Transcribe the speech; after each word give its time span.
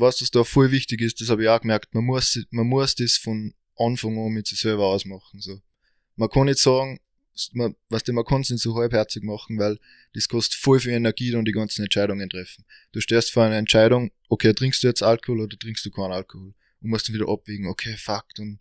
was 0.00 0.18
das 0.18 0.30
da 0.30 0.44
voll 0.44 0.70
wichtig 0.70 1.00
ist, 1.00 1.20
das 1.20 1.28
habe 1.28 1.42
ich 1.42 1.48
auch 1.48 1.60
gemerkt, 1.60 1.94
man 1.94 2.04
muss, 2.04 2.38
man 2.50 2.66
muss 2.66 2.94
das 2.94 3.16
von 3.16 3.54
Anfang 3.76 4.18
an 4.18 4.32
mit 4.32 4.46
sich 4.46 4.60
selber 4.60 4.86
ausmachen. 4.86 5.40
So. 5.40 5.60
Man 6.16 6.28
kann 6.28 6.46
nicht 6.46 6.58
sagen, 6.58 7.00
man, 7.52 7.74
was 7.88 8.06
man 8.08 8.24
kann 8.24 8.42
es 8.42 8.50
nicht 8.50 8.62
so 8.62 8.74
halbherzig 8.74 9.22
machen, 9.22 9.58
weil 9.58 9.78
das 10.14 10.28
kostet 10.28 10.60
voll 10.60 10.80
viel 10.80 10.92
Energie 10.92 11.34
und 11.34 11.46
die 11.46 11.52
ganzen 11.52 11.82
Entscheidungen 11.82 12.28
treffen. 12.28 12.64
Du 12.92 13.00
stehst 13.00 13.30
vor 13.30 13.44
einer 13.44 13.56
Entscheidung, 13.56 14.10
okay, 14.28 14.52
trinkst 14.52 14.82
du 14.82 14.88
jetzt 14.88 15.02
Alkohol 15.02 15.42
oder 15.42 15.58
trinkst 15.58 15.84
du 15.84 15.90
keinen 15.90 16.12
Alkohol? 16.12 16.52
Und 16.82 16.90
musst 16.90 17.08
dann 17.08 17.14
wieder 17.14 17.28
abwägen, 17.28 17.66
okay, 17.66 17.94
fuck, 17.96 18.24
und 18.38 18.58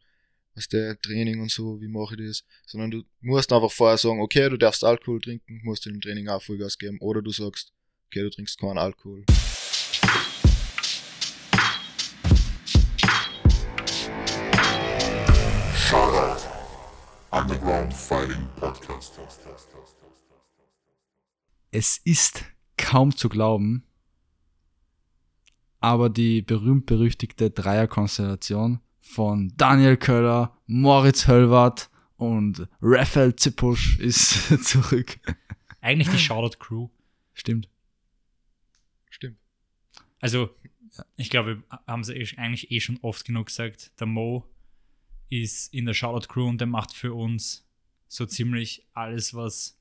was 0.55 0.67
der 0.67 0.99
Training 0.99 1.39
und 1.39 1.51
so, 1.51 1.79
wie 1.79 1.87
mache 1.87 2.15
ich 2.15 2.27
das? 2.27 2.43
Sondern 2.65 2.91
du 2.91 3.03
musst 3.21 3.51
einfach 3.53 3.71
vorher 3.71 3.97
sagen, 3.97 4.19
okay, 4.19 4.49
du 4.49 4.57
darfst 4.57 4.83
Alkohol 4.83 5.21
trinken, 5.21 5.61
musst 5.63 5.85
du 5.85 5.89
im 5.89 6.01
Training 6.01 6.27
auch 6.27 6.41
Vollgas 6.41 6.77
geben. 6.77 6.97
Oder 6.99 7.21
du 7.21 7.31
sagst, 7.31 7.71
okay, 8.07 8.23
du 8.23 8.29
trinkst 8.29 8.59
keinen 8.59 8.77
Alkohol. 8.77 9.23
Underground 17.31 17.93
Fighting 17.93 18.47
Podcast. 18.55 19.19
Es 21.71 21.97
ist 21.97 22.43
kaum 22.77 23.15
zu 23.15 23.29
glauben, 23.29 23.83
aber 25.79 26.09
die 26.09 26.41
berühmt-berüchtigte 26.41 27.51
Dreierkonstellation 27.51 28.79
von 28.99 29.53
Daniel 29.57 29.97
Köller, 29.97 30.57
Moritz 30.65 31.27
Höllwart 31.27 31.89
und 32.17 32.67
Raphael 32.81 33.35
Zippusch 33.35 33.99
ist 33.99 34.63
zurück. 34.65 35.19
Eigentlich 35.81 36.09
die 36.09 36.17
Shoutout 36.19 36.57
Crew. 36.57 36.89
Stimmt. 37.33 37.69
Stimmt. 39.09 39.37
Also, 40.19 40.49
ich 41.15 41.29
glaube, 41.29 41.57
wir 41.69 41.79
haben 41.87 42.03
sie 42.03 42.15
eh- 42.15 42.37
eigentlich 42.37 42.71
eh 42.71 42.79
schon 42.81 42.97
oft 43.03 43.23
genug 43.25 43.45
gesagt. 43.47 43.91
Der 43.99 44.07
Mo 44.07 44.45
ist 45.29 45.73
in 45.73 45.85
der 45.85 45.93
Shoutout 45.93 46.27
Crew 46.27 46.47
und 46.47 46.59
der 46.59 46.67
macht 46.67 46.93
für 46.93 47.13
uns 47.13 47.65
so 48.07 48.25
ziemlich 48.25 48.85
alles, 48.93 49.33
was 49.33 49.77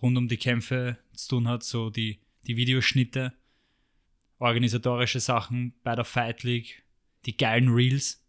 rund 0.00 0.16
um 0.16 0.28
die 0.28 0.36
Kämpfe 0.36 0.98
zu 1.14 1.28
tun 1.28 1.48
hat. 1.48 1.62
So 1.62 1.90
die, 1.90 2.20
die 2.46 2.56
Videoschnitte, 2.56 3.32
organisatorische 4.38 5.20
Sachen 5.20 5.74
bei 5.82 5.94
der 5.94 6.04
Fight 6.04 6.42
League, 6.42 6.84
die 7.24 7.36
geilen 7.36 7.68
Reels 7.68 8.22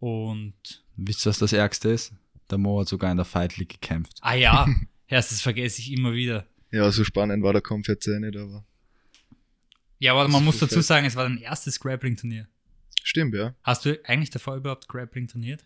und 0.00 0.84
Wisst 0.96 1.26
ihr, 1.26 1.30
was 1.30 1.38
das 1.38 1.52
Ärgste 1.52 1.90
ist? 1.90 2.12
Der 2.50 2.58
Mo 2.58 2.80
hat 2.80 2.88
sogar 2.88 3.10
in 3.10 3.16
der 3.16 3.26
Fight 3.26 3.56
League 3.56 3.68
gekämpft. 3.68 4.18
Ah 4.20 4.34
ja, 4.34 4.66
erst 5.06 5.30
das 5.30 5.40
vergesse 5.40 5.80
ich 5.80 5.92
immer 5.92 6.12
wieder. 6.12 6.46
Ja, 6.70 6.90
so 6.90 7.04
spannend 7.04 7.42
war 7.44 7.52
der 7.52 7.62
Kampf 7.62 7.88
jetzt 7.88 8.06
eh 8.08 8.18
nicht, 8.18 8.36
aber 8.36 8.64
Ja, 9.98 10.12
aber 10.12 10.28
man 10.28 10.44
muss 10.44 10.58
dazu 10.58 10.80
sagen, 10.80 11.06
es 11.06 11.14
war 11.14 11.24
dein 11.24 11.38
erstes 11.38 11.78
Grappling-Turnier. 11.78 12.48
Stimmt, 13.08 13.34
ja. 13.34 13.54
Hast 13.62 13.84
du 13.84 13.98
eigentlich 14.04 14.30
davor 14.30 14.56
überhaupt 14.56 14.88
Grappling 14.88 15.26
trainiert? 15.28 15.64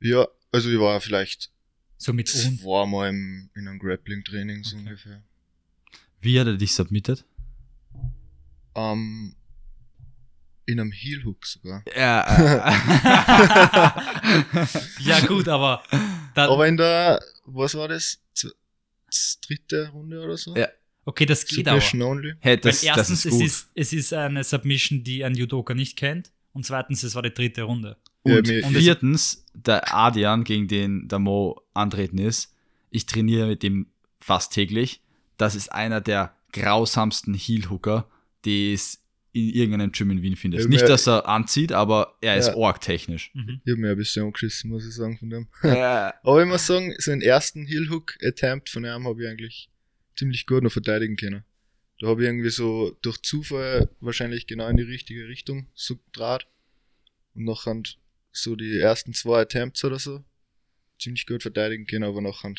Ja, 0.00 0.26
also 0.52 0.70
ich 0.70 0.78
war 0.78 1.00
vielleicht 1.00 1.50
So 1.96 2.12
mit 2.12 2.32
uns? 2.34 2.60
zweimal 2.60 3.08
im, 3.10 3.50
in 3.54 3.68
einem 3.68 3.78
Grappling-Training 3.78 4.64
so 4.64 4.76
Okay. 4.76 4.84
ungefähr. 4.86 5.22
Wie 6.20 6.38
hat 6.40 6.46
er 6.46 6.56
dich 6.56 6.74
submitted? 6.74 7.24
Ähm, 8.74 9.34
in 10.66 10.80
einem 10.80 10.92
Heel-Hook 10.92 11.46
sogar. 11.46 11.84
Ja. 11.96 12.24
Ja, 15.00 15.20
gut, 15.26 15.48
aber, 15.48 15.82
Aber 16.34 16.66
in 16.66 16.76
der, 16.76 17.22
was 17.46 17.74
war 17.74 17.88
das? 17.88 18.20
Dritte 19.46 19.88
Runde 19.90 20.20
oder 20.20 20.36
so? 20.36 20.56
Ja. 20.56 20.68
okay, 21.04 21.24
das 21.24 21.46
geht 21.46 21.68
aber. 21.68 21.80
Submission 21.80 22.02
only. 22.02 22.34
hey, 22.40 22.56
das, 22.58 22.82
Weil 22.82 22.88
das 22.88 22.98
erstens, 23.10 23.24
ist 23.26 23.30
gut. 23.32 23.42
es, 23.42 23.52
ist, 23.52 23.68
es 23.74 23.92
ist 23.92 24.12
eine 24.12 24.42
Submission, 24.42 25.04
die 25.04 25.24
ein 25.24 25.34
Judoka 25.36 25.72
nicht 25.74 25.96
kennt. 25.96 26.32
Und 26.54 26.64
zweitens, 26.64 27.02
es 27.02 27.14
war 27.14 27.22
die 27.22 27.34
dritte 27.34 27.62
Runde. 27.64 27.96
Ja, 28.26 28.38
Und 28.38 28.48
viertens, 28.48 29.44
der 29.52 29.94
Adrian, 29.94 30.44
gegen 30.44 30.66
den 30.66 31.08
der 31.08 31.18
Mo 31.18 31.60
antreten 31.74 32.16
ist, 32.18 32.54
ich 32.90 33.04
trainiere 33.04 33.46
mit 33.48 33.62
dem 33.62 33.88
fast 34.20 34.52
täglich. 34.54 35.02
Das 35.36 35.54
ist 35.54 35.70
einer 35.70 36.00
der 36.00 36.34
grausamsten 36.52 37.34
Heel-Hooker, 37.34 38.08
die 38.46 38.72
es 38.72 39.00
in 39.32 39.50
irgendeinem 39.50 39.90
Gym 39.90 40.12
in 40.12 40.22
Wien 40.22 40.36
findest. 40.36 40.68
Nicht, 40.68 40.88
dass 40.88 41.08
er 41.08 41.28
anzieht, 41.28 41.72
aber 41.72 42.16
er 42.20 42.36
ist 42.36 42.46
Ja. 42.48 42.54
org-technisch. 42.54 43.32
Mhm. 43.34 43.60
Ich 43.64 43.72
hab 43.72 43.78
mir 43.78 43.90
ein 43.90 43.96
bisschen 43.96 44.24
angeschissen, 44.26 44.70
muss 44.70 44.86
ich 44.86 44.94
sagen, 44.94 45.18
von 45.18 45.28
dem. 45.28 45.48
Ja. 45.64 46.14
Aber 46.22 46.40
ich 46.40 46.48
muss 46.48 46.64
sagen, 46.66 46.94
so 46.98 47.10
einen 47.10 47.20
ersten 47.20 47.66
Heel-Hook-Attempt 47.66 48.70
von 48.70 48.84
ihm 48.84 49.06
habe 49.08 49.22
ich 49.24 49.28
eigentlich 49.28 49.70
ziemlich 50.16 50.46
gut 50.46 50.62
noch 50.62 50.70
verteidigen 50.70 51.16
können. 51.16 51.42
Da 52.00 52.08
habe 52.08 52.22
ich 52.22 52.26
irgendwie 52.28 52.50
so 52.50 52.96
durch 53.02 53.22
Zufall 53.22 53.88
wahrscheinlich 54.00 54.46
genau 54.46 54.68
in 54.68 54.76
die 54.76 54.82
richtige 54.82 55.28
Richtung 55.28 55.68
so 55.74 55.96
draht. 56.12 56.46
Und 57.34 57.44
nachher 57.44 57.82
so 58.32 58.56
die 58.56 58.78
ersten 58.78 59.12
zwei 59.14 59.42
Attempts 59.42 59.84
oder 59.84 59.98
so 59.98 60.24
ziemlich 60.98 61.26
gut 61.26 61.42
verteidigen 61.42 61.86
können, 61.86 62.04
aber 62.04 62.20
nachher 62.20 62.54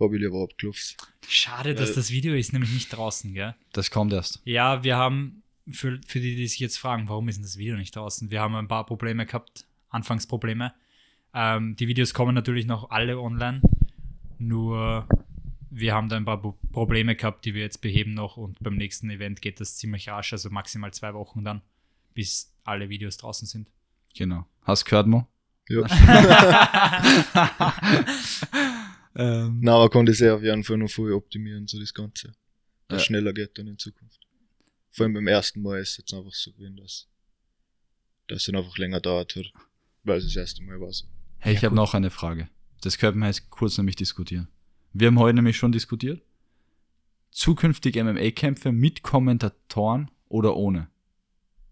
habe 0.00 0.16
ich 0.16 0.22
lieber 0.22 0.42
abgeklopft. 0.42 0.96
Schade, 1.28 1.74
dass 1.74 1.90
Äh. 1.90 1.94
das 1.94 2.10
Video 2.10 2.34
ist 2.34 2.52
nämlich 2.52 2.72
nicht 2.72 2.88
draußen, 2.88 3.32
gell? 3.32 3.54
Das 3.72 3.90
kommt 3.90 4.12
erst. 4.12 4.40
Ja, 4.44 4.82
wir 4.84 4.96
haben, 4.96 5.42
für, 5.70 6.00
für 6.06 6.20
die, 6.20 6.36
die 6.36 6.46
sich 6.46 6.58
jetzt 6.58 6.78
fragen, 6.78 7.08
warum 7.08 7.28
ist 7.28 7.36
denn 7.36 7.44
das 7.44 7.56
Video 7.56 7.76
nicht 7.76 7.94
draußen? 7.96 8.30
Wir 8.30 8.40
haben 8.40 8.54
ein 8.54 8.68
paar 8.68 8.84
Probleme 8.86 9.24
gehabt, 9.24 9.66
Anfangsprobleme. 9.90 10.74
Ähm, 11.32 11.76
die 11.76 11.88
Videos 11.88 12.12
kommen 12.12 12.34
natürlich 12.34 12.66
noch 12.66 12.90
alle 12.90 13.18
online, 13.18 13.62
nur 14.38 15.08
wir 15.76 15.94
haben 15.94 16.08
da 16.08 16.16
ein 16.16 16.24
paar 16.24 16.40
Pro- 16.40 16.58
Probleme 16.72 17.14
gehabt, 17.16 17.44
die 17.44 17.54
wir 17.54 17.62
jetzt 17.62 17.80
beheben 17.80 18.14
noch 18.14 18.36
und 18.36 18.58
beim 18.60 18.76
nächsten 18.76 19.10
Event 19.10 19.42
geht 19.42 19.60
das 19.60 19.76
ziemlich 19.76 20.08
rasch, 20.08 20.32
also 20.32 20.50
maximal 20.50 20.92
zwei 20.92 21.14
Wochen 21.14 21.44
dann, 21.44 21.62
bis 22.14 22.52
alle 22.64 22.88
Videos 22.88 23.16
draußen 23.16 23.46
sind. 23.48 23.70
Genau. 24.16 24.46
Hast 24.62 24.82
du 24.82 24.90
gehört, 24.90 25.06
Mo? 25.08 25.26
Ja. 25.68 25.84
ähm, 29.16 29.60
Na, 29.62 29.74
aber 29.76 29.88
konnte 29.90 30.12
ich 30.12 30.18
sehr 30.18 30.34
auf 30.36 30.42
jeden 30.42 30.64
Fall 30.64 30.76
noch 30.78 30.90
voll 30.90 31.12
optimieren, 31.12 31.66
so 31.66 31.78
das 31.80 31.92
Ganze. 31.94 32.32
Dass 32.88 33.02
Ja. 33.02 33.06
schneller 33.06 33.32
geht 33.32 33.56
dann 33.58 33.66
in 33.68 33.78
Zukunft. 33.78 34.20
Vor 34.90 35.04
allem 35.04 35.14
beim 35.14 35.26
ersten 35.26 35.62
Mal 35.62 35.80
ist 35.80 35.90
es 35.92 35.96
jetzt 35.98 36.14
einfach 36.14 36.32
so 36.32 36.52
gewesen, 36.52 36.76
dass 36.76 37.08
dass 38.26 38.38
es 38.38 38.44
dann 38.46 38.56
einfach 38.56 38.78
länger 38.78 39.00
dauert 39.00 39.36
hat, 39.36 39.52
weil 40.04 40.16
es 40.18 40.24
das 40.24 40.36
erste 40.36 40.62
Mal 40.62 40.80
war 40.80 40.92
so. 40.92 41.06
hey, 41.38 41.54
ich 41.54 41.60
Ja, 41.60 41.66
habe 41.66 41.76
noch 41.76 41.92
eine 41.94 42.10
Frage. 42.10 42.48
Das 42.80 42.96
könnten 42.96 43.18
wir 43.20 43.26
jetzt 43.26 43.50
kurz 43.50 43.76
nämlich 43.76 43.96
diskutieren. 43.96 44.48
Wir 44.94 45.08
haben 45.08 45.18
heute 45.18 45.34
nämlich 45.34 45.56
schon 45.56 45.72
diskutiert. 45.72 46.22
Zukünftige 47.32 48.02
MMA-Kämpfe 48.04 48.70
mit 48.70 49.02
Kommentatoren 49.02 50.10
oder 50.28 50.56
ohne? 50.56 50.88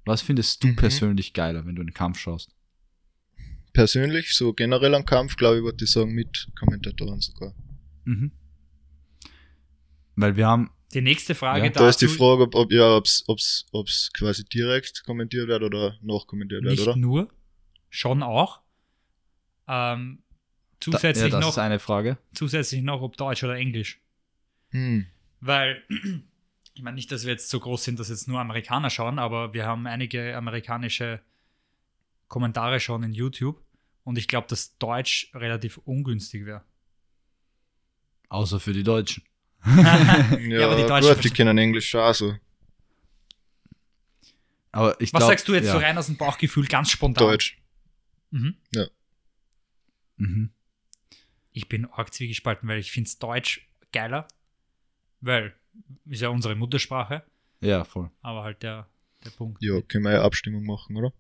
Was 0.05 0.23
findest 0.23 0.63
du 0.65 0.69
Mhm. 0.69 0.77
persönlich 0.77 1.33
geiler, 1.33 1.65
wenn 1.65 1.77
du 1.77 1.83
einen 1.83 1.95
Kampf 1.95 2.19
schaust? 2.19 2.55
Persönlich, 3.73 4.35
so 4.35 4.53
generell 4.53 4.95
am 4.95 5.05
Kampf, 5.07 5.37
glaube 5.37 5.59
ich, 5.59 5.63
würde 5.63 5.85
ich 5.85 5.91
sagen, 5.93 6.13
mit 6.13 6.49
Kommentatoren 6.59 7.21
sogar. 7.21 7.55
Mhm. 8.05 8.33
Weil 10.17 10.37
wir 10.37 10.47
haben, 10.47 10.71
Die 10.93 11.01
nächste 11.01 11.35
Frage 11.35 11.65
Ja, 11.65 11.71
Da 11.71 11.89
ist 11.89 12.03
die 12.03 12.09
Frage, 12.09 12.43
ob, 12.43 12.55
ob 12.57 12.73
ja, 12.73 12.97
ob's, 12.97 13.23
ob's, 13.29 13.67
ob's 13.73 14.11
quasi 14.13 14.45
direkt 14.45 15.05
kommentiert 15.05 15.47
wird 15.49 15.63
oder 15.63 15.97
nachkommentiert 16.03 16.65
wird, 16.65 16.73
nicht 16.73 16.83
oder? 16.83 16.97
nur, 16.97 17.29
schon 17.89 18.23
auch. 18.23 18.61
Ähm, 19.69 20.23
da, 20.91 20.99
zusätzlich, 20.99 21.33
ja, 21.33 21.39
das 21.39 21.41
noch, 21.41 21.51
ist 21.51 21.59
eine 21.59 21.79
Frage. 21.79 22.19
zusätzlich 22.35 22.83
noch, 22.83 23.03
ob 23.03 23.17
Deutsch 23.17 23.43
oder 23.45 23.57
Englisch. 23.57 24.01
Hm. 24.71 25.07
Weil, 25.41 25.83
ich 26.75 26.83
meine 26.83 26.95
nicht, 26.95 27.11
dass 27.13 27.25
wir 27.25 27.33
jetzt 27.33 27.49
so 27.51 27.61
groß 27.61 27.85
sind, 27.85 27.99
dass 27.99 28.09
jetzt 28.09 28.29
nur 28.29 28.41
Amerikaner 28.41 28.91
schauen, 28.91 29.19
aber 29.19 29.53
wir 29.55 29.67
haben 29.67 29.87
einige 29.87 30.37
amerikanische 30.37 31.21
Kommentare 32.29 32.81
schon 32.81 33.03
in 33.03 33.13
YouTube 33.13 33.63
und 34.05 34.19
ich 34.19 34.29
glaube, 34.29 34.47
dass 34.49 34.79
Deutsch 34.79 35.31
relativ 35.35 35.79
ungünstig 35.79 36.47
wäre. 36.47 36.63
Außer 38.29 38.61
für 38.61 38.73
die 38.73 38.83
Deutschen. 38.83 39.25
Ja, 39.65 40.67
aber 40.67 40.77
die 40.77 40.89
Deutschen 40.89 41.15
gut, 41.15 41.25
die 41.25 41.31
kennen 41.31 41.57
Englisch 41.57 41.95
auch 41.95 42.13
so. 42.13 42.35
Aber 44.73 45.01
ich 45.01 45.13
Was 45.13 45.21
glaub, 45.21 45.31
sagst 45.31 45.47
du 45.47 45.55
jetzt 45.55 45.67
ja. 45.67 45.73
so 45.73 45.79
rein 45.79 45.97
aus 45.99 46.07
dem 46.07 46.17
Bauchgefühl, 46.17 46.67
ganz 46.67 46.91
spontan? 46.91 47.29
Deutsch. 47.29 47.59
Mhm. 48.31 48.57
Mhm. 50.17 50.51
Ich 51.53 51.69
bin 51.69 51.87
arg 51.87 52.13
zwiegespalten, 52.13 52.69
weil 52.69 52.79
ich 52.79 52.91
finde 52.93 53.09
es 53.09 53.19
Deutsch 53.19 53.69
geiler, 53.93 54.27
weil 55.21 55.55
ist 56.07 56.21
ja 56.23 56.29
unsere 56.29 56.55
Muttersprache, 56.55 57.23
Ja, 57.61 57.85
voll. 57.85 58.11
aber 58.23 58.43
halt 58.43 58.63
der, 58.63 58.89
der 59.25 59.31
Punkt. 59.31 59.63
Ja, 59.63 59.81
können 59.83 60.05
wir 60.05 60.13
ja 60.13 60.23
Abstimmung 60.23 60.65
machen, 60.65 60.97
oder? 60.97 61.13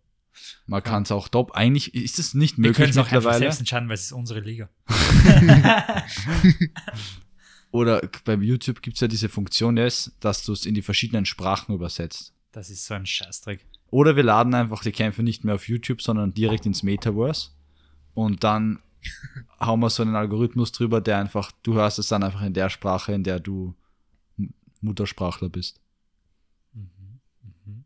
Man 0.66 0.82
kann 0.82 1.02
es 1.02 1.12
auch 1.12 1.28
top. 1.28 1.52
Eigentlich 1.52 1.94
ist 1.94 2.18
es 2.18 2.32
nicht 2.32 2.56
Wir 2.56 2.72
können 2.72 2.88
möglich 2.88 2.90
es 2.90 2.96
auch 2.96 3.02
einfach 3.04 3.16
mittlerweile. 3.16 3.38
selbst 3.40 3.58
entscheiden, 3.60 3.88
weil 3.88 3.94
es 3.94 4.04
ist 4.06 4.12
unsere 4.12 4.40
Liga. 4.40 4.70
Oder 7.70 8.02
beim 8.24 8.42
YouTube 8.42 8.82
gibt 8.82 8.96
es 8.96 9.00
ja 9.00 9.08
diese 9.08 9.28
Funktion 9.28 9.76
jetzt, 9.76 10.12
dass 10.20 10.42
du 10.44 10.52
es 10.52 10.66
in 10.66 10.74
die 10.74 10.82
verschiedenen 10.82 11.24
Sprachen 11.24 11.74
übersetzt. 11.74 12.34
Das 12.52 12.68
ist 12.68 12.84
so 12.84 12.94
ein 12.94 13.06
Scheißdreck. 13.06 13.66
Oder 13.90 14.16
wir 14.16 14.22
laden 14.22 14.54
einfach 14.54 14.82
die 14.82 14.92
Kämpfe 14.92 15.22
nicht 15.22 15.44
mehr 15.44 15.54
auf 15.54 15.68
YouTube, 15.68 16.02
sondern 16.02 16.34
direkt 16.34 16.66
ins 16.66 16.82
Metaverse. 16.82 17.50
Und 18.14 18.44
dann 18.44 18.80
hauen 19.60 19.80
wir 19.80 19.90
so 19.90 20.02
einen 20.02 20.14
Algorithmus 20.16 20.72
drüber, 20.72 21.00
der 21.00 21.18
einfach, 21.18 21.52
du 21.62 21.74
hörst 21.74 21.98
es 21.98 22.08
dann 22.08 22.22
einfach 22.22 22.42
in 22.42 22.54
der 22.54 22.70
Sprache, 22.70 23.12
in 23.12 23.24
der 23.24 23.40
du 23.40 23.74
Muttersprachler 24.80 25.48
bist. 25.48 25.80
Mhm. 26.74 27.20
Mhm. 27.64 27.84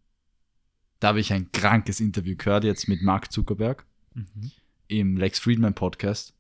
Da 1.01 1.09
habe 1.09 1.21
ich 1.21 1.33
ein 1.33 1.51
krankes 1.53 2.01
Interview 2.01 2.37
gehört, 2.37 2.65
jetzt 2.65 2.89
mit 2.89 3.03
Mark 3.03 3.31
Zuckerberg 3.33 3.85
Mhm. 4.15 4.51
im 4.89 5.17
Lex 5.17 5.39
Friedman 5.39 5.75
Podcast. 5.75 6.33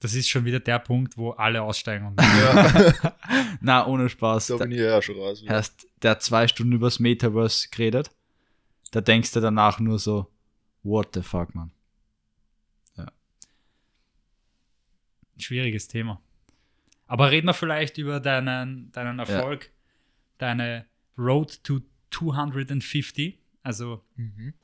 Das 0.00 0.14
ist 0.14 0.28
schon 0.28 0.44
wieder 0.44 0.60
der 0.60 0.78
Punkt, 0.80 1.16
wo 1.16 1.30
alle 1.30 1.62
aussteigen. 1.62 2.06
Und 2.08 2.20
Ja, 2.22 3.16
Na, 3.60 3.86
ohne 3.86 4.08
Spaß. 4.08 4.48
da 4.48 4.56
bin 4.58 4.72
ich 4.72 4.78
ja 4.78 5.00
schon 5.00 5.16
raus. 5.18 5.42
wieder. 5.42 5.62
der 6.02 6.10
hat 6.12 6.22
zwei 6.22 6.46
Stunden 6.48 6.72
übers 6.72 6.98
Metaverse 6.98 7.68
geredet. 7.70 8.10
Da 8.90 9.00
denkst 9.00 9.32
du 9.32 9.40
danach 9.40 9.80
nur 9.80 9.98
so, 9.98 10.30
what 10.82 11.08
the 11.14 11.22
fuck, 11.22 11.54
man. 11.54 11.70
Schwieriges 15.38 15.88
Thema. 15.88 16.20
Aber 17.06 17.30
reden 17.30 17.46
wir 17.46 17.54
vielleicht 17.54 17.98
über 17.98 18.20
deinen, 18.20 18.90
deinen 18.92 19.18
Erfolg, 19.18 19.70
deine 20.38 20.86
Road 21.18 21.62
to 21.64 21.80
250. 22.10 23.38
Also 23.62 24.02
Mhm. 24.16 24.54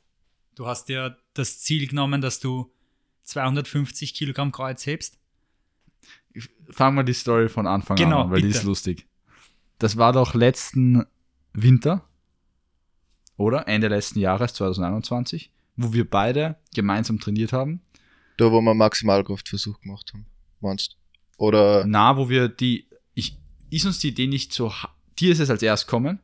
du 0.55 0.67
hast 0.67 0.89
dir 0.89 1.17
das 1.35 1.61
Ziel 1.61 1.87
genommen, 1.87 2.21
dass 2.21 2.41
du 2.41 2.73
250 3.23 4.15
Kilogramm 4.15 4.53
Kreuz 4.53 4.87
hebst. 4.87 5.19
Fangen 6.71 6.97
wir 6.97 7.05
die 7.05 7.13
Story 7.15 7.49
von 7.49 7.67
Anfang 7.67 7.97
Genau, 7.97 8.23
an, 8.23 8.31
weil 8.31 8.41
die 8.41 8.47
bitte. 8.49 8.59
ist 8.59 8.65
lustig. 8.65 9.07
Das 9.79 9.97
war 9.97 10.13
doch 10.13 10.35
letzten 10.35 11.05
Winter, 11.53 12.05
oder? 13.37 13.67
Ende 13.69 13.89
letzten 13.89 14.19
Jahres, 14.21 14.55
2021, 14.55 15.51
wo 15.77 15.93
wir 15.93 16.09
beide 16.09 16.57
gemeinsam 16.75 17.19
trainiert 17.19 17.53
haben. 17.53 17.81
Da, 18.37 18.51
wo 18.53 18.61
wir 18.61 18.75
Maximalkraftversuch 18.75 19.81
gemacht 19.81 20.13
haben. 20.13 20.27
Meinst 20.61 20.97
Oder 21.39 21.85
Na, 21.87 22.17
wo 22.17 22.29
wir 22.29 22.49
die, 22.49 22.87
ich, 23.15 23.37
ist 23.71 23.87
uns 23.87 23.99
die 23.99 24.09
Idee 24.09 24.27
nicht 24.27 24.53
so, 24.53 24.73
dir 25.19 25.33
ist 25.33 25.41
es 25.41 25.51
als 25.51 25.63
erst 25.63 25.87
kommen, 25.87 26.19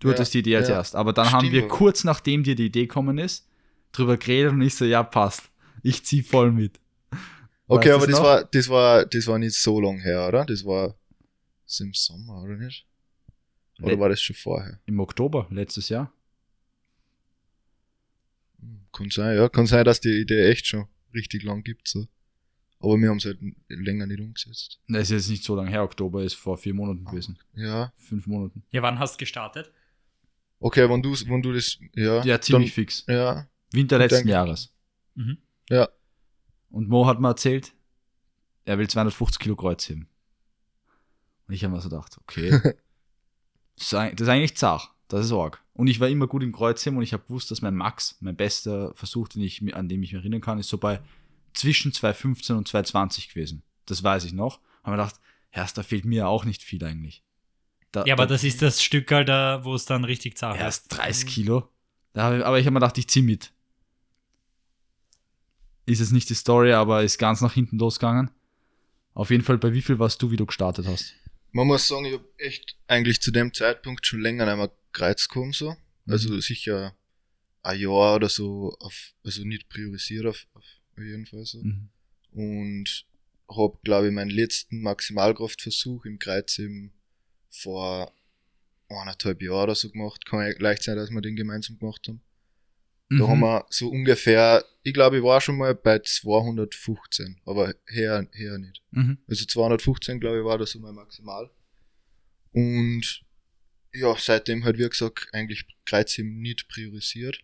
du 0.00 0.08
Ja, 0.08 0.14
hattest 0.14 0.34
die 0.34 0.38
Idee 0.40 0.56
als 0.56 0.68
ja. 0.68 0.76
erst, 0.76 0.96
aber 0.96 1.12
dann 1.12 1.30
haben 1.30 1.40
Stimmt, 1.40 1.52
wir 1.52 1.64
aber- 1.64 1.68
kurz 1.76 2.04
nachdem 2.04 2.42
dir 2.44 2.54
die 2.54 2.66
Idee 2.66 2.86
kommen 2.86 3.18
ist, 3.18 3.46
drüber 3.92 4.16
geredet 4.16 4.52
und 4.52 4.62
ich 4.62 4.74
so, 4.74 4.84
ja, 4.84 5.02
passt, 5.02 5.50
ich 5.82 6.04
zieh 6.04 6.22
voll 6.22 6.50
mit. 6.52 6.80
Okay, 7.66 7.88
Weißt 7.90 7.96
aber 7.96 8.06
das 8.06 8.16
noch? 8.18 8.24
war, 8.24 8.44
das 8.44 8.68
war, 8.68 9.06
das 9.06 9.26
war 9.26 9.38
nicht 9.38 9.54
so 9.54 9.80
lang 9.80 10.00
her, 10.00 10.28
oder? 10.28 10.44
Das 10.46 10.64
war 10.64 10.94
das 11.66 11.80
im 11.80 11.92
Sommer, 11.94 12.42
oder 12.42 12.56
nicht? 12.56 12.86
Oder 13.80 13.92
Le- 13.92 13.98
war 14.00 14.08
das 14.08 14.20
schon 14.20 14.36
vorher? 14.36 14.78
Im 14.86 15.00
Oktober 15.00 15.46
letztes 15.50 15.88
Jahr. 15.88 16.12
Hm, 18.60 18.86
Kann 18.92 19.10
sein, 19.10 19.36
ja. 19.36 19.48
Kann 19.48 19.66
sein, 19.66 19.84
dass 19.84 20.00
die 20.00 20.20
Idee 20.20 20.48
echt 20.50 20.66
schon 20.66 20.86
richtig 21.14 21.42
lang 21.44 21.62
gibt, 21.62 21.88
so. 21.88 22.06
Aber 22.82 22.98
wir 22.98 23.08
haben 23.08 23.18
es 23.18 23.24
halt 23.24 23.38
länger 23.68 24.06
nicht 24.06 24.20
umgesetzt. 24.20 24.80
Das 24.88 25.02
ist 25.02 25.10
jetzt 25.10 25.28
nicht 25.30 25.44
so 25.44 25.54
lange 25.54 25.70
her, 25.70 25.82
Oktober 25.84 26.22
ist 26.22 26.34
vor 26.34 26.58
vier 26.58 26.72
Ah. 26.72 26.76
Monaten 26.76 27.04
gewesen. 27.04 27.38
Ja. 27.54 27.92
Fünf 27.96 28.26
Monaten. 28.26 28.62
Ja, 28.72 28.82
wann 28.82 28.98
hast 28.98 29.14
du 29.14 29.18
gestartet? 29.18 29.70
Okay, 30.58 30.88
wenn 30.88 31.02
du, 31.02 31.12
wenn 31.12 31.42
du 31.42 31.52
das, 31.52 31.78
ja. 31.94 32.22
Ja, 32.24 32.40
ziemlich 32.40 32.72
fix. 32.72 33.04
Dann, 33.06 33.16
ja. 33.16 33.46
Winter 33.72 33.98
letzten. 33.98 34.28
Jahres. 34.28 34.72
Mhm. 35.14 35.38
Ja. 35.70 35.88
Und 36.70 36.88
Mo 36.88 37.06
hat 37.06 37.20
mir 37.20 37.28
erzählt, 37.28 37.72
er 38.64 38.78
will 38.78 38.88
250 38.88 39.38
Kilo 39.38 39.56
Kreuz 39.56 39.88
heben. 39.88 40.08
Und 41.48 41.54
ich 41.54 41.64
habe 41.64 41.74
mir 41.74 41.80
so 41.80 41.88
gedacht, 41.88 42.16
okay, 42.18 42.50
das 43.76 43.86
ist 43.86 43.94
eig- 43.94 44.12
das 44.14 44.22
ist 44.22 44.28
eigentlich 44.28 44.56
zart. 44.56 44.90
Das 45.08 45.26
ist 45.26 45.32
arg. 45.32 45.62
Und 45.74 45.88
ich 45.88 46.00
war 46.00 46.08
immer 46.08 46.26
gut 46.26 46.42
im 46.42 46.52
Kreuzheben 46.52 46.96
und 46.96 47.02
ich 47.02 47.12
habe 47.12 47.24
gewusst, 47.24 47.50
dass 47.50 47.60
mein 47.60 47.74
Max, 47.74 48.16
mein 48.20 48.36
bester 48.36 48.94
Versuch, 48.94 49.28
den 49.28 49.42
ich, 49.42 49.62
an 49.74 49.88
dem 49.88 50.02
ich 50.02 50.12
mich 50.12 50.20
erinnern 50.20 50.40
kann, 50.40 50.58
ist 50.58 50.68
so 50.68 50.78
bei 50.78 51.00
zwischen 51.54 51.92
2,15 51.92 52.52
und 52.54 52.68
2,20 52.68 53.28
gewesen. 53.28 53.62
Das 53.86 54.02
weiß 54.02 54.24
ich 54.24 54.32
noch. 54.32 54.60
Haben 54.82 54.92
wir 54.92 54.96
gedacht, 55.04 55.20
Herst, 55.50 55.76
da 55.76 55.82
fehlt 55.82 56.06
mir 56.06 56.28
auch 56.28 56.44
nicht 56.46 56.62
viel 56.62 56.82
eigentlich. 56.82 57.22
Da, 57.92 58.04
Ja, 58.06 58.14
aber 58.14 58.26
da, 58.26 58.34
das 58.34 58.42
ist 58.42 58.62
das 58.62 58.82
Stück, 58.82 59.08
da, 59.08 59.60
wo 59.64 59.74
es 59.74 59.84
dann 59.84 60.04
richtig 60.04 60.38
zart 60.38 60.58
erst 60.58 60.90
ist. 60.90 60.98
30 60.98 61.26
Kilo. 61.26 61.68
Da 62.14 62.24
hab 62.24 62.34
ich, 62.34 62.44
aber 62.44 62.58
ich 62.58 62.64
habe 62.64 62.72
mir 62.72 62.80
gedacht, 62.80 62.96
ich 62.96 63.08
zieh 63.08 63.20
mit. 63.20 63.52
Ist 65.84 66.00
jetzt 66.00 66.12
nicht 66.12 66.30
die 66.30 66.34
Story, 66.34 66.72
aber 66.72 67.02
ist 67.02 67.18
ganz 67.18 67.42
nach 67.42 67.52
hinten 67.52 67.78
losgegangen. 67.78 68.30
Auf 69.14 69.30
jeden 69.30 69.44
Fall, 69.44 69.58
bei 69.58 69.74
wie 69.74 69.82
viel 69.82 69.98
warst 69.98 70.22
du, 70.22 70.30
wie 70.30 70.36
du 70.36 70.46
gestartet 70.46 70.86
hast? 70.86 71.14
Man 71.50 71.66
muss 71.66 71.86
sagen, 71.86 72.06
ich 72.06 72.14
habe 72.14 72.24
echt 72.38 72.78
eigentlich 72.86 73.20
zu 73.20 73.30
dem 73.30 73.52
Zeitpunkt 73.52 74.06
schon 74.06 74.20
länger 74.20 74.56
mehr 74.56 74.72
gereizt 74.92 75.28
gekommen, 75.28 75.52
so. 75.52 75.76
Also 76.06 76.40
sicher 76.40 76.96
ein 77.62 77.78
Jahr 77.78 78.16
oder 78.16 78.28
so, 78.30 78.74
auf, 78.80 79.12
also 79.22 79.44
nicht 79.44 79.68
priorisiert 79.68 80.26
auf, 80.26 80.46
auf 80.54 80.64
jeden 80.98 81.26
Fall 81.26 81.44
so. 81.44 81.62
Mhm. 81.62 81.88
Und 82.32 83.06
habe, 83.48 83.78
glaube 83.84 84.08
ich, 84.08 84.12
meinen 84.12 84.30
letzten 84.30 84.82
Maximalkraftversuch 84.82 86.04
im 86.04 86.18
Kreuzheben 86.18 86.92
vor 87.50 88.12
eineinhalb 88.88 89.42
Jahren 89.42 89.64
oder 89.64 89.74
so 89.74 89.90
gemacht. 89.90 90.24
Kann 90.26 90.40
ja 90.40 90.52
leicht 90.58 90.82
sein, 90.82 90.96
dass 90.96 91.10
wir 91.10 91.20
den 91.20 91.36
gemeinsam 91.36 91.78
gemacht 91.78 92.06
haben. 92.08 92.20
Da 93.10 93.16
Mhm. 93.16 93.28
haben 93.28 93.40
wir 93.40 93.66
so 93.68 93.90
ungefähr, 93.90 94.64
ich 94.82 94.94
glaube, 94.94 95.18
ich 95.18 95.22
war 95.22 95.40
schon 95.40 95.58
mal 95.58 95.74
bei 95.74 95.98
215, 95.98 97.40
aber 97.44 97.74
her, 97.86 98.26
her 98.32 98.58
nicht. 98.58 98.82
Mhm. 98.90 99.18
Also 99.28 99.44
215, 99.44 100.18
glaube 100.18 100.38
ich, 100.38 100.44
war 100.44 100.56
das 100.56 100.70
so 100.70 100.78
mein 100.78 100.94
Maximal. 100.94 101.50
Und 102.52 103.22
ja, 103.92 104.14
seitdem 104.18 104.64
halt, 104.64 104.78
wie 104.78 104.88
gesagt, 104.88 105.28
eigentlich 105.32 105.66
Kreuzheben 105.84 106.40
nicht 106.40 106.68
priorisiert. 106.68 107.38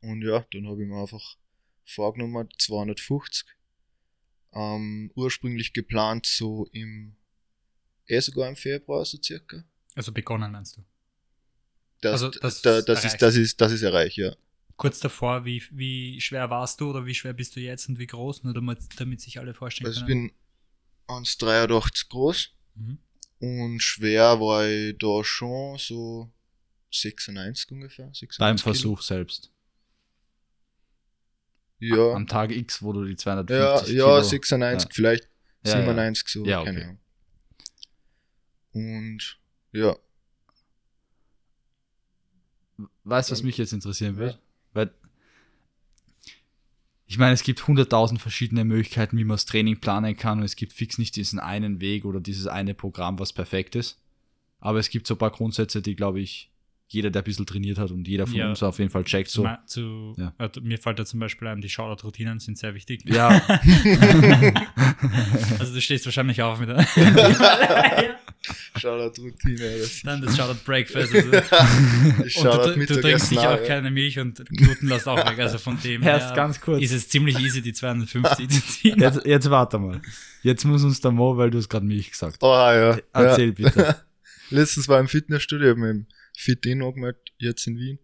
Und 0.00 0.22
ja, 0.22 0.46
dann 0.52 0.66
habe 0.66 0.82
ich 0.82 0.88
mir 0.88 1.00
einfach 1.00 1.36
vorgenommen, 1.84 2.48
250. 2.58 3.46
Ähm, 4.52 5.10
ursprünglich 5.14 5.72
geplant 5.72 6.26
so 6.26 6.66
im, 6.72 7.16
eh 8.06 8.20
sogar 8.20 8.48
im 8.48 8.56
Februar 8.56 9.04
so 9.04 9.18
circa. 9.22 9.64
Also 9.94 10.12
begonnen, 10.12 10.52
meinst 10.52 10.76
du? 10.76 10.84
Das, 12.00 12.22
Also, 12.22 12.30
das 12.40 12.62
da, 12.62 12.78
ist 12.78 12.88
das, 12.88 13.04
ist, 13.04 13.22
das 13.22 13.36
ist, 13.36 13.60
das 13.60 13.72
ist 13.72 13.82
erreicht, 13.82 14.16
ja. 14.16 14.34
Kurz 14.76 14.98
davor, 15.00 15.44
wie, 15.44 15.62
wie 15.70 16.20
schwer 16.20 16.50
warst 16.50 16.80
du 16.80 16.90
oder 16.90 17.06
wie 17.06 17.14
schwer 17.14 17.32
bist 17.32 17.54
du 17.56 17.60
jetzt 17.60 17.88
und 17.88 17.98
wie 17.98 18.06
groß? 18.06 18.42
Nur 18.44 18.54
damit, 18.54 18.78
damit 18.96 19.20
sich 19.20 19.38
alle 19.38 19.54
vorstellen 19.54 19.86
Also 19.86 20.00
ich 20.00 20.06
können. 20.06 20.28
bin 20.28 20.36
1,83 21.08 22.08
groß 22.08 22.50
Mhm. 22.76 22.98
und 23.38 23.80
schwer 23.82 24.40
war 24.40 24.66
ich 24.68 24.98
da 24.98 25.22
schon 25.22 25.78
so 25.78 26.32
96 26.90 27.70
ungefähr. 27.70 28.06
96 28.12 28.38
Beim 28.38 28.56
Kilo. 28.56 28.62
Versuch 28.72 29.02
selbst. 29.02 29.52
Ja, 31.80 32.12
Am 32.12 32.26
Tag 32.26 32.50
X, 32.50 32.82
wo 32.82 32.92
du 32.92 33.04
die 33.04 33.12
ja, 33.12 33.16
250 33.16 33.94
ja 33.96 34.04
Kilo... 34.04 34.22
96, 34.22 34.88
Ja. 34.88 34.94
vielleicht 34.94 35.28
Ja, 35.64 35.70
ja. 35.72 35.76
97 35.78 36.28
so, 36.28 36.44
Ja, 36.44 36.64
keine 36.64 36.78
okay. 36.78 36.88
Ahnung. 36.88 36.98
Und 38.72 39.38
ja, 39.72 39.96
Weißt 43.04 43.28
du, 43.30 43.32
was 43.32 43.42
mich 43.42 43.58
jetzt 43.58 43.72
interessieren 43.72 44.16
wird? 44.16 44.34
ja. 44.34 44.38
Weil 44.72 44.90
ich 47.06 47.18
meine, 47.18 47.34
es 47.34 47.42
gibt 47.42 47.66
hunderttausend 47.68 48.20
verschiedene 48.20 48.64
Möglichkeiten, 48.64 49.18
wie 49.18 49.24
man 49.24 49.34
das 49.36 49.44
Training 49.44 49.78
planen 49.78 50.16
kann 50.16 50.38
und 50.38 50.44
es 50.44 50.56
gibt 50.56 50.72
fix 50.72 50.98
nicht 50.98 51.14
diesen 51.16 51.38
einen 51.38 51.80
Weg 51.80 52.04
oder 52.06 52.18
dieses 52.20 52.46
eine 52.46 52.74
Programm, 52.74 53.18
was 53.18 53.32
perfekt 53.32 53.76
ist. 53.76 54.00
Aber 54.58 54.78
es 54.78 54.88
gibt 54.88 55.06
so 55.06 55.14
ein 55.14 55.18
paar 55.18 55.30
Grundsätze, 55.30 55.82
die, 55.82 55.94
glaube 55.94 56.20
ich, 56.20 56.50
jeder, 56.94 57.10
der 57.10 57.22
ein 57.22 57.24
bisschen 57.24 57.46
trainiert 57.46 57.78
hat 57.78 57.90
und 57.90 58.06
jeder 58.08 58.26
von 58.26 58.36
Ja. 58.36 58.48
uns 58.48 58.62
auf 58.62 58.78
jeden 58.78 58.90
Fall 58.90 59.04
checkt. 59.04 59.30
So. 59.30 59.48
Zu, 59.66 60.14
Ja. 60.16 60.32
äh, 60.38 60.48
mir 60.62 60.78
fällt 60.78 60.98
da 60.98 61.04
zum 61.04 61.20
Beispiel 61.20 61.48
ein, 61.48 61.60
die 61.60 61.68
Shoutout-Routinen 61.68 62.40
sind 62.40 62.58
sehr 62.58 62.74
wichtig. 62.74 63.02
Ja, 63.04 63.28
Also 65.58 65.74
du 65.74 65.80
stehst 65.80 66.04
wahrscheinlich 66.06 66.42
auf 66.42 66.60
mit 66.60 66.68
der 66.68 66.84
Shoutout 68.76 69.22
Routine. 69.22 69.78
Das 69.80 70.02
dann 70.02 70.20
das 70.20 70.36
Shoutout 70.36 70.60
Breakfast. 70.64 71.14
Also, 71.14 71.28
und 71.30 72.30
Shoutout 72.30 72.74
du, 72.78 72.86
du 72.86 73.00
trinkst 73.00 73.28
sicher 73.28 73.54
auch, 73.54 73.60
ja. 73.60 73.66
keine 73.66 73.90
Milch 73.90 74.18
und 74.18 74.44
Gluten 74.46 74.88
lässt 74.88 75.08
auch 75.08 75.16
weg. 75.16 75.38
Also 75.38 75.58
von 75.58 75.78
dem 75.80 76.02
erst 76.02 76.28
her 76.30 76.36
ganz 76.36 76.60
kurz. 76.60 76.82
ist 76.82 76.92
es 76.92 77.08
ziemlich 77.08 77.38
easy, 77.38 77.62
die 77.62 77.72
250 77.72 78.48
zu 78.50 78.66
ziehen. 78.66 79.00
Jetzt, 79.00 79.24
jetzt 79.24 79.50
warte 79.50 79.78
mal. 79.78 80.00
Jetzt 80.42 80.64
muss 80.64 80.84
uns 80.84 81.00
der 81.00 81.12
Mo, 81.12 81.36
weil 81.36 81.50
du 81.50 81.58
es 81.58 81.68
gerade 81.68 81.86
mich 81.86 82.10
gesagt 82.10 82.34
hast. 82.34 82.42
Oh 82.42 82.52
ja. 82.54 82.98
Erzähl 83.12 83.54
ja. 83.58 83.70
bitte. 83.70 83.96
Letztens 84.50 84.88
war 84.88 84.98
ich 84.98 85.02
im 85.02 85.08
Fitnessstudio, 85.08 85.70
hab 85.70 85.76
im 86.34 86.40
Fit-In 86.40 86.82
angemeldet, 86.82 87.32
jetzt 87.38 87.66
in 87.66 87.78
Wien. 87.78 87.98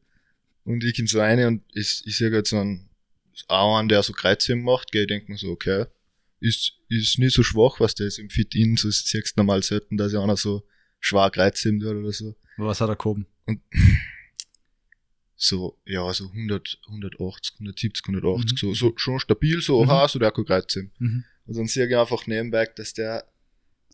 Und 0.64 0.84
ich 0.84 0.98
in 0.98 1.06
so 1.06 1.20
eine 1.20 1.46
und 1.48 1.62
ich, 1.74 2.02
ich 2.06 2.16
sehe 2.16 2.30
gerade 2.30 2.48
so 2.48 2.58
einen, 2.58 2.88
auch 3.48 3.76
einen, 3.78 3.88
der 3.88 4.02
so 4.02 4.12
Kreuzheben 4.12 4.62
macht, 4.62 4.92
gell, 4.92 5.02
ich 5.02 5.08
denk 5.08 5.28
mir 5.28 5.36
so, 5.38 5.48
okay, 5.50 5.86
ist, 6.40 6.72
ist 6.88 7.18
nicht 7.18 7.34
so 7.34 7.42
schwach, 7.42 7.80
was 7.80 7.94
der 7.94 8.06
ist 8.06 8.18
im 8.18 8.30
Fit-In, 8.30 8.76
so 8.76 8.90
siehst 8.90 9.36
du 9.36 9.40
normal 9.40 9.62
selten, 9.62 9.96
dass 9.96 10.12
ja 10.12 10.22
einer 10.22 10.36
so 10.36 10.66
schwer 11.00 11.30
Kreuzheben 11.30 11.80
tut 11.80 11.94
oder 11.96 12.12
so. 12.12 12.36
Was 12.56 12.80
hat 12.80 12.88
er 12.88 12.96
gehoben? 12.96 13.26
So, 15.42 15.78
ja, 15.86 16.12
so 16.12 16.26
100, 16.28 16.80
180, 16.86 17.54
170, 17.54 18.04
180, 18.08 18.52
Mhm. 18.52 18.56
so, 18.58 18.74
so, 18.74 18.92
schon 18.96 19.18
stabil, 19.20 19.62
so, 19.62 19.82
Mhm. 19.82 19.88
aha, 19.88 20.06
so 20.08 20.18
der 20.18 20.32
kann 20.32 20.44
Kreuzheben. 20.44 20.92
Mhm. 20.98 21.24
Und 21.46 21.56
dann 21.56 21.66
sehe 21.66 21.86
ich 21.88 21.96
einfach 21.96 22.26
nebenbei, 22.26 22.66
dass 22.66 22.92
der 22.92 23.26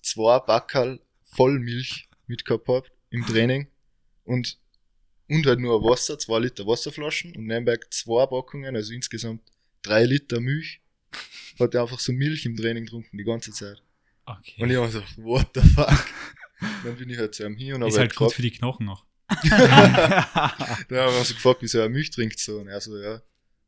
zwei 0.02 0.40
Backerl 0.40 0.98
voll 1.22 1.60
Milch 1.60 2.08
mitgehabt 2.26 2.66
hat 2.66 2.90
im 3.10 3.24
Training 3.24 3.68
und, 4.26 4.58
und 5.28 5.46
halt 5.46 5.60
nur 5.60 5.82
Wasser, 5.82 6.18
zwei 6.18 6.38
Liter 6.40 6.66
Wasserflaschen 6.66 7.34
und 7.36 7.46
nebenbei 7.46 7.78
zwei 7.90 8.26
Packungen, 8.26 8.76
also 8.76 8.92
insgesamt 8.92 9.42
drei 9.82 10.04
Liter 10.04 10.40
Milch, 10.40 10.80
hat 11.58 11.74
er 11.74 11.82
einfach 11.82 11.98
so 11.98 12.12
Milch 12.12 12.44
im 12.44 12.56
Training 12.56 12.84
getrunken 12.84 13.16
die 13.16 13.24
ganze 13.24 13.52
Zeit. 13.52 13.82
Okay. 14.26 14.62
Und 14.62 14.70
ich 14.70 14.76
habe 14.76 14.90
so, 14.90 15.02
what 15.16 15.48
the 15.54 15.60
fuck? 15.60 16.06
dann 16.84 16.96
bin 16.96 17.10
ich 17.10 17.18
halt 17.18 17.34
zu 17.34 17.44
ihm 17.44 17.56
hin 17.56 17.74
und 17.74 17.80
habe 17.82 17.90
ist 17.90 17.98
halt 17.98 18.10
gut 18.10 18.18
gefragt, 18.18 18.34
für 18.34 18.42
die 18.42 18.50
Knochen 18.50 18.88
auch. 18.88 19.04
Da 19.28 21.04
haben 21.04 21.12
wir 21.12 21.18
uns 21.18 21.34
gefragt, 21.34 21.58
wieso 21.62 21.78
er 21.78 21.88
Milch 21.88 22.10
trinkt 22.10 22.38
so. 22.38 22.58
Und 22.58 22.68
er 22.68 22.80
so, 22.80 22.96
ja, 22.96 23.22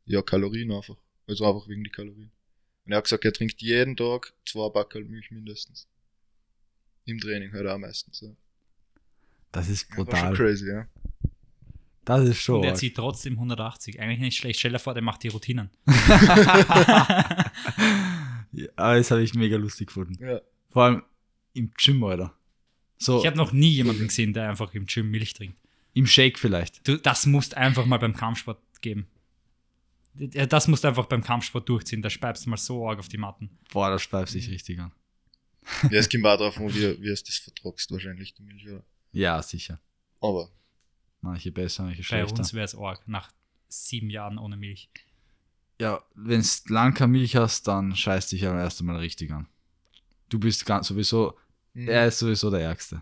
ja, 0.05 0.21
Kalorien 0.21 0.71
einfach. 0.71 0.97
Also 1.27 1.45
einfach 1.45 1.67
wegen 1.67 1.83
die 1.83 1.89
Kalorien. 1.89 2.31
Und 2.85 2.91
er 2.91 2.97
hat 2.97 3.03
gesagt, 3.05 3.25
er 3.25 3.33
trinkt 3.33 3.61
jeden 3.61 3.95
Tag 3.95 4.33
zwei 4.45 4.69
Backel 4.69 5.05
Milch 5.05 5.31
mindestens. 5.31 5.87
Im 7.05 7.19
Training 7.19 7.51
halt 7.53 7.67
auch 7.67 7.77
meistens. 7.77 8.21
Ja. 8.21 8.29
Das 9.51 9.67
ist 9.69 9.89
War 9.89 9.95
schon 9.97 10.05
brutal. 10.05 10.33
crazy, 10.35 10.67
ja. 10.69 10.87
Das 12.05 12.27
ist 12.27 12.41
schon. 12.41 12.57
Und 12.57 12.63
er 12.63 12.75
zieht 12.75 12.95
trotzdem 12.95 13.33
180. 13.33 13.99
Eigentlich 13.99 14.19
nicht 14.19 14.37
schlecht. 14.37 14.59
Stell 14.59 14.71
dir 14.71 14.79
vor, 14.79 14.93
der 14.93 15.03
macht 15.03 15.21
die 15.23 15.27
Routinen. 15.27 15.69
ja, 18.51 18.67
aber 18.75 18.95
das 18.97 19.11
habe 19.11 19.21
ich 19.21 19.33
mega 19.35 19.57
lustig 19.57 19.87
gefunden. 19.87 20.17
Ja. 20.23 20.41
Vor 20.69 20.83
allem 20.83 21.03
im 21.53 21.71
Gym, 21.77 22.03
Alter. 22.03 22.33
So, 22.97 23.19
Ich 23.19 23.25
habe 23.27 23.37
noch 23.37 23.51
nie 23.51 23.69
jemanden 23.71 24.07
gesehen, 24.07 24.33
der 24.33 24.49
einfach 24.49 24.73
im 24.73 24.85
Gym 24.85 25.09
Milch 25.11 25.33
trinkt. 25.33 25.57
im 25.93 26.05
Shake 26.07 26.37
vielleicht. 26.39 26.87
Du, 26.87 26.97
das 26.97 27.25
musst 27.25 27.55
einfach 27.55 27.85
mal 27.85 27.97
beim 27.97 28.15
Kampfsport 28.15 28.59
geben. 28.81 29.07
Das 30.15 30.67
musst 30.67 30.83
du 30.83 30.87
einfach 30.89 31.05
beim 31.05 31.23
Kampfsport 31.23 31.69
durchziehen. 31.69 32.01
Da 32.01 32.09
speibst 32.09 32.45
du 32.45 32.49
mal 32.49 32.57
so 32.57 32.87
arg 32.87 32.99
auf 32.99 33.07
die 33.07 33.17
Matten. 33.17 33.49
Boah, 33.71 33.89
das 33.89 34.01
speibt 34.01 34.29
sich 34.29 34.49
richtig 34.49 34.79
an. 34.79 34.91
Ja, 35.83 35.99
es 35.99 36.09
kommt 36.09 36.25
auch 36.25 36.37
drauf 36.37 36.57
an, 36.59 36.73
wie, 36.73 37.01
wie 37.01 37.09
es 37.09 37.23
das 37.23 37.35
vertragst, 37.37 37.91
wahrscheinlich, 37.91 38.33
die 38.33 38.43
Milch, 38.43 38.67
oder? 38.67 38.83
Ja, 39.11 39.41
sicher. 39.41 39.79
Aber, 40.21 40.49
Manche 41.21 41.51
besser, 41.51 41.83
manche 41.83 41.99
Bei 41.99 42.03
schlechter. 42.03 42.37
uns 42.39 42.53
wäre 42.53 42.63
es 42.65 42.75
arg. 42.75 43.05
Nach 43.07 43.31
sieben 43.67 44.09
Jahren 44.09 44.37
ohne 44.37 44.55
Milch. 44.55 44.89
Ja, 45.81 46.01
wenn 46.15 46.41
du 46.41 46.73
lang 46.73 46.93
keine 46.93 47.11
Milch 47.11 47.35
hast, 47.35 47.67
dann 47.67 47.95
scheißt 47.95 48.31
dich 48.31 48.45
aber 48.47 48.59
erst 48.59 48.79
einmal 48.79 48.97
richtig 48.97 49.31
an. 49.31 49.47
Du 50.29 50.39
bist 50.39 50.65
ganz 50.65 50.87
sowieso, 50.87 51.37
mhm. 51.73 51.87
er 51.89 52.07
ist 52.07 52.19
sowieso 52.19 52.49
der 52.51 52.61
Ärgste. 52.61 53.01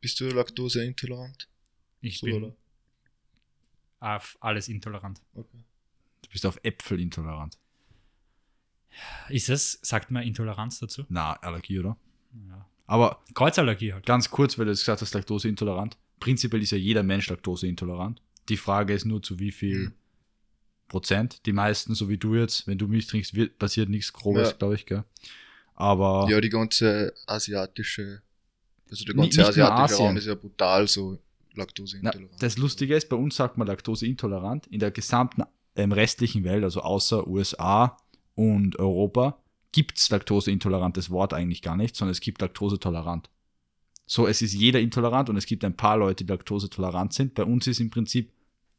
bist 0.00 0.20
du 0.20 0.26
laktoseintolerant? 0.28 1.48
Ich 2.02 2.18
So, 2.18 2.26
bin 2.26 2.42
oder? 2.44 2.56
auf 4.00 4.36
alles 4.40 4.68
intolerant. 4.68 5.20
Okay. 5.34 5.64
Du 6.22 6.28
bist 6.30 6.44
auf 6.46 6.58
Äpfel 6.62 7.00
intolerant. 7.00 7.58
Ist 9.28 9.48
es, 9.48 9.78
sagt 9.82 10.10
man 10.10 10.22
Intoleranz 10.22 10.78
dazu? 10.78 11.04
Na, 11.08 11.34
Allergie, 11.34 11.78
oder? 11.80 11.96
Ja. 12.48 12.66
Aber 12.86 13.20
Kreuzallergie 13.34 13.92
halt. 13.92 14.06
ganz 14.06 14.30
kurz, 14.30 14.58
weil 14.58 14.66
du 14.66 14.70
jetzt 14.72 14.80
gesagt 14.80 15.02
hast, 15.02 15.14
Laktoseintolerant. 15.14 15.96
Prinzipiell 16.20 16.62
ist 16.62 16.70
ja 16.70 16.78
jeder 16.78 17.02
Mensch 17.02 17.28
Laktoseintolerant. 17.28 18.22
Die 18.48 18.56
Frage 18.56 18.94
ist 18.94 19.04
nur, 19.04 19.22
zu 19.22 19.38
wie 19.38 19.50
viel 19.52 19.78
Mhm. 19.78 19.92
Prozent. 20.88 21.44
Die 21.46 21.52
meisten, 21.52 21.94
so 21.94 22.08
wie 22.08 22.16
du 22.16 22.36
jetzt, 22.36 22.66
wenn 22.68 22.78
du 22.78 22.86
Milch 22.86 23.08
trinkst, 23.08 23.34
wird, 23.34 23.58
passiert 23.58 23.88
nichts 23.88 24.12
Grobes, 24.12 24.50
Ja. 24.50 24.56
glaube 24.56 24.76
ich, 24.76 24.86
gell? 24.86 25.02
Aber 25.74 26.26
Ja, 26.30 26.40
die 26.40 26.48
ganze 26.48 27.12
asiatische, 27.26 28.22
also 28.88 29.04
der 29.04 29.14
ganze 29.14 29.38
nicht 29.40 29.48
asiatische 29.48 29.96
Raum 29.96 30.06
Asien. 30.06 30.16
ist 30.16 30.26
ja 30.26 30.34
brutal 30.36 30.86
so 30.86 31.18
Na, 31.54 31.64
laktoseintolerant. 31.64 32.40
das 32.42 32.56
Lustige 32.56 32.94
ist, 32.94 33.08
bei 33.08 33.16
uns 33.16 33.34
sagt 33.36 33.58
man 33.58 33.66
laktoseintolerant. 33.66 34.68
In 34.68 34.78
der 34.78 34.90
gesamten 34.92 35.42
ähm, 35.74 35.90
restlichen 35.92 36.44
Welt, 36.44 36.62
also 36.64 36.80
außer 36.82 37.26
USA 37.26 37.96
und 38.36 38.78
Europa, 38.78 39.42
gibt 39.76 39.98
es 39.98 40.08
laktoseintolerantes 40.08 41.10
Wort 41.10 41.34
eigentlich 41.34 41.60
gar 41.60 41.76
nicht, 41.76 41.96
sondern 41.96 42.12
es 42.12 42.20
gibt 42.22 42.40
laktosetolerant. 42.40 43.28
So, 44.06 44.26
es 44.26 44.40
ist 44.40 44.54
jeder 44.54 44.80
intolerant 44.80 45.28
und 45.28 45.36
es 45.36 45.44
gibt 45.44 45.64
ein 45.66 45.76
paar 45.76 45.98
Leute, 45.98 46.24
die 46.24 46.32
laktosetolerant 46.32 47.12
sind. 47.12 47.34
Bei 47.34 47.44
uns 47.44 47.66
ist 47.66 47.78
im 47.78 47.90
Prinzip 47.90 48.32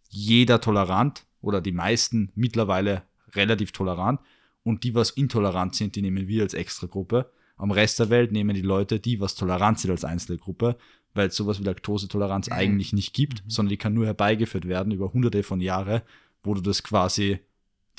jeder 0.10 0.60
tolerant 0.60 1.28
oder 1.40 1.62
die 1.62 1.72
meisten 1.72 2.32
mittlerweile 2.34 3.04
relativ 3.36 3.72
tolerant 3.74 4.22
und 4.64 4.84
die, 4.84 4.96
was 4.96 5.12
intolerant 5.12 5.76
sind, 5.76 5.96
die 5.96 6.02
nehmen 6.02 6.28
wir 6.28 6.42
als 6.42 6.56
Extragruppe. 6.56 7.32
Am 7.58 7.70
Rest 7.70 8.00
der 8.00 8.10
Welt 8.10 8.32
nehmen 8.32 8.56
die 8.56 8.62
Leute, 8.64 9.00
die 9.00 9.20
was 9.20 9.36
tolerant 9.36 9.80
sind, 9.80 9.92
als 9.92 10.04
einzelne 10.04 10.40
Gruppe, 10.40 10.78
weil 11.14 11.28
es 11.28 11.36
sowas 11.36 11.60
wie 11.60 11.66
Laktosetoleranz 11.66 12.48
Mhm. 12.48 12.54
eigentlich 12.56 12.94
nicht 12.94 13.14
gibt, 13.14 13.46
Mhm. 13.46 13.50
sondern 13.52 13.70
die 13.70 13.78
kann 13.78 13.94
nur 13.94 14.08
herbeigeführt 14.08 14.68
werden 14.68 14.92
über 14.92 15.14
hunderte 15.14 15.44
von 15.44 15.62
Jahren, 15.62 16.02
wo 16.42 16.56
du 16.56 16.62
das 16.62 16.82
quasi 16.82 17.38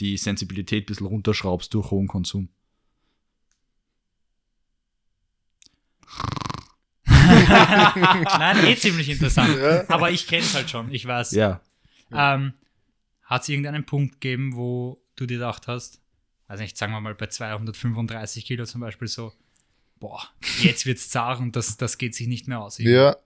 die 0.00 0.17
Sensibilität 0.17 0.85
ein 0.85 0.87
bisschen 0.87 1.07
runterschraubst 1.07 1.73
durch 1.75 1.93
hohen 1.93 2.09
Konsum. 2.09 2.49
Nein, 7.07 8.65
eh 8.67 8.77
ziemlich 8.77 9.09
interessant. 9.09 9.57
Ja. 9.59 9.88
Aber 9.88 10.11
ich 10.11 10.27
kenne 10.27 10.43
es 10.43 10.55
halt 10.55 10.71
schon. 10.71 10.93
Ich 10.93 11.07
weiß. 11.07 11.33
Ja, 11.33 11.61
Ähm, 12.12 12.55
Hat 13.23 13.43
es 13.43 13.49
irgendeinen 13.49 13.85
Punkt 13.85 14.21
gegeben, 14.21 14.57
wo 14.57 15.03
du 15.17 15.27
dir 15.27 15.35
gedacht 15.35 15.67
hast, 15.67 16.00
also 16.47 16.62
nicht, 16.62 16.79
sagen 16.79 16.93
wir 16.93 17.00
mal 17.00 17.15
bei 17.15 17.27
235 17.27 18.47
Kilo 18.47 18.65
zum 18.65 18.81
Beispiel 18.81 19.09
so, 19.09 19.33
boah, 20.00 20.23
jetzt 20.62 20.87
wird's 20.87 21.11
zart 21.11 21.41
und 21.41 21.55
das, 21.57 21.77
das 21.77 21.99
geht 21.99 22.15
sich 22.15 22.27
nicht 22.27 22.49
mehr 22.49 22.61
aus. 22.61 22.79
Ja, 22.79 23.17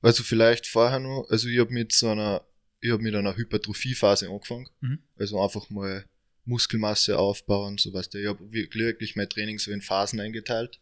also 0.00 0.22
vielleicht 0.22 0.66
vorher 0.66 0.98
noch, 1.00 1.26
also 1.28 1.48
ich 1.48 1.58
habe 1.58 1.72
mit 1.72 1.92
so 1.92 2.08
einer, 2.08 2.42
ich 2.80 2.90
habe 2.90 3.02
mit 3.02 3.14
einer 3.14 3.36
Hypertrophiephase 3.36 4.30
angefangen. 4.30 4.68
Mhm. 4.80 5.00
Also 5.18 5.42
einfach 5.42 5.68
mal 5.70 6.04
Muskelmasse 6.44 7.18
aufbauen, 7.18 7.76
so 7.76 7.92
was. 7.92 8.08
Ich 8.14 8.26
habe 8.26 8.52
wirklich, 8.52 8.82
wirklich 8.82 9.16
mein 9.16 9.28
Training 9.28 9.58
so 9.58 9.70
in 9.70 9.82
Phasen 9.82 10.20
eingeteilt. 10.20 10.80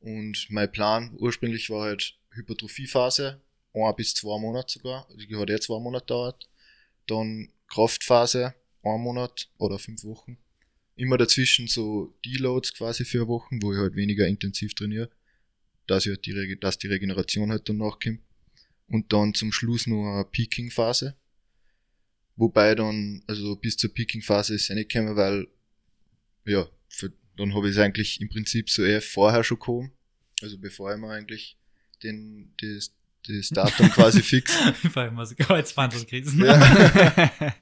Und 0.00 0.46
mein 0.50 0.70
Plan 0.70 1.14
ursprünglich 1.18 1.70
war 1.70 1.84
halt 1.84 2.18
Hypertrophiephase, 2.30 3.40
ein 3.74 3.96
bis 3.96 4.14
zwei 4.14 4.38
Monate 4.38 4.72
sogar. 4.72 5.06
Also 5.08 5.26
die 5.26 5.36
hat 5.36 5.50
eh 5.50 5.60
zwei 5.60 5.78
Monate 5.78 6.06
dauert. 6.06 6.48
Dann 7.06 7.50
Kraftphase, 7.68 8.54
ein 8.82 9.00
Monat 9.00 9.48
oder 9.58 9.78
fünf 9.78 10.04
Wochen. 10.04 10.38
Immer 10.96 11.16
dazwischen 11.16 11.68
so 11.68 12.14
Deloads 12.24 12.74
quasi 12.74 13.04
für 13.04 13.28
Wochen, 13.28 13.62
wo 13.62 13.72
ich 13.72 13.78
halt 13.78 13.94
weniger 13.94 14.26
intensiv 14.26 14.74
trainiere, 14.74 15.10
dass, 15.86 16.06
ich 16.06 16.10
halt 16.10 16.26
die, 16.26 16.58
dass 16.58 16.78
die 16.78 16.88
Regeneration 16.88 17.50
halt 17.50 17.68
dann 17.68 17.78
nachkommt. 17.78 18.20
Und 18.88 19.12
dann 19.12 19.34
zum 19.34 19.52
Schluss 19.52 19.86
noch 19.86 20.02
eine 20.02 20.24
Peaking-Phase. 20.24 21.14
Wobei 22.36 22.74
dann, 22.74 23.22
also 23.26 23.56
bis 23.56 23.76
zur 23.76 23.92
Peaking-Phase 23.92 24.54
ist 24.54 24.70
es 24.70 24.74
nicht 24.74 24.90
gekommen, 24.90 25.16
weil, 25.16 25.46
ja, 26.46 26.68
für, 26.88 27.12
dann 27.38 27.54
habe 27.54 27.68
ich 27.68 27.76
es 27.76 27.80
eigentlich 27.82 28.20
im 28.20 28.28
Prinzip 28.28 28.68
so 28.70 28.82
eher 28.84 29.00
vorher 29.02 29.42
schon 29.44 29.58
gekommen. 29.58 29.92
Also 30.42 30.58
bevor 30.58 30.92
ich 30.92 30.98
mir 31.00 31.10
eigentlich 31.10 31.56
den, 32.02 32.52
das, 32.60 32.92
das 33.26 33.48
Datum 33.48 33.90
quasi 33.90 34.22
fix. 34.32 34.52
Vor 34.92 35.02
allem 35.02 35.16
was 35.16 35.34
Kreuzbandelkrisen. 35.36 36.44
Ja. 36.44 36.58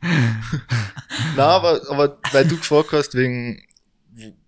Na, 1.37 1.47
aber, 1.49 1.89
aber 1.91 2.19
weil 2.33 2.47
du 2.47 2.57
gefragt 2.57 2.93
hast, 2.93 3.15
wegen, 3.15 3.63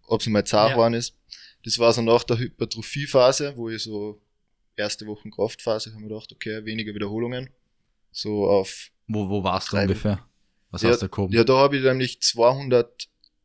ob 0.06 0.20
es 0.20 0.26
mal 0.26 0.44
zart 0.44 0.70
Ja. 0.70 0.74
geworden 0.74 0.94
ist, 0.94 1.14
das 1.64 1.78
war 1.78 1.92
so 1.92 2.02
nach 2.02 2.24
der 2.24 2.38
Hypertrophiephase, 2.38 3.54
wo 3.56 3.68
ich 3.68 3.82
so 3.82 4.20
erste 4.76 5.06
Wochen 5.06 5.30
Kraftphase, 5.30 5.92
haben 5.92 6.02
wir 6.02 6.08
gedacht, 6.08 6.32
okay, 6.32 6.64
weniger 6.64 6.94
Wiederholungen. 6.94 7.50
So 8.12 8.46
auf, 8.48 8.90
wo, 9.06 9.28
wo 9.28 9.42
warst 9.42 9.72
du 9.72 9.76
ungefähr? 9.76 10.24
Was 10.70 10.82
Ja, 10.82 10.90
hast 10.90 11.02
du 11.02 11.08
gehoben? 11.08 11.34
ja, 11.34 11.44
da 11.44 11.56
habe 11.56 11.76
ich 11.76 11.82
nämlich 11.82 12.20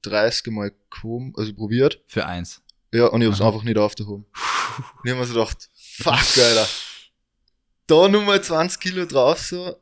230 0.04 0.54
Mal 0.54 0.74
gehoben, 0.90 1.34
also 1.36 1.54
probiert. 1.54 2.02
Für 2.08 2.26
eins. 2.26 2.62
Ja, 2.92 3.08
und 3.08 3.22
ich 3.22 3.26
habe 3.26 3.36
es 3.36 3.42
Aha. 3.42 3.50
einfach 3.50 3.64
nicht 3.64 3.78
aufgehoben. 3.78 4.26
Und 4.78 5.06
ich 5.06 5.12
habe 5.12 5.20
mir 5.20 5.26
so 5.26 5.34
gedacht, 5.34 5.70
fuck, 5.74 6.14
Alter. 6.14 6.68
Da 7.88 8.08
nochmal 8.08 8.42
20 8.42 8.80
Kilo 8.80 9.06
drauf, 9.06 9.40
so, 9.40 9.76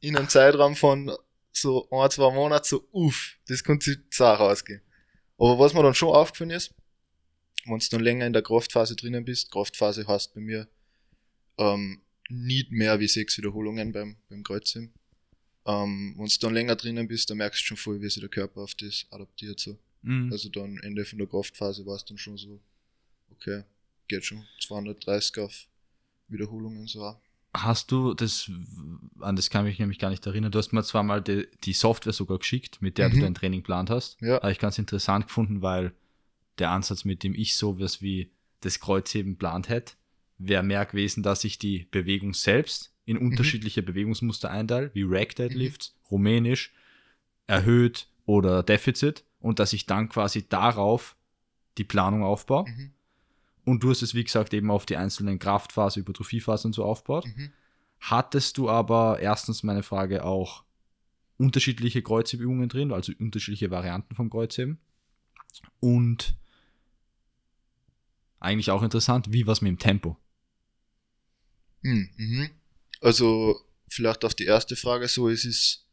in 0.00 0.16
einem 0.16 0.28
Zeitraum 0.28 0.76
von 0.76 1.10
so 1.52 1.88
ein, 1.90 2.10
zwei 2.10 2.32
Monaten, 2.32 2.64
so, 2.66 2.88
uff, 2.92 3.36
das 3.48 3.64
könnte 3.64 3.90
sich 3.90 3.98
zart 4.10 4.40
ausgehen. 4.40 4.82
Aber 5.36 5.58
was 5.58 5.74
mir 5.74 5.82
dann 5.82 5.94
schon 5.94 6.14
aufgefallen 6.14 6.50
ist, 6.50 6.74
wenn 7.64 7.78
du 7.78 7.86
dann 7.90 8.00
länger 8.00 8.26
in 8.26 8.32
der 8.32 8.42
Kraftphase 8.42 8.96
drinnen 8.96 9.24
bist, 9.24 9.50
Kraftphase 9.50 10.06
heißt 10.06 10.34
bei 10.34 10.40
mir, 10.40 10.68
ähm, 11.58 12.02
nicht 12.28 12.70
mehr 12.70 13.00
wie 13.00 13.08
sechs 13.08 13.36
Wiederholungen 13.36 13.92
beim, 13.92 14.16
beim 14.28 14.42
Kreuzheben. 14.42 14.94
Ähm, 15.66 16.14
wenn 16.16 16.26
du 16.26 16.38
dann 16.40 16.54
länger 16.54 16.76
drinnen 16.76 17.06
bist, 17.08 17.28
dann 17.30 17.38
merkst 17.38 17.60
du 17.62 17.66
schon 17.66 17.76
voll, 17.76 18.00
wie 18.00 18.08
sich 18.08 18.20
der 18.20 18.28
Körper 18.30 18.62
auf 18.62 18.74
das 18.74 19.06
adaptiert, 19.10 19.60
so. 19.60 19.76
Mhm. 20.02 20.32
Also 20.32 20.48
dann 20.48 20.78
Ende 20.78 21.04
von 21.04 21.18
der 21.18 21.28
Kraftphase 21.28 21.84
war 21.84 21.96
es 21.96 22.04
dann 22.04 22.16
schon 22.18 22.36
so, 22.38 22.58
okay, 23.32 23.64
geht 24.08 24.24
schon 24.24 24.44
230 24.60 25.38
auf 25.38 25.66
Wiederholungen 26.28 26.86
so. 26.86 27.02
auch. 27.04 27.20
Hast 27.52 27.90
du 27.90 28.14
das, 28.14 28.48
an 29.18 29.34
das 29.36 29.50
kann 29.50 29.66
ich 29.66 29.72
mich 29.72 29.78
nämlich 29.80 29.98
gar 29.98 30.10
nicht 30.10 30.24
erinnern, 30.24 30.52
du 30.52 30.58
hast 30.58 30.72
mir 30.72 30.84
zwar 30.84 31.02
mal 31.02 31.20
die, 31.20 31.48
die 31.64 31.72
Software 31.72 32.12
sogar 32.12 32.38
geschickt, 32.38 32.80
mit 32.80 32.96
der 32.96 33.10
du 33.10 33.16
Mhm. 33.16 33.20
dein 33.22 33.34
Training 33.34 33.60
geplant 33.60 33.90
hast. 33.90 34.20
Ja. 34.20 34.40
Habe 34.40 34.52
ich 34.52 34.58
ganz 34.60 34.78
interessant 34.78 35.26
gefunden, 35.26 35.60
weil 35.60 35.92
der 36.58 36.70
Ansatz, 36.70 37.04
mit 37.04 37.22
dem 37.24 37.34
ich 37.34 37.56
sowas 37.56 38.00
wie 38.02 38.30
das 38.60 38.78
Kreuzheben 38.78 39.36
plant 39.36 39.68
hätte, 39.68 39.94
wäre 40.38 40.62
mehr 40.62 40.86
gewesen, 40.86 41.22
dass 41.22 41.42
ich 41.44 41.58
die 41.58 41.86
Bewegung 41.90 42.34
selbst 42.34 42.89
in 43.04 43.18
unterschiedliche 43.18 43.82
Bewegungsmuster 43.82 44.50
einteile, 44.50 44.90
wie 44.94 45.02
Rack 45.02 45.36
Deadlifts, 45.36 45.96
Rumänisch, 46.10 46.72
erhöht 47.46 48.08
oder 48.26 48.62
Defizit 48.62 49.24
und 49.40 49.58
dass 49.58 49.72
ich 49.72 49.86
dann 49.86 50.08
quasi 50.08 50.48
darauf 50.48 51.16
die 51.78 51.84
Planung 51.84 52.22
aufbaue. 52.22 52.68
Mhm. 52.68 52.90
Und 53.64 53.82
du 53.82 53.90
hast 53.90 54.02
es, 54.02 54.14
wie 54.14 54.24
gesagt, 54.24 54.54
eben 54.54 54.70
auf 54.70 54.86
die 54.86 54.96
einzelnen 54.96 55.38
Kraftphase, 55.38 56.00
Hypertrophiephase 56.00 56.68
und 56.68 56.72
so 56.72 56.84
aufgebaut. 56.84 57.26
Mhm. 57.26 57.52
Hattest 58.00 58.56
du 58.58 58.70
aber 58.70 59.18
erstens 59.20 59.62
meine 59.62 59.82
Frage 59.82 60.24
auch 60.24 60.64
unterschiedliche 61.36 62.02
Kreuzhebübungen 62.02 62.68
drin, 62.68 62.92
also 62.92 63.12
unterschiedliche 63.18 63.70
Varianten 63.70 64.14
vom 64.14 64.30
Kreuzheben? 64.30 64.78
Und 65.80 66.36
eigentlich 68.38 68.70
auch 68.70 68.82
interessant, 68.82 69.32
wie 69.32 69.46
was 69.46 69.60
mit 69.60 69.70
dem 69.70 69.78
Tempo? 69.78 70.16
Mhm. 71.82 72.50
Also 73.00 73.60
vielleicht 73.88 74.24
auf 74.24 74.34
die 74.34 74.44
erste 74.44 74.76
Frage 74.76 75.08
so, 75.08 75.28
es 75.28 75.44
ist, 75.44 75.86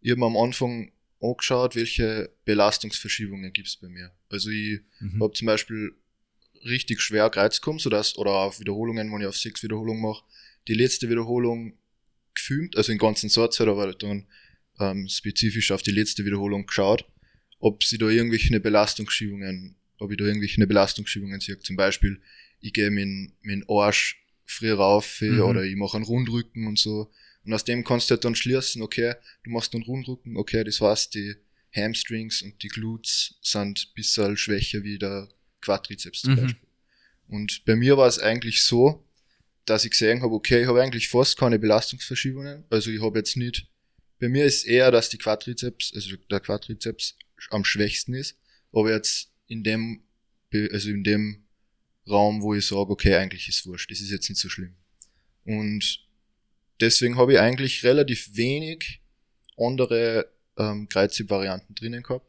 ich 0.00 0.10
habe 0.10 0.20
mir 0.20 0.26
am 0.26 0.36
Anfang 0.36 0.92
angeschaut, 1.20 1.74
welche 1.74 2.30
Belastungsverschiebungen 2.44 3.52
gibt 3.52 3.68
es 3.68 3.76
bei 3.76 3.88
mir. 3.88 4.12
Also 4.28 4.50
ich 4.50 4.80
Mhm. 5.00 5.22
habe 5.22 5.32
zum 5.32 5.46
Beispiel 5.46 5.94
richtig 6.64 7.00
schwer 7.00 7.30
Kreuz 7.30 7.60
gekommen, 7.60 7.78
sodass, 7.78 8.16
oder 8.16 8.30
auf 8.30 8.60
Wiederholungen, 8.60 9.12
wenn 9.12 9.20
ich 9.20 9.26
auf 9.26 9.36
sechs 9.36 9.62
Wiederholungen 9.62 10.02
mache, 10.02 10.24
die 10.68 10.74
letzte 10.74 11.08
Wiederholung 11.08 11.74
gefilmt, 12.34 12.76
also 12.76 12.92
den 12.92 12.98
ganzen 12.98 13.28
Satz 13.28 13.58
halt, 13.60 13.68
aber 13.68 13.92
dann 13.92 14.26
ähm, 14.80 15.08
spezifisch 15.08 15.70
auf 15.72 15.82
die 15.82 15.92
letzte 15.92 16.24
Wiederholung 16.24 16.66
geschaut, 16.66 17.06
ob 17.58 17.84
sie 17.84 17.98
da 17.98 18.08
irgendwelche 18.08 18.58
Belastungsschiebungen, 18.60 19.76
ob 19.98 20.10
ich 20.10 20.18
da 20.18 20.24
irgendwelche 20.24 20.66
Belastungsschiebungen 20.66 21.40
sehe. 21.40 21.58
Zum 21.60 21.76
Beispiel, 21.76 22.20
ich 22.60 22.72
gehe 22.72 22.90
mit, 22.90 23.06
mit 23.42 23.62
dem 23.62 23.64
Arsch 23.70 24.23
früher 24.44 24.76
rauf 24.76 25.20
Mhm. 25.20 25.40
oder 25.40 25.62
ich 25.62 25.76
mache 25.76 25.96
einen 25.96 26.04
Rundrücken 26.06 26.66
und 26.66 26.78
so. 26.78 27.10
Und 27.44 27.52
aus 27.52 27.64
dem 27.64 27.84
kannst 27.84 28.08
du 28.10 28.14
halt 28.14 28.24
dann 28.24 28.34
schließen, 28.34 28.82
okay, 28.82 29.14
du 29.42 29.50
machst 29.50 29.74
einen 29.74 29.84
Rundrücken, 29.84 30.36
okay, 30.36 30.64
das 30.64 30.80
heißt, 30.80 31.14
die 31.14 31.34
Hamstrings 31.74 32.40
und 32.42 32.62
die 32.62 32.68
Glutes 32.68 33.34
sind 33.42 33.78
ein 33.90 33.94
bisschen 33.94 34.36
schwächer 34.36 34.82
wie 34.82 34.98
der 34.98 35.28
Quadrizeps 35.60 36.22
zum 36.22 36.34
Mhm. 36.34 36.40
Beispiel. 36.40 36.68
Und 37.28 37.64
bei 37.64 37.74
mir 37.76 37.96
war 37.96 38.06
es 38.06 38.18
eigentlich 38.18 38.62
so, 38.62 39.04
dass 39.66 39.84
ich 39.84 39.90
gesehen 39.90 40.22
habe, 40.22 40.34
okay, 40.34 40.62
ich 40.62 40.68
habe 40.68 40.82
eigentlich 40.82 41.08
fast 41.08 41.38
keine 41.38 41.58
Belastungsverschiebungen. 41.58 42.64
Also 42.70 42.90
ich 42.90 43.02
habe 43.02 43.18
jetzt 43.18 43.36
nicht, 43.36 43.66
bei 44.20 44.28
mir 44.28 44.44
ist 44.44 44.64
eher, 44.64 44.90
dass 44.90 45.08
die 45.08 45.18
Quadrizeps, 45.18 45.92
also 45.94 46.16
der 46.30 46.40
Quadrizeps 46.40 47.16
am 47.50 47.64
schwächsten 47.64 48.14
ist, 48.14 48.36
aber 48.72 48.92
jetzt 48.92 49.30
in 49.46 49.62
dem, 49.64 50.02
also 50.52 50.90
in 50.90 51.02
dem 51.02 51.43
Raum, 52.08 52.42
wo 52.42 52.54
ich 52.54 52.66
sage, 52.66 52.90
okay, 52.90 53.14
eigentlich 53.16 53.48
ist 53.48 53.66
wurscht, 53.66 53.90
das 53.90 54.00
ist 54.00 54.10
jetzt 54.10 54.28
nicht 54.28 54.40
so 54.40 54.48
schlimm. 54.48 54.74
Und 55.44 56.04
deswegen 56.80 57.16
habe 57.16 57.34
ich 57.34 57.38
eigentlich 57.38 57.84
relativ 57.84 58.36
wenig 58.36 59.00
andere 59.56 60.30
ähm, 60.58 60.88
Kreuzheb-Varianten 60.88 61.74
drinnen 61.74 62.02
gehabt. 62.02 62.26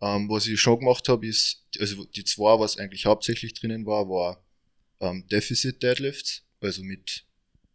Ähm, 0.00 0.28
was 0.28 0.46
ich 0.46 0.60
schon 0.60 0.78
gemacht 0.78 1.08
habe, 1.08 1.26
ist, 1.26 1.64
also 1.80 2.04
die 2.04 2.24
zwei, 2.24 2.58
was 2.58 2.78
eigentlich 2.78 3.06
hauptsächlich 3.06 3.54
drinnen 3.54 3.84
war, 3.84 4.08
war 4.08 4.44
ähm, 5.00 5.26
Deficit 5.28 5.82
Deadlifts, 5.82 6.44
also 6.60 6.82
mit 6.82 7.24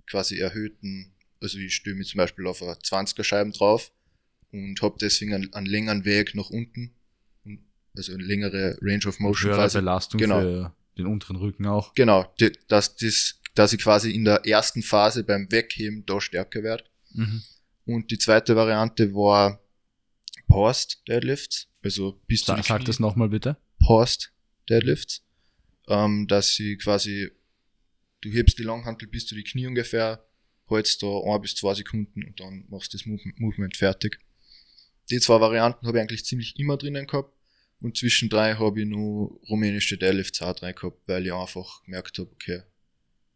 quasi 0.07 0.39
erhöhten, 0.39 1.13
also 1.41 1.57
ich 1.57 1.75
stehe 1.75 1.95
mir 1.95 2.05
zum 2.05 2.19
Beispiel 2.19 2.47
auf 2.47 2.61
einer 2.61 2.75
20er 2.75 3.23
Scheiben 3.23 3.51
drauf 3.51 3.91
und 4.51 4.81
habe 4.81 4.95
deswegen 4.99 5.33
einen, 5.33 5.53
einen 5.53 5.65
längeren 5.65 6.05
Weg 6.05 6.35
nach 6.35 6.49
unten, 6.49 6.93
also 7.95 8.13
eine 8.13 8.23
längere 8.23 8.77
Range 8.81 9.05
of 9.05 9.19
Motion 9.19 9.51
Höhere 9.51 9.61
quasi. 9.63 9.77
Belastung 9.79 10.19
Genau. 10.19 10.39
für 10.39 10.75
den 10.97 11.07
unteren 11.07 11.37
Rücken 11.37 11.65
auch. 11.65 11.93
Genau, 11.93 12.31
die, 12.39 12.51
dass, 12.67 12.95
das, 12.95 13.39
dass 13.55 13.73
ich 13.73 13.81
quasi 13.81 14.11
in 14.11 14.25
der 14.25 14.45
ersten 14.45 14.81
Phase 14.81 15.23
beim 15.23 15.51
Wegheben 15.51 16.05
da 16.05 16.21
stärker 16.21 16.63
werde. 16.63 16.85
Mhm. 17.11 17.43
Und 17.85 18.11
die 18.11 18.17
zweite 18.17 18.55
Variante 18.55 19.13
war 19.13 19.61
Paused 20.47 21.01
Deadlifts, 21.07 21.67
also 21.83 22.21
bis 22.27 22.41
zu 22.45 22.55
sag 22.61 22.81
Knie- 22.81 22.85
das 22.85 22.99
nochmal 22.99 23.29
bitte. 23.29 23.57
Paused 23.79 24.31
Deadlifts, 24.69 25.23
ähm, 25.87 26.27
dass 26.27 26.55
sie 26.55 26.77
quasi, 26.77 27.31
du 28.21 28.29
hebst 28.29 28.57
die 28.59 28.63
Langhantel 28.63 29.07
bis 29.07 29.25
zu 29.25 29.35
die 29.35 29.43
Knie 29.43 29.67
ungefähr, 29.67 30.25
hältst 30.67 31.03
da 31.03 31.07
ein 31.07 31.41
bis 31.41 31.55
zwei 31.55 31.73
Sekunden 31.73 32.23
und 32.23 32.39
dann 32.39 32.65
machst 32.69 32.93
du 32.93 32.97
das 32.97 33.05
Move 33.05 33.21
Movement 33.37 33.75
fertig. 33.75 34.19
Die 35.09 35.19
zwei 35.19 35.41
Varianten 35.41 35.85
habe 35.85 35.97
ich 35.97 36.01
eigentlich 36.01 36.25
ziemlich 36.25 36.57
immer 36.57 36.77
drinnen 36.77 37.05
gehabt 37.05 37.33
und 37.83 37.97
zwischen 37.97 38.29
drei 38.29 38.55
habe 38.55 38.81
ich 38.81 38.87
nur 38.87 39.39
rumänische 39.49 39.97
Deadlifts 39.97 40.41
auch 40.41 40.61
rein 40.61 40.73
gehabt, 40.73 41.07
weil 41.07 41.25
ich 41.25 41.33
einfach 41.33 41.83
gemerkt 41.83 42.17
habe, 42.17 42.29
okay, 42.31 42.63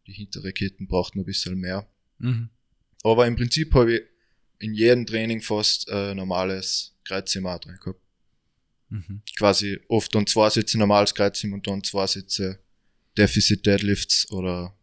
die 0.06 0.12
hintere 0.12 0.52
Ketten 0.52 0.88
braucht 0.88 1.14
noch 1.14 1.22
ein 1.22 1.26
bisschen 1.26 1.58
mehr. 1.58 1.86
Mhm. 2.18 2.48
Aber 3.04 3.26
im 3.26 3.36
Prinzip 3.36 3.74
habe 3.74 3.94
ich 3.96 4.02
in 4.58 4.74
jedem 4.74 5.06
Training 5.06 5.40
fast 5.42 5.88
äh, 5.88 6.14
normales 6.14 6.96
Kreuzheben 7.04 7.46
auch 7.46 7.58
drin 7.60 7.76
gehabt. 7.78 8.00
Mhm. 8.88 9.22
Quasi 9.36 9.78
oft 9.88 10.14
dann 10.14 10.26
zwei 10.26 10.48
Sätze 10.50 10.78
normales 10.78 11.14
Kreuzheben 11.14 11.52
und 11.54 11.66
dann 11.66 11.84
zwei 11.84 12.06
Sätze 12.06 12.58
Deficit 13.16 13.64
Deadlifts 13.66 14.30
oder 14.30 14.74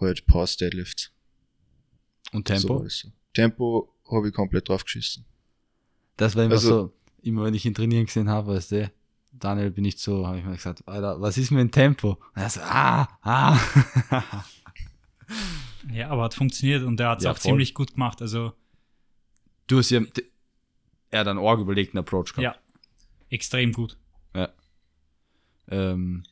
halt 0.00 0.26
Pause 0.26 0.56
Deadlifts. 0.58 1.12
Und 2.32 2.46
Tempo? 2.46 2.86
so. 2.88 3.12
Tempo 3.32 3.94
habe 4.10 4.28
ich 4.28 4.34
komplett 4.34 4.68
drauf 4.68 4.84
geschissen. 4.84 5.24
Das 6.16 6.34
war 6.34 6.44
immer 6.44 6.54
Also- 6.54 6.68
so, 6.68 6.92
immer 7.22 7.44
wenn 7.44 7.54
ich 7.54 7.64
ihn 7.64 7.74
trainieren 7.74 8.06
gesehen 8.06 8.28
habe, 8.28 8.54
weißt 8.54 8.72
du, 8.72 8.92
Daniel 9.32 9.70
bin 9.70 9.84
ich 9.84 9.98
so, 9.98 10.26
habe 10.26 10.38
ich 10.38 10.44
mir 10.44 10.54
gesagt, 10.56 10.86
Alter, 10.86 11.20
was 11.20 11.38
ist 11.38 11.50
mit 11.50 11.60
dem 11.60 11.70
Tempo? 11.70 12.10
Und 12.34 12.42
er 12.42 12.50
so, 12.50 12.60
ah, 12.62 13.08
ah. 13.22 13.58
Ja, 15.92 16.10
aber 16.10 16.24
hat 16.24 16.34
funktioniert 16.34 16.82
und 16.84 17.00
er 17.00 17.08
hat 17.10 17.18
es 17.18 17.24
Ja, 17.24 17.30
auch 17.32 17.36
voll. 17.38 17.50
ziemlich 17.52 17.74
gut 17.74 17.94
gemacht. 17.94 18.20
Also 18.22 18.52
du 19.66 19.78
hast 19.78 19.90
ja, 19.90 20.00
er 21.10 21.20
hat 21.20 21.28
einen 21.28 21.38
arg 21.38 21.58
überlegten 21.60 21.98
Approach 21.98 22.34
gehabt. 22.34 22.42
ja, 22.42 22.54
extrem 23.30 23.72
gut. 23.72 23.96
Ähm, 25.68 26.24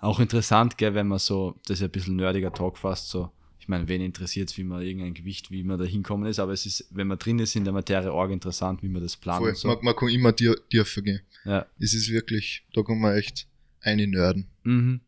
auch 0.00 0.18
interessant, 0.20 0.76
gell, 0.76 0.94
wenn 0.94 1.06
man 1.08 1.18
so, 1.18 1.54
das 1.66 1.76
ist 1.76 1.80
ja 1.80 1.88
ein 1.88 1.92
bisschen 1.92 2.16
nerdiger 2.16 2.52
Talk 2.52 2.76
fast, 2.76 3.08
so, 3.08 3.30
ich 3.62 3.68
meine, 3.68 3.86
wen 3.86 4.00
interessiert 4.02 4.56
wie 4.58 4.64
man 4.64 4.82
irgendein 4.82 5.14
Gewicht, 5.14 5.52
wie 5.52 5.62
man 5.62 5.78
da 5.78 5.84
hinkommen 5.84 6.28
ist, 6.28 6.40
aber 6.40 6.50
es 6.52 6.66
ist, 6.66 6.84
wenn 6.90 7.06
man 7.06 7.16
drin 7.16 7.38
ist 7.38 7.54
in 7.54 7.62
der 7.62 7.72
Materie, 7.72 8.10
arg 8.10 8.32
interessant, 8.32 8.82
wie 8.82 8.88
man 8.88 9.00
das 9.00 9.16
plant 9.16 9.38
Voll, 9.38 9.50
und 9.50 9.56
so. 9.56 9.68
man, 9.68 9.78
man 9.82 9.94
kann 9.94 10.08
immer 10.08 10.32
dir, 10.32 10.56
dir 10.72 10.84
vergehen. 10.84 11.20
Ja. 11.44 11.64
Es 11.78 11.94
ist 11.94 12.10
wirklich, 12.10 12.66
da 12.74 12.82
kann 12.82 12.98
man 12.98 13.14
echt 13.14 13.46
eine 13.80 14.08
nörden. 14.08 14.48
Mhm. 14.64 15.00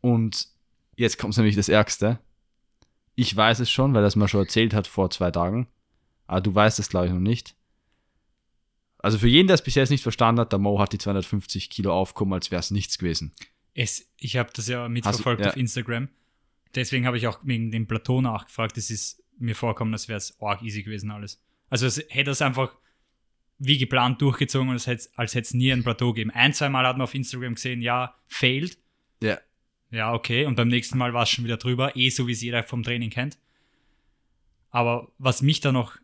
Und 0.00 0.48
jetzt 0.96 1.18
kommt 1.18 1.36
nämlich 1.36 1.54
das 1.54 1.68
Ärgste. 1.68 2.18
Ich 3.14 3.36
weiß 3.36 3.60
es 3.60 3.70
schon, 3.70 3.92
weil 3.92 4.02
das 4.02 4.16
mir 4.16 4.26
schon 4.26 4.40
erzählt 4.40 4.72
hat 4.72 4.86
vor 4.86 5.10
zwei 5.10 5.30
Tagen. 5.30 5.68
Aber 6.26 6.40
du 6.40 6.54
weißt 6.54 6.78
es, 6.78 6.88
glaube 6.88 7.08
ich, 7.08 7.12
noch 7.12 7.20
nicht. 7.20 7.54
Also 9.00 9.18
für 9.18 9.28
jeden, 9.28 9.48
der 9.48 9.54
es 9.56 9.62
bis 9.62 9.74
jetzt 9.74 9.90
nicht 9.90 10.02
verstanden 10.02 10.40
hat, 10.40 10.52
der 10.52 10.58
Mo 10.58 10.78
hat 10.80 10.94
die 10.94 10.98
250 10.98 11.68
Kilo 11.68 11.92
aufgekommen, 11.92 12.32
als 12.32 12.50
wäre 12.50 12.60
es 12.60 12.70
nichts 12.70 12.96
gewesen. 12.96 13.34
Es, 13.74 14.06
ich 14.16 14.38
habe 14.38 14.48
das 14.54 14.66
ja 14.66 14.88
mitverfolgt 14.88 15.40
du- 15.40 15.44
ja. 15.44 15.50
auf 15.50 15.56
Instagram. 15.58 16.08
Deswegen 16.74 17.06
habe 17.06 17.18
ich 17.18 17.26
auch 17.26 17.40
wegen 17.42 17.70
dem 17.70 17.86
Plateau 17.86 18.20
nachgefragt. 18.20 18.78
Es 18.78 18.90
ist 18.90 19.22
mir 19.38 19.54
vorkommen, 19.54 19.92
als 19.92 20.08
wäre 20.08 20.18
es 20.18 20.40
arg 20.40 20.62
easy 20.62 20.82
gewesen 20.82 21.10
alles. 21.10 21.42
Also 21.68 21.86
es 21.86 22.04
hätte 22.08 22.30
es 22.30 22.42
einfach 22.42 22.76
wie 23.58 23.78
geplant 23.78 24.20
durchgezogen 24.20 24.70
und 24.70 24.76
es 24.76 24.86
hätte, 24.86 25.08
als 25.16 25.34
hätte 25.34 25.46
es 25.46 25.54
nie 25.54 25.72
ein 25.72 25.84
Plateau 25.84 26.12
gegeben. 26.12 26.30
Ein, 26.30 26.52
zwei 26.52 26.68
Mal 26.68 26.86
hat 26.86 26.96
man 26.96 27.04
auf 27.04 27.14
Instagram 27.14 27.54
gesehen, 27.54 27.80
ja, 27.80 28.16
failed. 28.26 28.76
Ja. 29.22 29.38
Ja, 29.90 30.12
okay. 30.12 30.46
Und 30.46 30.56
beim 30.56 30.68
nächsten 30.68 30.98
Mal 30.98 31.14
war 31.14 31.24
es 31.24 31.30
schon 31.30 31.44
wieder 31.44 31.58
drüber, 31.58 31.94
eh 31.96 32.08
so 32.08 32.26
wie 32.26 32.32
es 32.32 32.40
jeder 32.40 32.62
vom 32.64 32.82
Training 32.82 33.10
kennt. 33.10 33.38
Aber 34.70 35.12
was 35.18 35.42
mich 35.42 35.60
da 35.60 35.70
noch. 35.70 35.96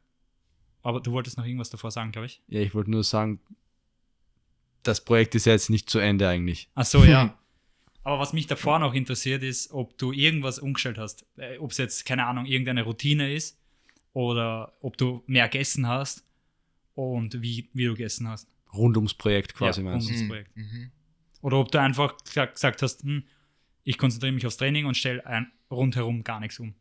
Aber 0.82 1.00
du 1.00 1.12
wolltest 1.12 1.38
noch 1.38 1.44
irgendwas 1.44 1.70
davor 1.70 1.90
sagen, 1.90 2.12
glaube 2.12 2.26
ich. 2.26 2.42
Ja, 2.48 2.60
ich 2.60 2.74
wollte 2.74 2.90
nur 2.90 3.02
sagen, 3.02 3.40
das 4.82 5.04
Projekt 5.04 5.34
ist 5.34 5.46
ja 5.46 5.52
jetzt 5.52 5.70
nicht 5.70 5.90
zu 5.90 5.98
Ende 5.98 6.28
eigentlich. 6.28 6.68
Ach 6.74 6.84
so, 6.84 7.04
ja. 7.04 7.37
Aber 8.08 8.20
was 8.20 8.32
mich 8.32 8.46
davor 8.46 8.78
noch 8.78 8.94
interessiert 8.94 9.42
ist, 9.42 9.70
ob 9.70 9.98
du 9.98 10.12
irgendwas 10.12 10.58
umgestellt 10.58 10.96
hast. 10.96 11.26
Äh, 11.36 11.58
ob 11.58 11.72
es 11.72 11.76
jetzt, 11.76 12.06
keine 12.06 12.24
Ahnung, 12.24 12.46
irgendeine 12.46 12.82
Routine 12.84 13.34
ist 13.34 13.58
oder 14.14 14.72
ob 14.80 14.96
du 14.96 15.22
mehr 15.26 15.46
gegessen 15.46 15.86
hast 15.86 16.24
und 16.94 17.42
wie, 17.42 17.68
wie 17.74 17.84
du 17.84 17.90
gegessen 17.90 18.26
hast. 18.26 18.48
Rund 18.72 18.96
ums 18.96 19.12
Projekt 19.12 19.52
quasi 19.52 19.82
Ja, 19.82 19.90
meinst 19.90 20.08
du? 20.08 20.12
rund- 20.12 20.20
Das 20.20 20.22
Mhm, 20.22 20.28
Projekt. 20.28 20.56
mhm. 20.56 20.90
Oder 21.42 21.58
ob 21.58 21.70
du 21.70 21.78
einfach 21.82 22.16
gesagt, 22.24 22.80
hast, 22.80 23.02
hm, 23.02 23.24
ich 23.84 23.98
konzentriere 23.98 24.32
mich 24.32 24.46
aufs 24.46 24.56
Training 24.56 24.86
und 24.86 24.96
stelle 24.96 25.26
ein, 25.26 25.52
rundherum 25.70 26.24
gar 26.24 26.40
nichts 26.40 26.58
um. 26.58 26.72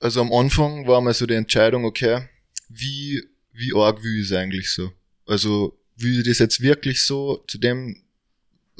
Also 0.00 0.20
am 0.20 0.30
Anfang 0.34 0.86
war 0.86 1.00
mal 1.00 1.14
so 1.14 1.24
die 1.24 1.32
Entscheidung, 1.32 1.86
okay, 1.86 2.28
wie, 2.68 3.26
wie 3.52 3.72
arg 3.74 4.02
will 4.02 4.20
ich 4.20 4.26
es 4.26 4.32
eigentlich 4.32 4.70
so? 4.70 4.92
Also 5.26 5.78
will 5.96 6.18
ich 6.20 6.26
das 6.26 6.40
jetzt 6.40 6.60
wirklich 6.60 7.02
so 7.02 7.38
zu 7.48 7.56
dem, 7.56 8.02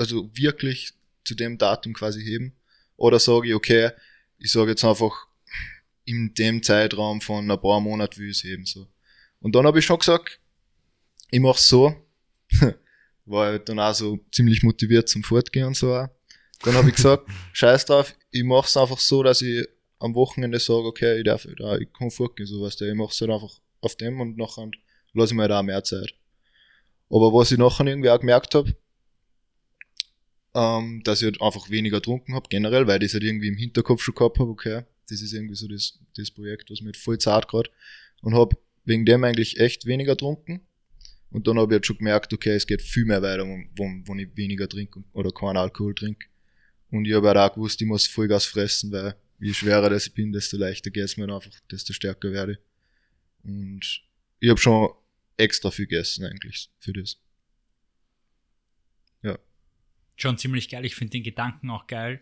also 0.00 0.30
wirklich 0.34 0.94
zu 1.24 1.34
dem 1.34 1.58
Datum 1.58 1.92
quasi 1.92 2.22
heben? 2.22 2.54
Oder 2.96 3.18
sage 3.18 3.48
ich, 3.48 3.54
okay, 3.54 3.90
ich 4.38 4.50
sage 4.50 4.70
jetzt 4.70 4.84
einfach, 4.84 5.26
in 6.04 6.34
dem 6.34 6.62
Zeitraum 6.62 7.20
von 7.20 7.48
ein 7.50 7.60
paar 7.60 7.80
Monaten 7.80 8.18
will 8.18 8.30
ich 8.30 8.38
es 8.38 8.44
heben 8.44 8.64
so. 8.64 8.88
Und 9.40 9.54
dann 9.54 9.66
habe 9.66 9.78
ich 9.78 9.84
schon 9.84 9.98
gesagt, 9.98 10.40
ich 11.30 11.40
mach's 11.40 11.68
so, 11.68 11.94
war 13.26 13.46
halt 13.46 13.68
dann 13.68 13.78
auch 13.78 13.94
so 13.94 14.18
ziemlich 14.32 14.62
motiviert 14.62 15.08
zum 15.08 15.22
Fortgehen 15.22 15.66
und 15.66 15.76
so 15.76 15.94
auch. 15.94 16.08
Dann 16.62 16.74
habe 16.74 16.88
ich 16.88 16.96
gesagt, 16.96 17.28
scheiß 17.52 17.84
drauf, 17.86 18.14
ich 18.30 18.42
mach's 18.42 18.76
einfach 18.76 18.98
so, 18.98 19.22
dass 19.22 19.42
ich 19.42 19.66
am 19.98 20.14
Wochenende 20.14 20.58
sage, 20.58 20.84
okay, 20.84 21.18
ich 21.18 21.24
darf, 21.24 21.46
da, 21.58 21.76
ich 21.76 21.92
kann 21.92 22.10
fortgehen, 22.10 22.46
so 22.46 22.60
was 22.62 22.80
Ich 22.80 22.94
mach's 22.94 23.20
halt 23.20 23.30
einfach 23.30 23.60
auf 23.82 23.96
dem 23.96 24.20
und 24.20 24.36
nachher 24.36 24.70
lasse 25.12 25.34
ich 25.34 25.36
mir 25.36 25.48
da 25.48 25.60
auch 25.60 25.64
mehr 25.64 25.84
Zeit. 25.84 26.14
Aber 27.08 27.32
was 27.32 27.52
ich 27.52 27.58
nachher 27.58 27.86
irgendwie 27.86 28.10
auch 28.10 28.20
gemerkt 28.20 28.54
habe, 28.54 28.74
ähm, 30.54 31.02
dass 31.04 31.20
ich 31.20 31.26
halt 31.26 31.40
einfach 31.40 31.70
weniger 31.70 31.98
getrunken 31.98 32.34
habe, 32.34 32.48
generell, 32.48 32.86
weil 32.86 33.02
ich 33.02 33.08
das 33.08 33.14
halt 33.14 33.24
irgendwie 33.24 33.48
im 33.48 33.56
Hinterkopf 33.56 34.02
schon 34.02 34.14
gehabt 34.14 34.38
habe, 34.38 34.50
okay, 34.50 34.82
das 35.08 35.22
ist 35.22 35.32
irgendwie 35.32 35.54
so 35.54 35.68
das, 35.68 35.98
das 36.16 36.30
Projekt, 36.30 36.70
was 36.70 36.80
mir 36.80 36.88
halt 36.88 36.96
voll 36.96 37.18
zart 37.18 37.48
gerade 37.48 37.70
und 38.22 38.34
habe 38.34 38.56
wegen 38.84 39.04
dem 39.04 39.24
eigentlich 39.24 39.58
echt 39.58 39.86
weniger 39.86 40.12
getrunken. 40.12 40.60
Und 41.30 41.46
dann 41.46 41.58
habe 41.58 41.72
ich 41.72 41.76
halt 41.76 41.86
schon 41.86 41.98
gemerkt, 41.98 42.32
okay, 42.32 42.50
es 42.50 42.66
geht 42.66 42.82
viel 42.82 43.04
mehr 43.04 43.22
weiter, 43.22 43.44
wenn, 43.44 44.04
wenn 44.06 44.18
ich 44.18 44.36
weniger 44.36 44.68
trinke 44.68 45.04
oder 45.12 45.30
keinen 45.30 45.56
Alkohol 45.56 45.94
trinke. 45.94 46.26
Und 46.90 47.04
ich 47.04 47.14
habe 47.14 47.28
halt 47.28 47.38
auch 47.38 47.54
gewusst, 47.54 47.80
ich 47.80 47.86
muss 47.86 48.08
Vollgas 48.08 48.46
fressen, 48.46 48.90
weil 48.90 49.14
je 49.38 49.52
schwerer 49.52 49.90
das 49.90 50.08
ich 50.08 50.14
bin, 50.14 50.32
desto 50.32 50.56
leichter 50.56 50.90
geht's 50.90 51.16
mir 51.16 51.28
dann 51.28 51.36
einfach, 51.36 51.52
desto 51.70 51.92
stärker 51.92 52.32
werde 52.32 52.52
ich. 52.52 52.58
Und 53.44 54.02
ich 54.40 54.50
habe 54.50 54.60
schon 54.60 54.90
extra 55.36 55.70
viel 55.70 55.86
gegessen 55.86 56.24
eigentlich 56.24 56.70
für 56.80 56.92
das. 56.92 57.16
Schon 60.20 60.38
ziemlich 60.38 60.68
geil. 60.68 60.85
Ich 60.85 60.94
finde 60.94 61.12
den 61.12 61.22
Gedanken 61.22 61.70
auch 61.70 61.87
geil, 61.87 62.20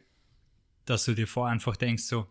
dass 0.85 1.05
du 1.05 1.15
dir 1.15 1.27
vorher 1.27 1.53
einfach 1.53 1.77
denkst, 1.77 2.05
so, 2.05 2.29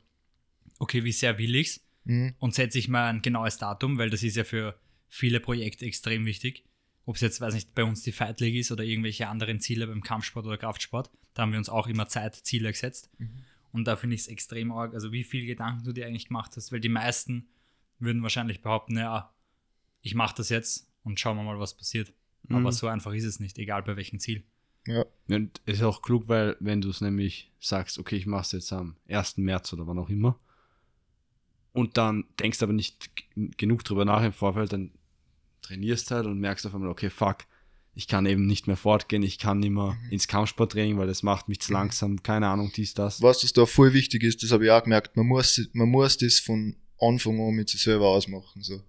okay, 0.79 1.03
wie 1.03 1.11
sehr 1.11 1.37
will 1.37 1.55
ich's? 1.55 1.81
Mhm. 2.05 2.35
Und 2.39 2.55
setze 2.55 2.79
ich 2.79 2.87
mal 2.87 3.09
ein 3.09 3.21
genaues 3.21 3.57
Datum, 3.57 3.97
weil 3.97 4.09
das 4.09 4.23
ist 4.23 4.37
ja 4.37 4.43
für 4.43 4.79
viele 5.09 5.39
Projekte 5.39 5.85
extrem 5.85 6.25
wichtig. 6.25 6.63
Ob 7.05 7.15
es 7.15 7.21
jetzt, 7.21 7.41
weiß 7.41 7.53
nicht, 7.53 7.75
bei 7.75 7.83
uns 7.83 8.01
die 8.03 8.11
Fight 8.11 8.39
League 8.39 8.55
ist 8.55 8.71
oder 8.71 8.83
irgendwelche 8.83 9.27
anderen 9.27 9.59
Ziele 9.59 9.87
beim 9.87 10.01
Kampfsport 10.01 10.45
oder 10.45 10.57
Kraftsport, 10.57 11.09
da 11.33 11.41
haben 11.41 11.51
wir 11.51 11.59
uns 11.59 11.69
auch 11.69 11.87
immer 11.87 12.07
Zeitziele 12.07 12.71
gesetzt. 12.71 13.09
Mhm. 13.17 13.43
Und 13.71 13.85
da 13.85 13.95
finde 13.95 14.15
ich 14.15 14.21
es 14.21 14.27
extrem 14.27 14.71
arg, 14.71 14.93
also 14.93 15.11
wie 15.11 15.23
viel 15.23 15.45
Gedanken 15.45 15.83
du 15.83 15.91
dir 15.91 16.07
eigentlich 16.07 16.27
gemacht 16.27 16.53
hast, 16.55 16.71
weil 16.71 16.79
die 16.79 16.89
meisten 16.89 17.49
würden 17.99 18.23
wahrscheinlich 18.23 18.61
behaupten, 18.61 18.97
ja, 18.97 19.33
ich 20.01 20.15
mache 20.15 20.35
das 20.37 20.49
jetzt 20.49 20.89
und 21.03 21.19
schauen 21.19 21.35
wir 21.37 21.43
mal, 21.43 21.59
was 21.59 21.75
passiert. 21.75 22.13
Aber 22.49 22.59
Mhm. 22.61 22.71
so 22.71 22.87
einfach 22.87 23.13
ist 23.13 23.25
es 23.25 23.39
nicht, 23.39 23.57
egal 23.57 23.83
bei 23.83 23.97
welchem 23.97 24.19
Ziel. 24.19 24.43
Ja. 24.87 25.05
Und 25.29 25.61
ist 25.65 25.83
auch 25.83 26.01
klug, 26.01 26.27
weil 26.27 26.55
wenn 26.59 26.81
du 26.81 26.89
es 26.89 27.01
nämlich 27.01 27.51
sagst, 27.59 27.99
okay, 27.99 28.15
ich 28.15 28.25
mache 28.25 28.43
es 28.43 28.51
jetzt 28.53 28.73
am 28.73 28.95
1. 29.09 29.37
März 29.37 29.73
oder 29.73 29.85
wann 29.85 29.99
auch 29.99 30.09
immer, 30.09 30.39
und 31.73 31.97
dann 31.97 32.25
denkst 32.39 32.63
aber 32.63 32.73
nicht 32.73 33.11
genug 33.57 33.83
drüber 33.83 34.03
nach 34.03 34.23
im 34.23 34.33
Vorfeld, 34.33 34.73
dann 34.73 34.89
trainierst 35.61 36.09
halt 36.09 36.25
und 36.25 36.39
merkst 36.39 36.65
auf 36.65 36.73
einmal, 36.73 36.89
okay, 36.89 37.11
fuck, 37.11 37.45
ich 37.93 38.07
kann 38.07 38.25
eben 38.25 38.47
nicht 38.47 38.65
mehr 38.65 38.77
fortgehen, 38.77 39.21
ich 39.21 39.37
kann 39.37 39.59
nicht 39.59 39.69
mehr 39.71 39.95
ins 40.09 40.27
Kampfsporttraining, 40.27 40.97
weil 40.97 41.07
das 41.07 41.23
macht 41.23 41.49
mich 41.49 41.59
zu 41.59 41.73
langsam, 41.73 42.23
keine 42.23 42.47
Ahnung, 42.47 42.71
dies, 42.75 42.93
das. 42.93 43.21
Was 43.21 43.41
das 43.41 43.53
da 43.53 43.65
voll 43.65 43.93
wichtig 43.93 44.23
ist, 44.23 44.41
das 44.41 44.51
habe 44.51 44.65
ich 44.65 44.71
auch 44.71 44.83
gemerkt, 44.83 45.15
man 45.17 45.27
muss, 45.27 45.69
man 45.73 45.89
muss 45.89 46.17
das 46.17 46.39
von 46.39 46.75
Anfang 46.99 47.39
an 47.39 47.53
mit 47.53 47.69
sich 47.69 47.81
selber 47.81 48.07
ausmachen. 48.07 48.63
So. 48.63 48.81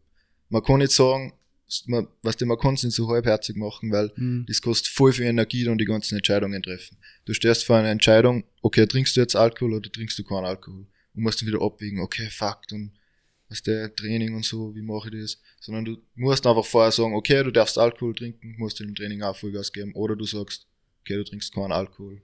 Man 0.49 0.63
kann 0.63 0.79
nicht 0.79 0.93
sagen, 0.93 1.35
man, 1.87 2.09
was 2.23 2.37
du, 2.37 2.47
man 2.47 2.59
kann 2.59 2.75
es 2.75 2.83
nicht 2.83 2.95
so 2.95 3.09
halbherzig 3.09 3.57
machen, 3.57 3.93
weil 3.93 4.11
Hm. 4.15 4.45
das 4.49 4.63
kostet 4.63 4.89
voll 4.89 5.13
viel 5.13 5.27
Energie, 5.27 5.65
dann 5.65 5.79
die 5.79 5.85
ganzen 5.85 6.17
Entscheidungen 6.17 6.63
treffen. 6.63 6.97
Du 7.25 7.35
stehst 7.35 7.65
vor 7.65 7.77
einer 7.77 7.91
Entscheidung, 7.91 8.45
okay, 8.63 8.87
trinkst 8.87 9.17
du 9.17 9.21
jetzt 9.21 9.37
Alkohol 9.37 9.75
oder 9.75 9.91
trinkst 9.91 10.19
du 10.19 10.25
keinen 10.25 10.47
Alkohol? 10.47 10.87
Und 11.15 11.23
musst 11.23 11.41
dann 11.41 11.49
wieder 11.49 11.63
abwägen, 11.63 12.01
okay, 12.01 12.29
fuck, 12.31 12.61
und 12.73 12.93
was 13.49 13.63
der 13.63 13.95
Training 13.95 14.35
und 14.35 14.45
so, 14.45 14.75
wie 14.75 14.83
mache 14.83 15.09
ich 15.09 15.23
das? 15.23 15.41
Sondern 15.61 15.85
du 15.85 15.97
musst 16.15 16.47
einfach 16.47 16.65
vorher 16.65 16.93
sagen, 16.93 17.15
okay, 17.15 17.43
du 17.43 17.51
darfst 17.51 17.79
Alkohol 17.79 18.15
trinken, 18.15 18.57
musst 18.59 18.79
du 18.79 18.85
im 18.85 18.95
Training 18.95 19.23
auch 19.23 19.37
Vollgas 19.37 19.73
geben, 19.73 19.95
oder 19.95 20.17
du 20.17 20.25
sagst, 20.25 20.67
okay, 21.01 21.17
du 21.17 21.25
trinkst 21.25 21.53
keinen 21.55 21.73
Alkohol 21.73 22.21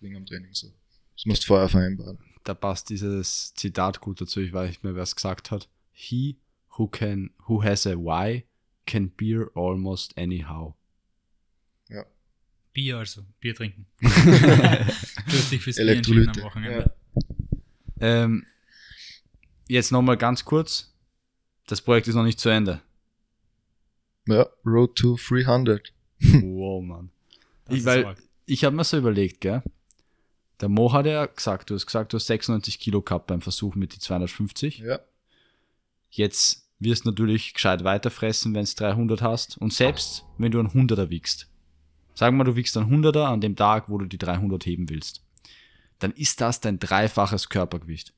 wegen 0.00 0.16
am 0.16 0.26
Training 0.26 0.52
so. 0.52 0.68
Das 1.16 1.26
musst 1.26 1.42
du 1.42 1.48
vorher 1.48 1.68
vereinbaren. 1.68 2.18
Da 2.44 2.54
passt 2.54 2.88
dieses 2.88 3.52
Zitat 3.54 4.00
gut 4.00 4.20
dazu, 4.20 4.40
ich 4.40 4.52
weiß 4.52 4.68
nicht 4.68 4.84
mehr, 4.84 4.94
wer 4.94 5.02
es 5.02 5.14
gesagt 5.14 5.50
hat. 5.50 5.68
He 5.92 6.38
who 6.76 6.86
can, 6.86 7.30
who 7.46 7.62
has 7.62 7.86
a 7.86 7.94
why 7.96 8.44
can 8.90 9.10
beer 9.16 9.50
almost 9.54 10.16
anyhow. 10.18 10.74
Bier 12.72 12.98
also, 12.98 13.22
Bier 13.40 13.54
trinken. 13.54 13.86
dich 14.00 15.62
fürs 15.62 15.76
Bier 15.76 15.88
entschieden 15.88 16.28
am. 16.28 16.42
Wochenende. 16.42 16.94
Ähm, 18.00 18.46
jetzt 19.68 19.90
nochmal 19.90 20.16
ganz 20.16 20.44
kurz. 20.44 20.94
Das 21.66 21.80
Projekt 21.80 22.08
ist 22.08 22.14
noch 22.14 22.24
nicht 22.24 22.38
zu 22.38 22.48
Ende. 22.48 22.80
Ja, 24.26 24.46
Road 24.64 24.96
to 24.96 25.16
300. 25.16 25.92
wow, 26.20 26.82
Mann. 26.82 27.10
Das 27.64 27.78
Ich, 27.78 27.84
weil, 27.84 28.14
ich 28.46 28.64
habe 28.64 28.76
mir 28.76 28.84
so 28.84 28.98
überlegt, 28.98 29.40
gell? 29.40 29.62
Der 30.60 30.68
Mo 30.68 30.92
hat 30.92 31.06
ja 31.06 31.26
gesagt, 31.26 31.70
du 31.70 31.74
hast 31.74 31.86
gesagt, 31.86 32.12
du 32.12 32.16
hast 32.16 32.26
96 32.26 32.78
Kilo 32.78 33.02
gehabt 33.02 33.26
beim 33.26 33.40
Versuch 33.40 33.74
mit 33.74 33.94
die 33.94 33.98
250. 33.98 34.78
Ja. 34.78 35.00
Jetzt 36.10 36.69
wirst 36.80 37.04
du 37.04 37.10
natürlich 37.10 37.54
gescheit 37.54 37.84
weiterfressen, 37.84 38.54
wenn 38.54 38.64
du 38.64 38.70
300 38.74 39.22
hast. 39.22 39.58
Und 39.58 39.72
selbst 39.72 40.24
wenn 40.38 40.50
du 40.50 40.58
einen 40.58 40.68
100er 40.70 41.10
wiegst, 41.10 41.48
sagen 42.14 42.34
wir 42.36 42.44
mal, 42.44 42.50
du 42.50 42.56
wiegst 42.56 42.76
einen 42.76 42.90
100er 42.90 43.24
an 43.24 43.40
dem 43.40 43.54
Tag, 43.56 43.88
wo 43.88 43.98
du 43.98 44.06
die 44.06 44.18
300 44.18 44.64
heben 44.66 44.88
willst, 44.88 45.22
dann 45.98 46.12
ist 46.12 46.40
das 46.40 46.60
dein 46.60 46.78
dreifaches 46.78 47.48
Körpergewicht. 47.48 48.14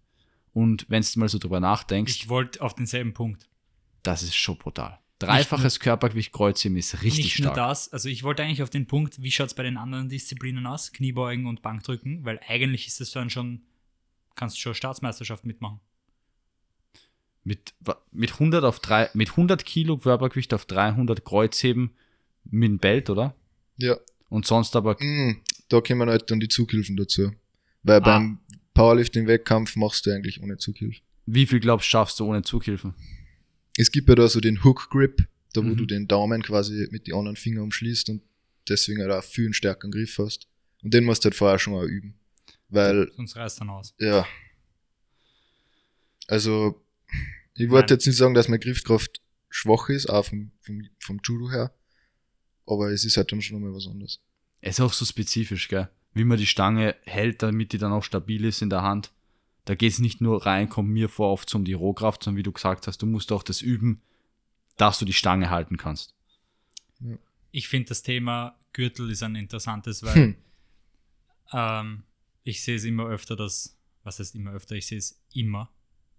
Und 0.54 0.86
wenn 0.88 1.02
du 1.02 1.18
mal 1.18 1.28
so 1.28 1.38
drüber 1.38 1.60
nachdenkst, 1.60 2.14
Ich 2.14 2.28
wollte 2.28 2.60
auf 2.62 2.74
denselben 2.74 3.12
Punkt. 3.14 3.48
das 4.02 4.22
ist 4.22 4.34
schon 4.36 4.56
brutal. 4.58 4.98
Dreifaches 5.18 5.78
Körpergewicht 5.78 6.32
Kreuzheben 6.32 6.76
ist 6.76 6.94
richtig 7.02 7.24
nicht 7.24 7.34
stark. 7.36 7.56
nur 7.56 7.64
das, 7.66 7.92
also 7.92 8.08
ich 8.08 8.24
wollte 8.24 8.42
eigentlich 8.42 8.62
auf 8.62 8.70
den 8.70 8.88
Punkt, 8.88 9.22
wie 9.22 9.30
schaut 9.30 9.46
es 9.46 9.54
bei 9.54 9.62
den 9.62 9.76
anderen 9.76 10.08
Disziplinen 10.08 10.66
aus? 10.66 10.92
Kniebeugen 10.92 11.46
und 11.46 11.62
Bankdrücken, 11.62 12.24
weil 12.24 12.40
eigentlich 12.48 12.88
ist 12.88 13.00
das 13.00 13.12
dann 13.12 13.30
schon, 13.30 13.62
kannst 14.34 14.56
du 14.56 14.60
schon 14.60 14.74
Staatsmeisterschaft 14.74 15.44
mitmachen. 15.46 15.78
Mit, 17.44 17.74
mit, 18.12 18.32
100 18.34 18.62
auf 18.64 18.78
drei, 18.78 19.10
mit 19.14 19.30
100 19.30 19.64
Kilo 19.64 19.98
Körpergewicht 19.98 20.54
auf 20.54 20.64
300 20.64 21.24
Kreuzheben 21.24 21.90
mit 22.44 22.68
dem 22.68 22.78
Belt, 22.78 23.10
oder? 23.10 23.34
Ja. 23.78 23.96
Und 24.28 24.46
sonst 24.46 24.76
aber 24.76 24.96
Mm, 25.00 25.42
da 25.68 25.80
kommen 25.80 26.08
halt 26.08 26.30
dann 26.30 26.38
die 26.40 26.48
Zughilfen 26.48 26.96
dazu. 26.96 27.32
Weil 27.82 27.96
Ah. 27.96 28.00
beim 28.00 28.38
Powerlifting-Wettkampf 28.74 29.74
machst 29.76 30.06
du 30.06 30.10
eigentlich 30.12 30.40
ohne 30.42 30.56
Zughilfe. 30.56 31.00
wie 31.26 31.46
viel 31.46 31.60
glaubst 31.60 31.86
du, 31.86 31.90
schaffst 31.90 32.20
du 32.20 32.26
ohne 32.26 32.42
Zughilfen? 32.42 32.94
Es 33.76 33.90
gibt 33.90 34.08
ja 34.08 34.14
da 34.14 34.28
so 34.28 34.40
den 34.40 34.62
Hook 34.64 34.88
Grip, 34.90 35.26
da 35.54 35.62
wo 35.62 35.68
Mhm. 35.68 35.76
du 35.76 35.86
den 35.86 36.06
Daumen 36.08 36.42
quasi 36.42 36.86
mit 36.90 37.06
den 37.06 37.14
anderen 37.14 37.36
Fingern 37.36 37.64
umschließt 37.64 38.08
und 38.10 38.22
deswegen 38.68 39.00
halt 39.02 39.10
auch 39.12 39.24
viel 39.24 39.46
einen 39.46 39.54
stärkeren 39.54 39.90
Griff 39.90 40.16
hast. 40.18 40.46
Und 40.82 40.94
den 40.94 41.04
musst 41.04 41.24
du 41.24 41.26
halt 41.26 41.34
vorher 41.34 41.58
schon 41.58 41.72
mal 41.74 41.86
üben. 41.88 42.14
Weil, 42.68 43.10
Sonst 43.16 43.36
reißt 43.36 43.60
dann 43.60 43.70
aus. 43.70 43.94
ja. 43.98 44.26
Also, 46.28 46.80
ich 47.54 47.70
wollte 47.70 47.94
jetzt 47.94 48.06
nicht 48.06 48.16
sagen, 48.16 48.34
dass 48.34 48.48
meine 48.48 48.60
Griffkraft 48.60 49.20
schwach 49.48 49.88
ist, 49.88 50.08
auch 50.08 50.24
vom, 50.24 50.50
vom, 50.60 50.88
vom 50.98 51.20
Judo 51.22 51.50
her. 51.50 51.74
Aber 52.66 52.90
es 52.90 53.04
ist 53.04 53.16
halt 53.16 53.32
dann 53.32 53.42
schon 53.42 53.60
mal 53.60 53.74
was 53.74 53.86
anderes. 53.86 54.20
Es 54.60 54.78
ist 54.78 54.80
auch 54.80 54.92
so 54.92 55.04
spezifisch, 55.04 55.68
gell? 55.68 55.88
Wie 56.14 56.24
man 56.24 56.38
die 56.38 56.46
Stange 56.46 56.96
hält, 57.04 57.42
damit 57.42 57.72
die 57.72 57.78
dann 57.78 57.92
auch 57.92 58.04
stabil 58.04 58.44
ist 58.44 58.62
in 58.62 58.70
der 58.70 58.82
Hand. 58.82 59.12
Da 59.64 59.74
geht 59.74 59.92
es 59.92 59.98
nicht 59.98 60.20
nur 60.20 60.44
rein, 60.44 60.68
kommt 60.68 60.90
mir 60.90 61.08
vor 61.08 61.30
oft 61.30 61.54
um 61.54 61.64
die 61.64 61.72
Rohkraft, 61.72 62.22
sondern 62.22 62.38
wie 62.38 62.42
du 62.42 62.52
gesagt 62.52 62.86
hast, 62.86 62.98
du 63.02 63.06
musst 63.06 63.32
auch 63.32 63.42
das 63.42 63.62
üben, 63.62 64.00
dass 64.76 64.98
du 64.98 65.04
die 65.04 65.12
Stange 65.12 65.50
halten 65.50 65.76
kannst. 65.76 66.14
Ich 67.50 67.68
finde 67.68 67.88
das 67.88 68.02
Thema 68.02 68.58
Gürtel 68.72 69.10
ist 69.10 69.22
ein 69.22 69.36
interessantes, 69.36 70.02
weil 70.02 70.14
Hm. 70.14 70.36
ähm, 71.52 72.02
ich 72.42 72.62
sehe 72.62 72.76
es 72.76 72.84
immer 72.84 73.06
öfter, 73.06 73.36
dass, 73.36 73.76
was 74.02 74.18
heißt 74.18 74.34
immer 74.34 74.52
öfter, 74.52 74.74
ich 74.74 74.86
sehe 74.86 74.98
es 74.98 75.20
immer 75.32 75.70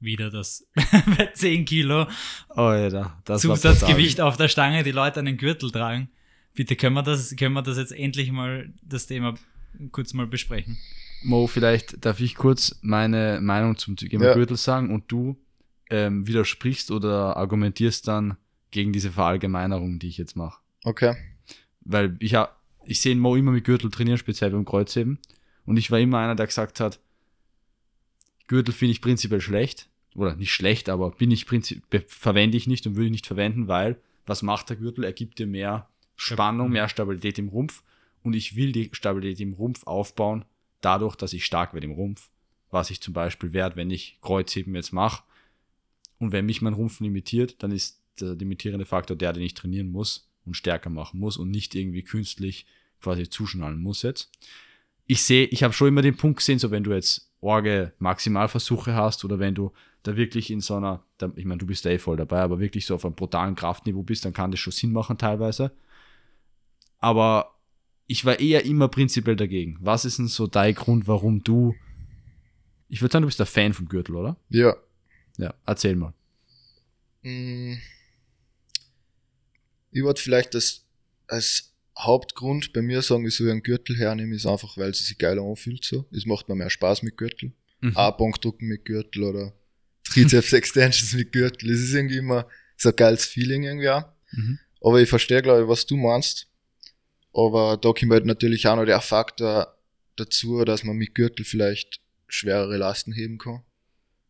wieder, 0.04 0.30
dass 0.30 0.68
bei 1.18 1.28
10 1.34 1.66
Kilo 1.66 2.08
Oh 2.50 2.72
ja, 2.72 2.90
da, 2.90 3.22
das 3.26 3.42
Zusatzgewicht 3.42 4.22
auf 4.22 4.38
der 4.38 4.48
Stange 4.48 4.84
die 4.84 4.92
Leute 4.92 5.20
einen 5.20 5.38
Gürtel 5.38 5.72
tragen. 5.72 6.10
Bitte 6.54 6.76
können 6.76 6.96
wir 6.96 7.04
das, 7.04 7.36
können 7.36 7.54
wir 7.54 7.64
das 7.64 7.78
jetzt 7.78 7.92
endlich 7.92 8.32
mal 8.32 8.72
das 8.84 9.08
Thema 9.08 9.36
kurz 9.92 10.14
mal 10.14 10.28
besprechen. 10.28 10.78
Mo, 11.24 11.48
vielleicht 11.48 12.06
darf 12.06 12.20
ich 12.20 12.36
kurz 12.36 12.78
meine 12.82 13.40
Meinung 13.42 13.78
zum 13.78 13.96
Thema 13.96 14.26
Ja. 14.26 14.34
Gürtel 14.34 14.58
sagen 14.58 14.94
und 14.94 15.12
du 15.12 15.38
ähm, 15.90 16.28
widersprichst 16.28 16.92
oder 16.92 17.38
argumentierst 17.38 18.08
dann 18.08 18.38
gegen 18.72 18.92
diese 18.92 19.12
Verallgemeinerung, 19.12 20.00
die 20.00 20.08
ich 20.08 20.18
jetzt 20.18 20.36
mache. 20.36 20.60
Okay. 20.84 21.16
Weil 21.82 22.16
ich, 22.20 22.36
ich 22.86 23.02
sehe 23.02 23.16
Mo 23.16 23.36
immer 23.36 23.52
mit 23.52 23.64
Gürtel 23.64 23.90
trainieren, 23.90 24.18
speziell 24.18 24.52
beim 24.52 24.66
Kreuzheben. 24.66 25.20
Und 25.66 25.78
ich 25.78 25.92
war 25.92 26.00
immer 26.00 26.20
einer, 26.20 26.36
der 26.36 26.48
gesagt 26.48 26.80
hat, 26.80 27.00
Gürtel 28.48 28.74
finde 28.74 28.92
ich 28.92 29.02
prinzipiell 29.02 29.42
schlecht. 29.42 29.90
Oder 30.16 30.36
nicht 30.36 30.54
schlecht, 30.54 30.90
aber 30.90 31.12
bin 31.12 31.32
ich 31.32 31.46
verwende 32.08 32.58
ich 32.58 32.68
nicht 32.68 32.86
und 32.86 32.96
würde 32.96 33.06
ich 33.06 33.12
nicht 33.12 33.28
verwenden, 33.28 33.68
weil 33.68 34.00
was 34.26 34.42
macht 34.42 34.70
der 34.70 34.78
Gürtel? 34.78 35.04
Er 35.04 35.14
gibt 35.14 35.40
dir 35.40 35.48
mehr 35.48 35.88
Spannung, 36.16 36.72
mehr 36.72 36.90
Stabilität 36.90 37.40
im 37.40 37.50
Rumpf. 37.50 37.84
Und 38.22 38.36
ich 38.36 38.56
will 38.56 38.72
die 38.72 38.90
Stabilität 38.94 39.42
im 39.42 39.54
Rumpf 39.54 39.86
aufbauen, 39.86 40.46
dadurch, 40.82 41.16
dass 41.16 41.34
ich 41.34 41.46
stark 41.46 41.74
werde 41.74 41.88
im 41.88 41.94
Rumpf. 41.94 42.30
Was 42.70 42.90
ich 42.90 43.02
zum 43.02 43.14
Beispiel 43.14 43.54
werde, 43.54 43.76
wenn 43.76 43.92
ich 43.92 44.18
Kreuzheben 44.22 44.76
jetzt 44.76 44.94
mache. 44.94 45.24
Und 46.20 46.32
wenn 46.32 46.46
mich 46.46 46.62
mein 46.62 46.74
Rumpf 46.74 47.00
limitiert, 47.00 47.62
dann 47.62 47.72
ist 47.72 48.02
der 48.20 48.36
limitierende 48.36 48.86
Faktor 48.86 49.18
der, 49.18 49.34
den 49.34 49.44
ich 49.44 49.54
trainieren 49.54 49.92
muss 49.92 50.30
und 50.46 50.56
stärker 50.56 50.90
machen 50.90 51.20
muss 51.20 51.38
und 51.38 51.52
nicht 51.52 51.76
irgendwie 51.76 52.04
künstlich 52.04 52.66
quasi 53.02 53.30
zuschnallen 53.30 53.82
muss 53.82 54.02
jetzt. 54.04 54.32
Ich 55.06 55.24
sehe, 55.24 55.46
ich 55.48 55.64
habe 55.64 55.74
schon 55.74 55.90
immer 55.90 56.02
den 56.02 56.16
Punkt 56.16 56.38
gesehen, 56.38 56.60
so 56.60 56.72
wenn 56.72 56.84
du 56.84 56.94
jetzt 56.94 57.30
Orge 57.42 57.94
Maximalversuche 58.00 58.94
hast 58.94 59.26
oder 59.26 59.40
wenn 59.40 59.54
du 59.54 59.74
da 60.04 60.18
wirklich 60.18 60.52
in 60.52 60.60
so 60.60 60.76
einer, 60.76 61.04
da, 61.18 61.32
ich 61.36 61.46
meine, 61.46 61.60
du 61.60 61.66
bist 61.66 61.86
da 61.86 61.90
eh 61.90 61.98
voll 61.98 62.18
dabei, 62.18 62.42
aber 62.42 62.60
wirklich 62.60 62.86
so 62.86 62.96
auf 62.96 63.06
einem 63.06 63.16
brutalen 63.16 63.56
Kraftniveau 63.56 64.04
bist, 64.04 64.26
dann 64.26 64.34
kann 64.34 64.52
das 64.52 64.60
schon 64.60 64.74
Sinn 64.74 64.92
machen 64.92 65.18
teilweise. 65.18 65.72
Aber 67.00 67.58
ich 68.06 68.26
war 68.26 68.40
eher 68.40 68.66
immer 68.66 68.90
prinzipiell 68.90 69.38
dagegen. 69.38 69.78
Was 69.80 70.06
ist 70.06 70.20
denn 70.20 70.28
so 70.28 70.46
dein 70.46 70.76
Grund, 70.76 71.08
warum 71.08 71.44
du, 71.44 71.74
ich 72.90 73.02
würde 73.02 73.14
sagen, 73.14 73.24
du 73.24 73.28
bist 73.28 73.40
der 73.40 73.46
Fan 73.46 73.74
vom 73.74 73.88
Gürtel, 73.88 74.16
oder? 74.16 74.38
Ja. 74.50 74.76
Ja, 75.38 75.54
erzähl 75.66 75.96
mal. 75.96 76.14
Mm. 77.24 77.78
Ich 79.92 80.04
würde 80.04 80.20
vielleicht 80.20 80.54
das 80.54 80.86
als 81.28 81.74
Hauptgrund 81.98 82.74
bei 82.74 82.82
mir 82.82 83.02
sagen, 83.02 83.26
wieso 83.26 83.46
ich 83.46 83.52
einen 83.52 83.64
Gürtel 83.64 83.98
hernehme, 83.98 84.36
ist 84.36 84.46
einfach, 84.46 84.78
weil 84.78 84.90
es 84.90 85.06
sich 85.06 85.18
geiler 85.18 85.44
anfühlt 85.44 85.86
so. 85.86 86.06
Es 86.12 86.26
macht 86.26 86.50
mir 86.50 86.56
mehr 86.56 86.70
Spaß 86.70 87.04
mit 87.04 87.16
Gürtel. 87.18 87.54
Mhm. 87.82 87.98
auch 87.98 88.18
Bankdrücken 88.18 88.68
mit 88.68 88.86
Gürtel 88.86 89.24
oder 89.24 89.54
Trizeps 90.14 90.54
Extensions 90.54 91.14
mit 91.14 91.32
Gürtel. 91.32 91.70
Das 91.70 91.80
ist 91.80 91.94
irgendwie 91.94 92.18
immer 92.18 92.48
so 92.78 92.90
ein 92.90 92.96
geiles 92.96 93.26
Feeling 93.26 93.64
irgendwie 93.64 93.90
auch. 93.90 94.06
Mhm. 94.32 94.60
Aber 94.82 95.02
ich 95.02 95.10
verstehe, 95.10 95.42
glaube 95.42 95.64
ich, 95.64 95.68
was 95.68 95.86
du 95.86 95.98
meinst. 95.98 96.48
Aber 97.34 97.78
da 97.78 97.92
kommt 97.94 98.12
halt 98.12 98.26
natürlich 98.26 98.68
auch 98.68 98.76
noch 98.76 98.86
der 98.86 99.02
Faktor 99.02 99.78
dazu, 100.16 100.64
dass 100.66 100.84
man 100.84 100.98
mit 100.98 101.16
Gürtel 101.16 101.46
vielleicht 101.46 102.02
schwerere 102.28 102.78
Lasten 102.78 103.12
heben 103.14 103.38
kann. 103.38 103.64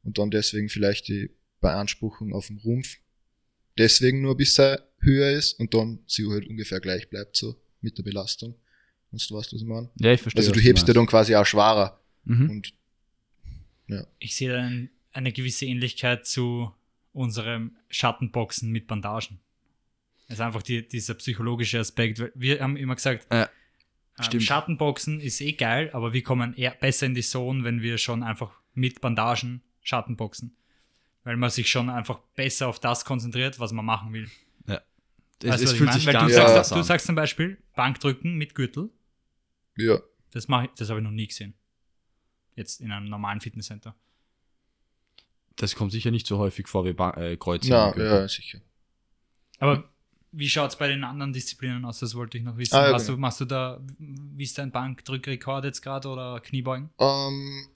Und 0.03 0.17
dann 0.17 0.31
deswegen 0.31 0.69
vielleicht 0.69 1.07
die 1.07 1.31
Beanspruchung 1.61 2.33
auf 2.33 2.47
dem 2.47 2.57
Rumpf 2.57 2.97
deswegen 3.77 4.21
nur 4.21 4.35
ein 4.35 4.37
bisschen 4.37 4.77
höher 4.99 5.31
ist 5.31 5.53
und 5.59 5.73
dann 5.73 5.99
sie 6.07 6.27
halt 6.29 6.47
ungefähr 6.47 6.79
gleich 6.79 7.09
bleibt 7.09 7.35
so 7.35 7.59
mit 7.81 7.97
der 7.97 8.03
Belastung. 8.03 8.55
Und 9.11 9.29
du 9.29 9.35
weißt, 9.35 9.53
was 9.53 9.61
ich 9.61 9.67
meine? 9.67 9.89
Ja, 9.99 10.13
ich 10.13 10.21
verstehe. 10.21 10.41
Also 10.41 10.51
du 10.51 10.59
hebst 10.59 10.83
ja 10.83 10.87
meinst. 10.87 10.97
dann 10.97 11.05
quasi 11.07 11.35
auch 11.35 11.45
schwerer. 11.45 11.99
Mhm. 12.25 12.49
Und 12.49 12.73
Ich 14.19 14.35
sehe 14.35 14.49
da 14.49 14.59
ein, 14.59 14.89
eine 15.13 15.31
gewisse 15.31 15.65
Ähnlichkeit 15.65 16.25
zu 16.25 16.73
unserem 17.13 17.77
Schattenboxen 17.89 18.71
mit 18.71 18.87
Bandagen. 18.87 19.39
Das 20.27 20.37
ist 20.39 20.41
einfach 20.41 20.63
die, 20.63 20.87
dieser 20.87 21.13
psychologische 21.15 21.79
Aspekt. 21.79 22.21
Wir 22.35 22.61
haben 22.61 22.75
immer 22.77 22.95
gesagt, 22.95 23.27
Ja, 23.31 23.49
ähm. 24.31 24.39
Schattenboxen 24.39 25.19
ist 25.19 25.41
eh 25.41 25.53
geil, 25.53 25.89
aber 25.93 26.13
wir 26.13 26.23
kommen 26.23 26.53
eher 26.55 26.71
besser 26.71 27.05
in 27.05 27.13
die 27.15 27.21
Zone, 27.21 27.63
wenn 27.63 27.81
wir 27.81 27.97
schon 27.97 28.23
einfach 28.23 28.51
mit 28.73 29.01
Bandagen 29.01 29.61
Schattenboxen. 29.81 30.55
Weil 31.23 31.37
man 31.37 31.49
sich 31.49 31.69
schon 31.69 31.89
einfach 31.89 32.19
besser 32.35 32.67
auf 32.67 32.79
das 32.79 33.05
konzentriert, 33.05 33.59
was 33.59 33.71
man 33.71 33.85
machen 33.85 34.11
will. 34.13 34.29
Du, 35.39 35.49
was 35.49 35.61
ich 35.61 35.69
fühlt 35.71 35.91
sich 35.93 36.05
Weil 36.05 36.13
ganz 36.13 36.31
du, 36.33 36.37
Ja. 36.39 36.47
sagst, 36.47 36.71
an. 36.71 36.77
du 36.77 36.83
sagst 36.83 37.05
zum 37.05 37.15
Beispiel 37.15 37.57
Bankdrücken 37.75 38.35
mit 38.35 38.55
Gürtel. 38.55 38.89
ja, 39.77 39.99
Das, 40.31 40.47
mach 40.47 40.63
ich- 40.63 40.69
das 40.77 40.89
habe 40.89 40.99
ich 40.99 41.03
noch 41.03 41.11
nie 41.11 41.27
gesehen. 41.27 41.53
Jetzt 42.55 42.79
in 42.81 42.91
einem 42.91 43.07
normalen 43.09 43.41
Fitnesscenter. 43.41 43.93
Das 45.57 45.75
kommt 45.75 45.91
sicher 45.91 46.11
nicht 46.11 46.27
so 46.27 46.37
häufig 46.37 46.67
vor 46.67 46.85
wie 46.85 46.93
ba 46.93 47.11
äh, 47.11 47.37
Kreuzheben. 47.37 47.93
na, 47.95 48.03
ja, 48.21 48.27
sicher. 48.27 48.59
Aber 49.59 49.89
wie 50.31 50.49
schaut 50.49 50.71
es 50.71 50.77
bei 50.77 50.87
den 50.87 51.03
anderen 51.03 51.31
Disziplinen 51.31 51.85
aus? 51.85 51.99
Das 51.99 52.15
wollte 52.15 52.37
ich 52.39 52.43
noch 52.43 52.57
wissen. 52.57 52.73
Ah, 52.75 52.85
ja, 52.87 52.91
machst, 52.91 53.05
genau. 53.05 53.15
du, 53.17 53.21
machst 53.21 53.39
du 53.41 53.45
da, 53.45 53.81
wie 53.99 54.43
ist 54.43 54.57
dein 54.57 54.71
Bankdrückrekord 54.71 55.63
jetzt 55.65 55.81
gerade 55.81 56.07
oder 56.09 56.39
Kniebeugen? 56.39 56.89
Ähm, 56.99 57.67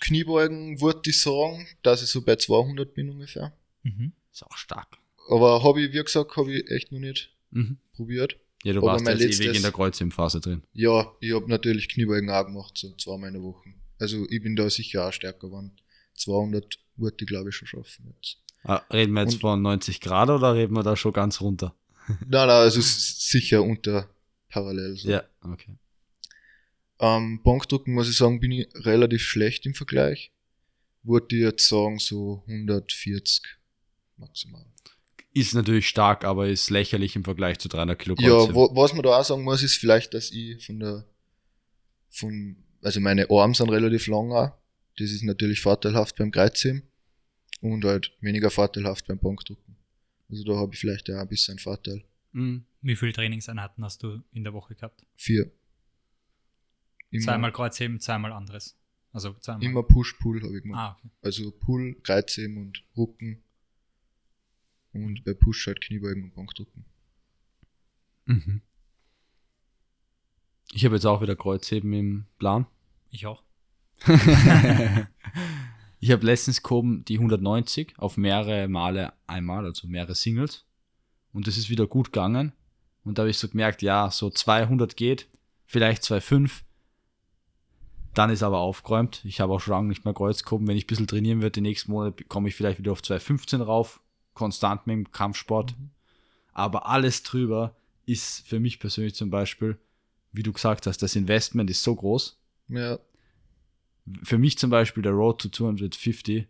Kniebeugen 0.00 0.80
würde 0.80 1.10
ich 1.10 1.20
sagen, 1.20 1.66
dass 1.82 2.02
ich 2.02 2.08
so 2.08 2.22
bei 2.22 2.36
200 2.36 2.94
bin 2.94 3.10
ungefähr. 3.10 3.52
Mhm. 3.82 4.12
Ist 4.32 4.42
auch 4.44 4.56
stark. 4.56 4.98
Aber 5.30 5.62
habe 5.62 5.82
ich, 5.82 5.92
wie 5.92 6.02
gesagt, 6.02 6.36
habe 6.36 6.52
ich 6.54 6.70
echt 6.70 6.92
noch 6.92 6.98
nicht 7.00 7.34
Mhm. 7.50 7.78
probiert. 7.94 8.36
Ja, 8.64 8.72
du 8.72 8.80
Aber 8.80 8.88
warst 8.88 9.04
mein 9.04 9.14
jetzt 9.18 9.24
ewig 9.26 9.38
letztes- 9.38 9.56
in 9.56 9.62
der 9.62 9.72
Kreuzhebenphase 9.72 10.40
drin. 10.40 10.62
Ja, 10.72 11.12
ich 11.20 11.32
habe 11.32 11.48
natürlich 11.48 11.88
Kniebeugen 11.88 12.28
auch 12.30 12.44
gemacht, 12.44 12.76
so 12.76 12.92
zweimal 12.96 13.28
in 13.28 13.34
der 13.34 13.42
Woche. 13.42 13.70
Also 13.98 14.26
ich 14.28 14.42
bin 14.42 14.54
da 14.56 14.68
sicher 14.68 15.08
auch 15.08 15.12
stärker 15.12 15.46
geworden. 15.46 15.72
200 16.18 16.78
würde 16.96 17.16
ich 17.20 17.26
glaube 17.26 17.50
ich 17.50 17.56
schon 17.56 17.68
schaffen 17.68 18.12
jetzt. 18.16 18.38
Ah, 18.64 18.82
reden 18.92 19.12
wir 19.14 19.22
jetzt 19.22 19.34
Und- 19.34 19.40
von 19.40 19.62
90 19.62 20.00
Grad 20.00 20.30
oder 20.30 20.54
reden 20.54 20.74
wir 20.74 20.82
da 20.82 20.96
schon 20.96 21.12
ganz 21.12 21.40
runter? 21.40 21.74
nein, 22.08 22.46
nein, 22.46 22.50
also 22.50 22.80
es 22.80 22.96
ist 22.96 23.28
sicher 23.30 23.62
unter 23.62 24.08
parallel. 24.48 24.96
So. 24.96 25.08
Ja, 25.10 25.22
okay. 25.42 25.76
Ähm, 27.00 27.40
Bankdrücken 27.42 27.94
muss 27.94 28.08
ich 28.08 28.16
sagen, 28.16 28.40
bin 28.40 28.50
ich 28.52 28.68
relativ 28.74 29.22
schlecht 29.22 29.64
im 29.66 29.74
Vergleich. 29.74 30.32
Würde 31.04 31.36
ich 31.36 31.42
jetzt 31.42 31.68
sagen, 31.68 31.98
so 31.98 32.42
140 32.46 33.42
maximal. 34.16 34.64
Ist 35.32 35.54
natürlich 35.54 35.86
stark, 35.88 36.24
aber 36.24 36.48
ist 36.48 36.70
lächerlich 36.70 37.14
im 37.14 37.22
Vergleich 37.22 37.58
zu 37.60 37.68
300 37.68 37.98
Kilo 37.98 38.16
Ja, 38.18 38.52
wo, 38.52 38.74
was 38.74 38.92
man 38.94 39.02
da 39.04 39.20
auch 39.20 39.24
sagen 39.24 39.44
muss, 39.44 39.62
ist 39.62 39.76
vielleicht, 39.76 40.12
dass 40.14 40.32
ich 40.32 40.64
von 40.66 40.80
der, 40.80 41.04
von, 42.10 42.56
also 42.82 42.98
meine 43.00 43.30
Arme 43.30 43.54
sind 43.54 43.70
relativ 43.70 44.08
lang 44.08 44.32
auch. 44.32 44.52
Das 44.98 45.10
ist 45.10 45.22
natürlich 45.22 45.60
vorteilhaft 45.60 46.16
beim 46.16 46.30
Kreuzheben 46.30 46.82
und 47.60 47.84
halt 47.84 48.16
weniger 48.20 48.50
vorteilhaft 48.50 49.06
beim 49.06 49.18
Bankdrücken. 49.18 49.76
Also 50.28 50.44
da 50.44 50.56
habe 50.56 50.74
ich 50.74 50.80
vielleicht 50.80 51.10
auch 51.10 51.20
ein 51.20 51.28
bisschen 51.28 51.52
einen 51.52 51.58
Vorteil. 51.60 52.04
Mhm. 52.32 52.64
Wie 52.82 52.96
viele 52.96 53.12
Trainingseinheiten 53.12 53.84
hast 53.84 54.02
du 54.02 54.22
in 54.32 54.44
der 54.44 54.52
Woche 54.52 54.74
gehabt? 54.74 55.04
Vier. 55.16 55.50
Immer, 57.10 57.24
Zweimal 57.24 57.52
Kreuzheben, 57.52 58.00
zweimal 58.00 58.32
anderes. 58.32 58.76
Also 59.12 59.34
zweimal. 59.34 59.64
immer 59.64 59.82
Push-Pull 59.82 60.42
habe 60.42 60.56
ich 60.56 60.62
gemacht. 60.62 60.78
Ah, 60.78 60.96
okay. 60.98 61.10
Also 61.22 61.50
Pull, 61.50 61.96
Kreuzheben 62.02 62.58
und 62.58 62.84
Rucken. 62.96 63.42
Und 64.92 65.24
bei 65.24 65.34
Push 65.34 65.66
halt 65.66 65.80
Kniebeugen 65.80 66.24
und 66.24 66.34
Bankdrücken. 66.34 66.84
Mhm. 68.26 68.62
Ich 70.72 70.84
habe 70.84 70.96
jetzt 70.96 71.06
auch 71.06 71.22
wieder 71.22 71.36
Kreuzheben 71.36 71.92
im 71.92 72.26
Plan. 72.38 72.66
Ich 73.10 73.26
auch. 73.26 73.42
ich 76.00 76.10
habe 76.10 76.26
letztens 76.26 76.62
gehoben 76.62 77.04
die 77.06 77.16
190 77.16 77.94
auf 77.98 78.16
mehrere 78.16 78.68
Male 78.68 79.12
einmal, 79.26 79.64
also 79.64 79.86
mehrere 79.88 80.14
Singles. 80.14 80.64
Und 81.32 81.46
das 81.46 81.56
ist 81.56 81.70
wieder 81.70 81.86
gut 81.86 82.12
gegangen. 82.12 82.52
Und 83.04 83.18
da 83.18 83.22
habe 83.22 83.30
ich 83.30 83.38
so 83.38 83.48
gemerkt, 83.48 83.82
ja, 83.82 84.10
so 84.10 84.30
200 84.30 84.96
geht, 84.96 85.28
vielleicht 85.64 86.02
2,5. 86.02 86.62
Dann 88.14 88.30
ist 88.30 88.42
aber 88.42 88.58
aufgeräumt. 88.58 89.24
Ich 89.24 89.40
habe 89.40 89.52
auch 89.52 89.60
schon 89.60 89.72
lange 89.72 89.88
nicht 89.88 90.04
mehr 90.04 90.14
Kreuz 90.14 90.42
gehoben. 90.42 90.66
Wenn 90.66 90.76
ich 90.76 90.84
ein 90.84 90.88
bisschen 90.88 91.06
trainieren 91.06 91.40
werde, 91.40 91.52
die 91.52 91.60
nächsten 91.60 91.92
Monate 91.92 92.24
komme 92.24 92.48
ich 92.48 92.54
vielleicht 92.54 92.78
wieder 92.78 92.92
auf 92.92 93.00
2,15 93.00 93.62
rauf. 93.62 94.00
Konstant 94.34 94.86
mit 94.86 94.94
dem 94.94 95.10
Kampfsport. 95.10 95.74
Aber 96.52 96.86
alles 96.86 97.22
drüber 97.22 97.76
ist 98.06 98.46
für 98.46 98.58
mich 98.58 98.80
persönlich 98.80 99.14
zum 99.14 99.30
Beispiel, 99.30 99.78
wie 100.32 100.42
du 100.42 100.52
gesagt 100.52 100.86
hast, 100.86 101.02
das 101.02 101.14
Investment 101.14 101.70
ist 101.70 101.82
so 101.82 101.94
groß 101.94 102.40
Ja, 102.68 102.98
für 104.22 104.38
mich 104.38 104.58
zum 104.58 104.70
Beispiel 104.70 105.02
der 105.02 105.12
Road 105.12 105.40
to 105.40 105.48
250, 105.48 106.46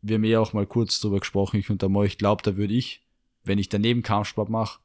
wir 0.00 0.14
haben 0.14 0.24
ja 0.24 0.40
auch 0.40 0.52
mal 0.52 0.66
kurz 0.66 1.00
drüber 1.00 1.20
gesprochen, 1.20 1.58
ich 1.58 1.70
und 1.70 1.82
der 1.82 1.88
Mo, 1.88 2.04
ich 2.04 2.18
glaube, 2.18 2.42
da 2.42 2.56
würde 2.56 2.74
ich, 2.74 3.06
wenn 3.44 3.58
ich 3.58 3.68
daneben 3.68 4.02
Kampfsport 4.02 4.48
mache, 4.48 4.80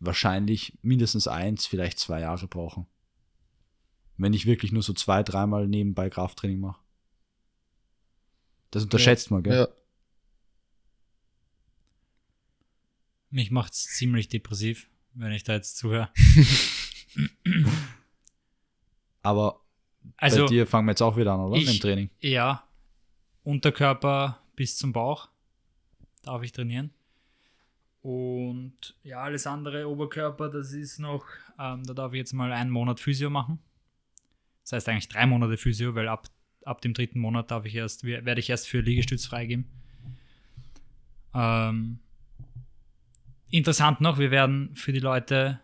wahrscheinlich 0.00 0.78
mindestens 0.82 1.28
eins, 1.28 1.66
vielleicht 1.66 1.98
zwei 1.98 2.20
Jahre 2.20 2.46
brauchen. 2.46 2.86
Wenn 4.16 4.32
ich 4.32 4.46
wirklich 4.46 4.70
nur 4.70 4.82
so 4.82 4.92
zwei, 4.92 5.22
dreimal 5.22 5.66
nebenbei 5.66 6.08
Krafttraining 6.08 6.60
mache. 6.60 6.80
Das 8.70 8.84
unterschätzt 8.84 9.30
man, 9.30 9.42
gell? 9.42 9.54
ja. 9.54 9.68
Mich 13.30 13.50
macht 13.50 13.72
es 13.72 13.86
ziemlich 13.86 14.28
depressiv, 14.28 14.88
wenn 15.14 15.32
ich 15.32 15.42
da 15.42 15.54
jetzt 15.54 15.76
zuhöre. 15.76 16.12
Aber 19.22 19.63
Also, 20.16 20.42
bei 20.44 20.48
dir 20.50 20.66
fangen 20.66 20.86
wir 20.86 20.92
jetzt 20.92 21.02
auch 21.02 21.16
wieder 21.16 21.32
an, 21.32 21.40
oder? 21.40 21.56
ich- 21.56 21.72
Im 21.74 21.80
Training. 21.80 22.10
ja, 22.20 22.64
Unterkörper 23.42 24.40
bis 24.56 24.76
zum 24.76 24.92
Bauch 24.92 25.28
darf 26.22 26.42
ich 26.42 26.52
trainieren. 26.52 26.90
Und 28.02 28.94
ja, 29.02 29.18
alles 29.22 29.46
andere, 29.46 29.88
Oberkörper, 29.88 30.48
das 30.50 30.72
ist 30.72 30.98
noch, 30.98 31.24
ähm, 31.58 31.84
da 31.84 31.94
darf 31.94 32.12
ich 32.12 32.18
jetzt 32.18 32.32
mal 32.32 32.52
einen 32.52 32.70
Monat 32.70 33.00
Physio 33.00 33.30
machen. 33.30 33.58
Das 34.62 34.72
heißt 34.72 34.88
eigentlich 34.88 35.08
drei 35.08 35.26
Monate 35.26 35.56
Physio, 35.56 35.94
weil 35.94 36.08
ab, 36.08 36.28
ab 36.64 36.80
dem 36.80 36.94
dritten 36.94 37.18
Monat 37.18 37.50
darf 37.50 37.64
ich 37.66 37.74
erst, 37.74 38.04
werde 38.04 38.40
ich 38.40 38.48
erst 38.50 38.68
für 38.68 38.80
Liegestütz 38.80 39.26
freigeben. 39.26 39.66
Ähm, 41.34 41.98
interessant 43.50 44.00
noch, 44.00 44.18
wir 44.18 44.30
werden 44.30 44.74
für 44.74 44.92
die 44.92 45.00
Leute, 45.00 45.60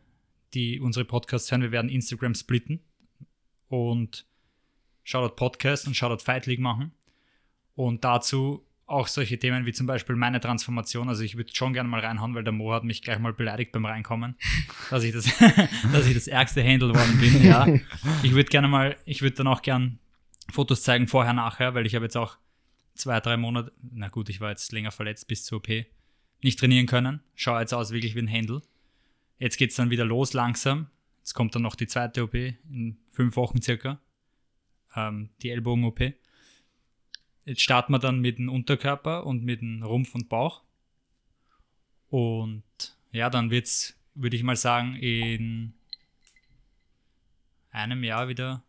die 0.54 0.80
unsere 0.80 1.04
Podcasts 1.04 1.50
hören, 1.50 1.62
wir 1.62 1.72
werden 1.72 1.88
Instagram 1.90 2.34
splitten 2.34 2.80
und 3.68 4.26
Shoutout 5.04 5.36
Podcast 5.36 5.86
und 5.86 5.94
Shoutout 5.94 6.24
Fight 6.24 6.46
League 6.46 6.60
machen. 6.60 6.92
Und 7.74 8.04
dazu 8.04 8.64
auch 8.90 9.06
solche 9.06 9.38
Themen 9.38 9.66
wie 9.66 9.72
zum 9.72 9.86
Beispiel 9.86 10.16
meine 10.16 10.40
Transformation. 10.40 11.08
Also 11.08 11.22
ich 11.22 11.36
würde 11.36 11.54
schon 11.54 11.72
gerne 11.72 11.88
mal 11.88 12.00
reinhauen, 12.00 12.34
weil 12.34 12.42
der 12.42 12.52
Mo 12.52 12.72
hat 12.72 12.82
mich 12.82 13.02
gleich 13.02 13.18
mal 13.20 13.32
beleidigt 13.32 13.70
beim 13.72 13.86
Reinkommen, 13.86 14.34
dass 14.90 15.04
ich 15.04 15.12
das, 15.12 15.24
dass 15.92 16.06
ich 16.06 16.14
das 16.14 16.26
ärgste 16.26 16.64
Handle 16.64 16.94
worden 16.94 17.18
bin. 17.18 17.44
Ja. 17.44 17.66
Ich 18.22 18.34
würde 18.34 18.50
gerne 18.50 18.68
mal, 18.68 18.96
ich 19.04 19.22
würde 19.22 19.36
dann 19.36 19.46
auch 19.46 19.62
gern 19.62 19.98
Fotos 20.50 20.82
zeigen, 20.82 21.06
vorher, 21.06 21.32
nachher, 21.32 21.74
weil 21.74 21.86
ich 21.86 21.94
habe 21.94 22.04
jetzt 22.04 22.16
auch 22.16 22.36
zwei, 22.94 23.20
drei 23.20 23.36
Monate, 23.36 23.72
na 23.92 24.08
gut, 24.08 24.28
ich 24.28 24.40
war 24.40 24.50
jetzt 24.50 24.72
länger 24.72 24.90
verletzt 24.90 25.28
bis 25.28 25.44
zur 25.44 25.58
OP, 25.58 25.68
nicht 26.42 26.58
trainieren 26.58 26.86
können. 26.86 27.20
Schaue 27.34 27.60
jetzt 27.60 27.72
aus 27.72 27.92
wirklich 27.92 28.14
wie 28.14 28.20
ein 28.20 28.32
Handle. 28.32 28.62
Jetzt 29.38 29.56
geht 29.56 29.70
es 29.70 29.76
dann 29.76 29.90
wieder 29.90 30.04
los 30.04 30.32
langsam. 30.32 30.88
Jetzt 31.20 31.34
kommt 31.34 31.54
dann 31.54 31.62
noch 31.62 31.76
die 31.76 31.86
zweite 31.86 32.24
OP 32.24 32.34
in 32.34 32.98
fünf 33.10 33.36
Wochen 33.36 33.62
circa. 33.62 34.00
Ähm, 34.96 35.30
die 35.42 35.50
Ellbogen-OP. 35.50 36.14
Jetzt 37.44 37.62
starten 37.62 37.92
wir 37.92 37.98
dann 37.98 38.20
mit 38.20 38.38
dem 38.38 38.48
Unterkörper 38.48 39.26
und 39.26 39.44
mit 39.44 39.60
dem 39.60 39.82
Rumpf 39.82 40.14
und 40.14 40.28
Bauch. 40.28 40.62
Und 42.08 42.62
ja, 43.12 43.30
dann 43.30 43.50
wird 43.50 43.66
es, 43.66 43.98
würde 44.14 44.36
ich 44.36 44.42
mal 44.42 44.56
sagen, 44.56 44.96
in 44.96 45.74
einem 47.70 48.04
Jahr 48.04 48.28
wieder, 48.28 48.64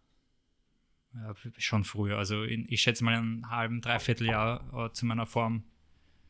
ja, 1.13 1.33
schon 1.57 1.83
früher, 1.83 2.17
also 2.17 2.43
in, 2.43 2.65
ich 2.69 2.81
schätze 2.81 3.03
mal 3.03 3.13
in 3.13 3.19
einem 3.19 3.49
halben, 3.49 3.81
dreiviertel 3.81 4.27
Jahr 4.27 4.85
äh, 4.87 4.93
zu 4.93 5.05
meiner 5.05 5.25
Form 5.25 5.63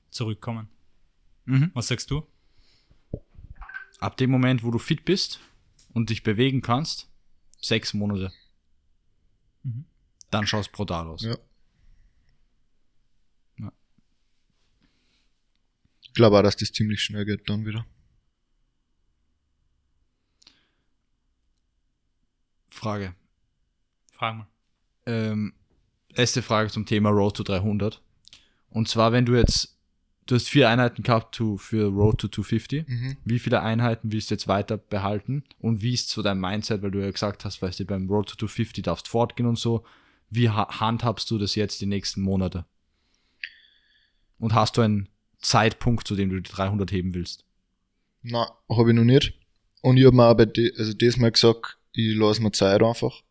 zurückkommen. 0.10 0.70
Mhm. 1.46 1.72
Was 1.74 1.88
sagst 1.88 2.10
du? 2.12 2.26
Ab 4.00 4.18
dem 4.18 4.32
Moment, 4.32 4.64
wo 4.64 4.72
du 4.72 4.80
fit 4.80 5.06
bist 5.06 5.40
und 5.94 6.10
dich 6.10 6.24
bewegen 6.24 6.62
kannst, 6.62 7.12
sechs 7.60 7.94
Monate. 7.94 8.32
Dann 10.32 10.48
schaut 10.48 10.62
es 10.62 10.70
brutal 10.70 11.08
aus. 11.08 11.22
Ja. 11.22 11.38
Ja. 13.60 13.72
Ich 16.02 16.14
glaube 16.14 16.40
auch, 16.40 16.44
dass 16.44 16.56
das 16.56 16.72
ziemlich 16.72 17.04
schnell 17.04 17.26
geht 17.26 17.48
dann 17.50 17.66
wieder. 17.66 17.86
Frage. 22.70 23.14
Frag 24.14 24.38
mal. 24.38 24.48
Ähm, 25.06 25.54
erste 26.16 26.42
Frage 26.42 26.70
zum 26.70 26.86
Thema 26.86 27.10
Road 27.10 27.38
to 27.38 27.44
300. 27.44 28.02
Und 28.70 28.88
zwar, 28.88 29.12
wenn 29.12 29.26
du 29.26 29.36
jetzt, 29.36 29.78
du 30.26 30.36
hast 30.36 30.48
vier 30.48 30.70
Einheiten 30.70 31.04
gehabt 31.04 31.36
to, 31.36 31.58
für 31.58 31.90
Road 31.90 32.20
to 32.20 32.28
250. 32.30 32.88
Mhm. 32.88 33.18
Wie 33.26 33.40
viele 33.40 33.62
Einheiten 33.62 34.12
willst 34.12 34.32
du 34.32 34.36
jetzt 34.36 34.48
weiter 34.48 34.78
behalten? 34.78 35.44
Und 35.60 35.82
wie 35.82 35.94
ist 35.94 36.10
so 36.10 36.22
dein 36.22 36.40
Mindset, 36.40 36.82
weil 36.82 36.92
du 36.92 37.04
ja 37.04 37.12
gesagt 37.12 37.44
hast, 37.44 37.62
weißt 37.62 37.82
du, 37.82 37.86
beim 37.86 38.10
Road 38.10 38.30
to 38.30 38.36
250 38.36 38.84
darfst 38.84 39.10
fortgehen 39.10 39.50
und 39.50 39.60
so. 39.60 39.84
Wie 40.32 40.50
ha 40.50 40.80
handhabst 40.80 41.30
du 41.30 41.38
das 41.38 41.56
jetzt 41.56 41.82
die 41.82 41.86
nächsten 41.86 42.22
Monate? 42.22 42.66
Und 44.40 44.56
hast 44.56 44.78
du 44.78 44.82
einen 44.82 45.10
Zeitpunkt, 45.40 46.08
zu 46.08 46.16
dem 46.16 46.30
du 46.30 46.40
die 46.40 46.50
300 46.50 46.92
heben 46.92 47.14
willst? 47.14 47.46
Na, 48.24 48.50
habe 48.70 48.90
ich 48.90 48.96
noch 48.96 49.04
nicht. 49.04 49.34
Und 49.82 49.98
ich 49.98 50.06
habe 50.06 50.16
mir 50.16 50.34
bei 50.34 50.46
de, 50.46 50.76
also 50.78 50.94
das 50.94 51.18
mal 51.18 51.32
gesagt, 51.32 51.78
ich 51.94 52.16
lasse 52.16 52.42
mir 52.42 52.52
Zeit 52.52 52.82
einfach. 52.82 53.22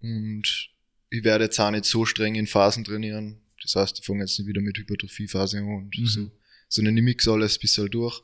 Und 0.00 0.70
ich 1.10 1.24
werde 1.24 1.44
jetzt 1.44 1.58
auch 1.58 1.70
nicht 1.70 1.86
so 1.86 2.04
streng 2.04 2.34
in 2.34 2.46
Phasen 2.46 2.84
trainieren. 2.84 3.40
Das 3.62 3.74
heißt, 3.74 3.98
ich 3.98 4.04
fange 4.04 4.20
jetzt 4.20 4.38
nicht 4.38 4.48
wieder 4.48 4.60
mit 4.60 4.76
Hypertrophie-Phase 4.76 5.58
an 5.58 5.64
und 5.64 5.96
Mhm. 5.98 6.06
so. 6.06 6.30
Sondern 6.68 6.96
ich 6.96 7.02
mix 7.02 7.26
alles 7.28 7.56
ein 7.56 7.60
bisschen 7.60 7.90
durch. 7.90 8.20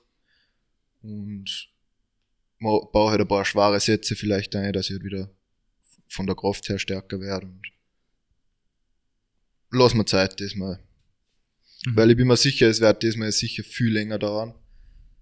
Und 1.02 1.70
baue 2.61 3.11
halt 3.11 3.20
ein 3.20 3.28
paar 3.28 3.44
schwere 3.44 3.78
Sätze 3.80 4.16
vielleicht 4.16 4.54
ein, 4.56 4.72
dass 4.72 4.87
ich 4.87 4.92
halt 4.96 5.04
wieder 5.04 5.30
von 6.08 6.26
der 6.26 6.36
Kraft 6.36 6.68
her 6.68 6.78
stärker 6.78 7.20
werde. 7.20 7.46
Und 7.46 7.66
lass 9.70 9.94
mir 9.94 10.04
Zeit 10.04 10.40
diesmal. 10.40 10.80
Mhm. 11.86 11.96
Weil 11.96 12.10
ich 12.10 12.16
bin 12.16 12.26
mir 12.26 12.36
sicher, 12.36 12.68
es 12.68 12.80
wird 12.80 13.02
diesmal 13.02 13.32
sicher 13.32 13.62
viel 13.62 13.92
länger 13.92 14.18
dauern. 14.18 14.54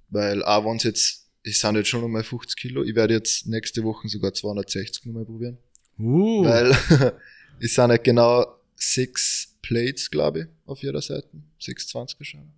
Weil 0.09 0.43
auch 0.45 0.65
wenn 0.65 0.77
es 0.77 0.85
jetzt, 0.85 1.31
es 1.43 1.61
sind 1.61 1.77
jetzt 1.77 1.89
schon 1.89 2.01
nochmal 2.01 2.23
50 2.23 2.57
Kilo, 2.57 2.83
ich 2.83 2.95
werde 2.95 3.15
jetzt 3.15 3.47
nächste 3.47 3.83
Woche 3.83 4.09
sogar 4.09 4.33
260 4.33 5.07
nochmal 5.07 5.25
probieren. 5.25 5.59
Uh, 5.99 6.45
Weil 6.45 6.71
es 7.61 7.75
sind 7.75 7.91
halt 7.91 8.05
genau 8.05 8.47
sechs 8.77 9.57
Plates, 9.63 10.11
glaube 10.11 10.41
ich, 10.41 10.47
auf 10.67 10.83
jeder 10.83 11.03
Seite. 11.03 11.29
620er 11.61 12.25
schon. 12.25 12.53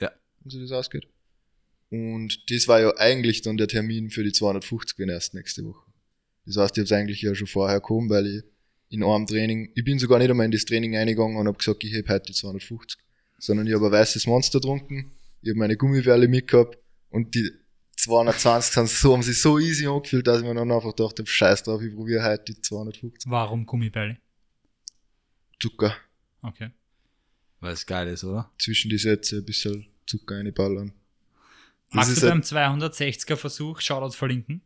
Ja. 0.00 0.12
Wenn 0.40 0.50
so 0.50 0.60
das 0.60 0.72
ausgeht. 0.72 1.08
Und 1.90 2.50
das 2.50 2.68
war 2.68 2.80
ja 2.80 2.96
eigentlich 2.96 3.42
dann 3.42 3.56
der 3.56 3.68
Termin 3.68 4.10
für 4.10 4.22
die 4.22 4.32
250 4.32 4.98
wenn 4.98 5.08
erst 5.08 5.34
nächste 5.34 5.64
Woche. 5.64 5.89
Das 6.46 6.56
heißt, 6.56 6.76
ich 6.76 6.80
habe 6.80 6.84
es 6.84 6.92
eigentlich 6.92 7.22
ja 7.22 7.34
schon 7.34 7.46
vorher 7.46 7.80
gekommen, 7.80 8.08
weil 8.10 8.26
ich 8.26 8.42
in 8.88 9.04
einem 9.04 9.26
Training, 9.26 9.70
ich 9.74 9.84
bin 9.84 9.98
sogar 9.98 10.18
nicht 10.18 10.30
einmal 10.30 10.46
in 10.46 10.52
das 10.52 10.64
Training 10.64 10.96
eingegangen 10.96 11.36
und 11.36 11.46
habe 11.46 11.58
gesagt, 11.58 11.84
ich 11.84 11.92
heb 11.92 12.08
heute 12.08 12.26
die 12.26 12.32
250. 12.32 13.00
Sondern 13.38 13.66
ich 13.66 13.74
habe 13.74 13.86
ein 13.86 13.92
weißes 13.92 14.26
Monster 14.26 14.58
getrunken, 14.58 15.12
ich 15.42 15.50
habe 15.50 15.58
meine 15.58 15.76
Gummibärle 15.76 16.28
mitgehabt 16.28 16.76
und 17.10 17.34
die 17.34 17.50
220 17.96 18.72
sind 18.74 18.88
so, 18.88 19.12
haben 19.12 19.22
sich 19.22 19.40
so 19.40 19.58
easy 19.58 19.86
angefühlt, 19.86 20.26
dass 20.26 20.38
ich 20.40 20.44
mir 20.46 20.54
dann 20.54 20.70
einfach 20.72 20.94
gedacht 20.94 21.18
habe, 21.18 21.26
scheiß 21.28 21.62
drauf, 21.62 21.80
ich 21.82 21.94
probiere 21.94 22.24
heute 22.24 22.52
die 22.52 22.60
250. 22.60 23.30
Warum 23.30 23.64
Gummibälle? 23.66 24.18
Zucker. 25.60 25.94
Okay. 26.42 26.70
weil 27.60 27.74
es 27.74 27.84
geil 27.84 28.08
ist, 28.08 28.24
oder? 28.24 28.50
Zwischen 28.58 28.88
die 28.88 28.96
Sätze 28.96 29.36
ein 29.38 29.44
bisschen 29.44 29.86
Zucker 30.06 30.36
reinballern. 30.36 30.92
Magst 31.90 32.12
ist 32.12 32.22
du 32.22 32.30
halt- 32.30 32.32
beim 32.34 32.42
260er 32.42 33.36
Versuch 33.36 33.80
Shoutout 33.80 34.16
verlinken? 34.16 34.62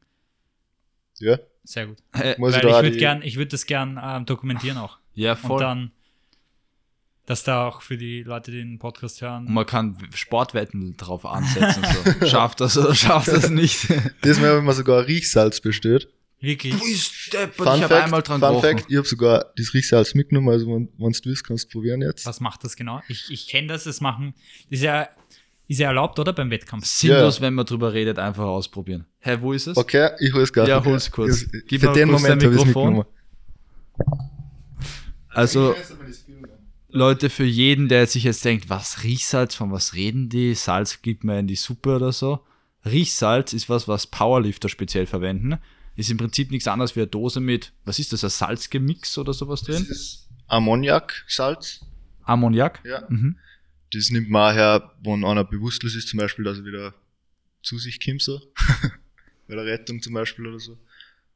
Ja, 1.21 1.39
Sehr 1.65 1.87
gut. 1.87 1.99
Äh, 2.13 2.35
muss 2.39 2.55
Weil 2.55 2.67
ich 2.67 2.73
würde 2.83 2.97
gern, 2.97 3.23
ich 3.23 3.37
würde 3.37 3.51
das 3.51 3.67
gern 3.67 4.01
ähm, 4.03 4.27
dokumentieren 4.27 4.79
auch. 4.79 4.99
ja, 5.15 5.33
Und 5.33 5.39
voll. 5.39 5.61
dann, 5.61 5.93
dass 7.27 7.43
da 7.45 7.67
auch 7.67 7.81
für 7.83 7.97
die 7.97 8.23
Leute, 8.23 8.51
die 8.51 8.59
den 8.59 8.79
Podcast 8.79 9.23
hören, 9.23 9.47
Und 9.47 9.55
man 9.55 9.65
kann 9.65 9.97
Sportwetten 10.15 10.97
drauf 10.97 11.25
ansetzen. 11.25 11.83
So. 12.21 12.27
Schafft 12.29 12.61
das 12.61 12.77
oder 12.77 12.95
schafft 12.95 13.29
das 13.29 13.49
nicht? 13.49 13.89
Diesmal 14.25 14.51
habe 14.51 14.59
ich 14.59 14.65
mir 14.65 14.73
sogar 14.75 15.07
Riechsalz 15.07 15.61
bestellt. 15.61 16.09
wirklich. 16.41 16.75
ist 16.75 17.33
deppert, 17.33 17.55
Fun 17.69 17.77
ich 17.79 17.83
habe 17.85 18.03
einmal 18.03 18.21
dran 18.23 18.41
Fun 18.41 18.51
gerochen. 18.51 18.77
Fact, 18.79 18.91
ich 18.91 18.97
habe 18.99 19.07
sogar 19.09 19.53
das 19.57 19.73
Riechsalz 19.73 20.15
mitgenommen, 20.15 20.51
also 20.51 20.67
wenn 20.67 20.89
wenn 20.99 21.13
du 21.13 21.21
willst, 21.25 21.47
kannst 21.47 21.65
du 21.67 21.79
probieren 21.79 22.03
jetzt. 22.03 22.27
Was 22.27 22.41
macht 22.41 22.63
das 22.65 22.77
genau? 22.77 23.01
Ich, 23.09 23.31
ich 23.31 23.49
kenne 23.49 23.69
das, 23.69 23.85
das 23.85 24.03
machen. 24.03 24.35
Das 24.69 24.81
ist 24.81 24.85
ja, 24.85 25.09
ist 25.67 25.79
ja 25.81 25.89
erlaubt, 25.89 26.19
oder? 26.19 26.33
Beim 26.33 26.51
Wettkampf. 26.51 26.85
Sinnlos, 26.87 27.37
Ja. 27.39 27.43
wenn 27.43 27.55
man 27.55 27.65
drüber 27.67 27.93
redet, 27.93 28.19
einfach 28.19 28.45
ausprobieren. 28.45 29.07
Hä, 29.21 29.39
wo 29.41 29.53
ist 29.53 29.67
es? 29.67 29.77
Okay, 29.77 30.11
ich 30.21 30.33
hol's 30.35 30.53
gerade. 30.53 30.71
Ja, 30.71 30.85
hol's 30.85 31.11
kurz. 31.11 31.43
Ich, 31.43 31.67
Gib 31.67 31.81
für 31.81 31.87
mal 31.89 31.93
den 31.95 32.09
kurz 32.11 32.23
Moment 32.23 32.43
dein 32.43 32.51
habe 32.51 32.61
ich 32.61 32.67
Mikrofon. 32.67 33.05
Also, 35.31 35.75
Leute, 36.91 37.29
für 37.31 37.45
jeden, 37.45 37.89
der 37.89 38.07
sich 38.07 38.25
jetzt 38.25 38.45
denkt, 38.45 38.69
was 38.71 39.03
Riechsalz, 39.03 39.55
von 39.55 39.73
was 39.73 39.95
reden 39.95 40.29
die? 40.29 40.55
Salz 40.55 41.03
gibt 41.03 41.25
man 41.25 41.39
in 41.39 41.47
die 41.49 41.57
Suppe 41.57 41.97
oder 41.97 42.13
so. 42.13 42.41
Riechsalz 42.85 43.53
ist 43.53 43.69
was, 43.69 43.89
was 43.89 44.07
Powerlifter 44.07 44.69
speziell 44.69 45.07
verwenden. 45.07 45.59
Ist 45.97 46.11
im 46.11 46.19
Prinzip 46.19 46.51
nichts 46.51 46.69
anderes 46.69 46.95
wie 46.97 47.01
eine 47.01 47.07
Dose 47.09 47.41
mit, 47.41 47.73
was 47.85 47.99
ist 47.99 48.13
das, 48.13 48.23
ein 48.25 48.31
Salzgemix 48.31 49.17
oder 49.19 49.33
sowas 49.33 49.63
Das 49.63 49.77
drin? 49.77 49.87
ist 49.91 50.29
Ammoniak-Salz. 50.49 51.81
Ammoniak? 52.25 52.81
Ja. 52.85 53.05
Mhm. 53.09 53.39
Das 53.93 54.11
nimmt 54.11 54.29
man 54.31 54.51
auch 54.53 54.57
her, 54.57 54.95
wenn 55.03 55.25
einer 55.25 55.45
bewusstlos 55.45 55.95
ist, 55.95 56.09
zum 56.09 56.19
Beispiel, 56.19 56.45
dass 56.45 56.59
er 56.59 56.65
wieder 56.65 56.95
zu 57.63 57.79
sich 57.79 58.05
kommt, 58.05 58.23
so. 58.23 58.41
Bei 59.49 59.55
der 59.55 59.65
Rettung 59.67 60.01
zum 60.03 60.15
Beispiel 60.15 60.47
oder 60.47 60.59
so. 60.59 60.79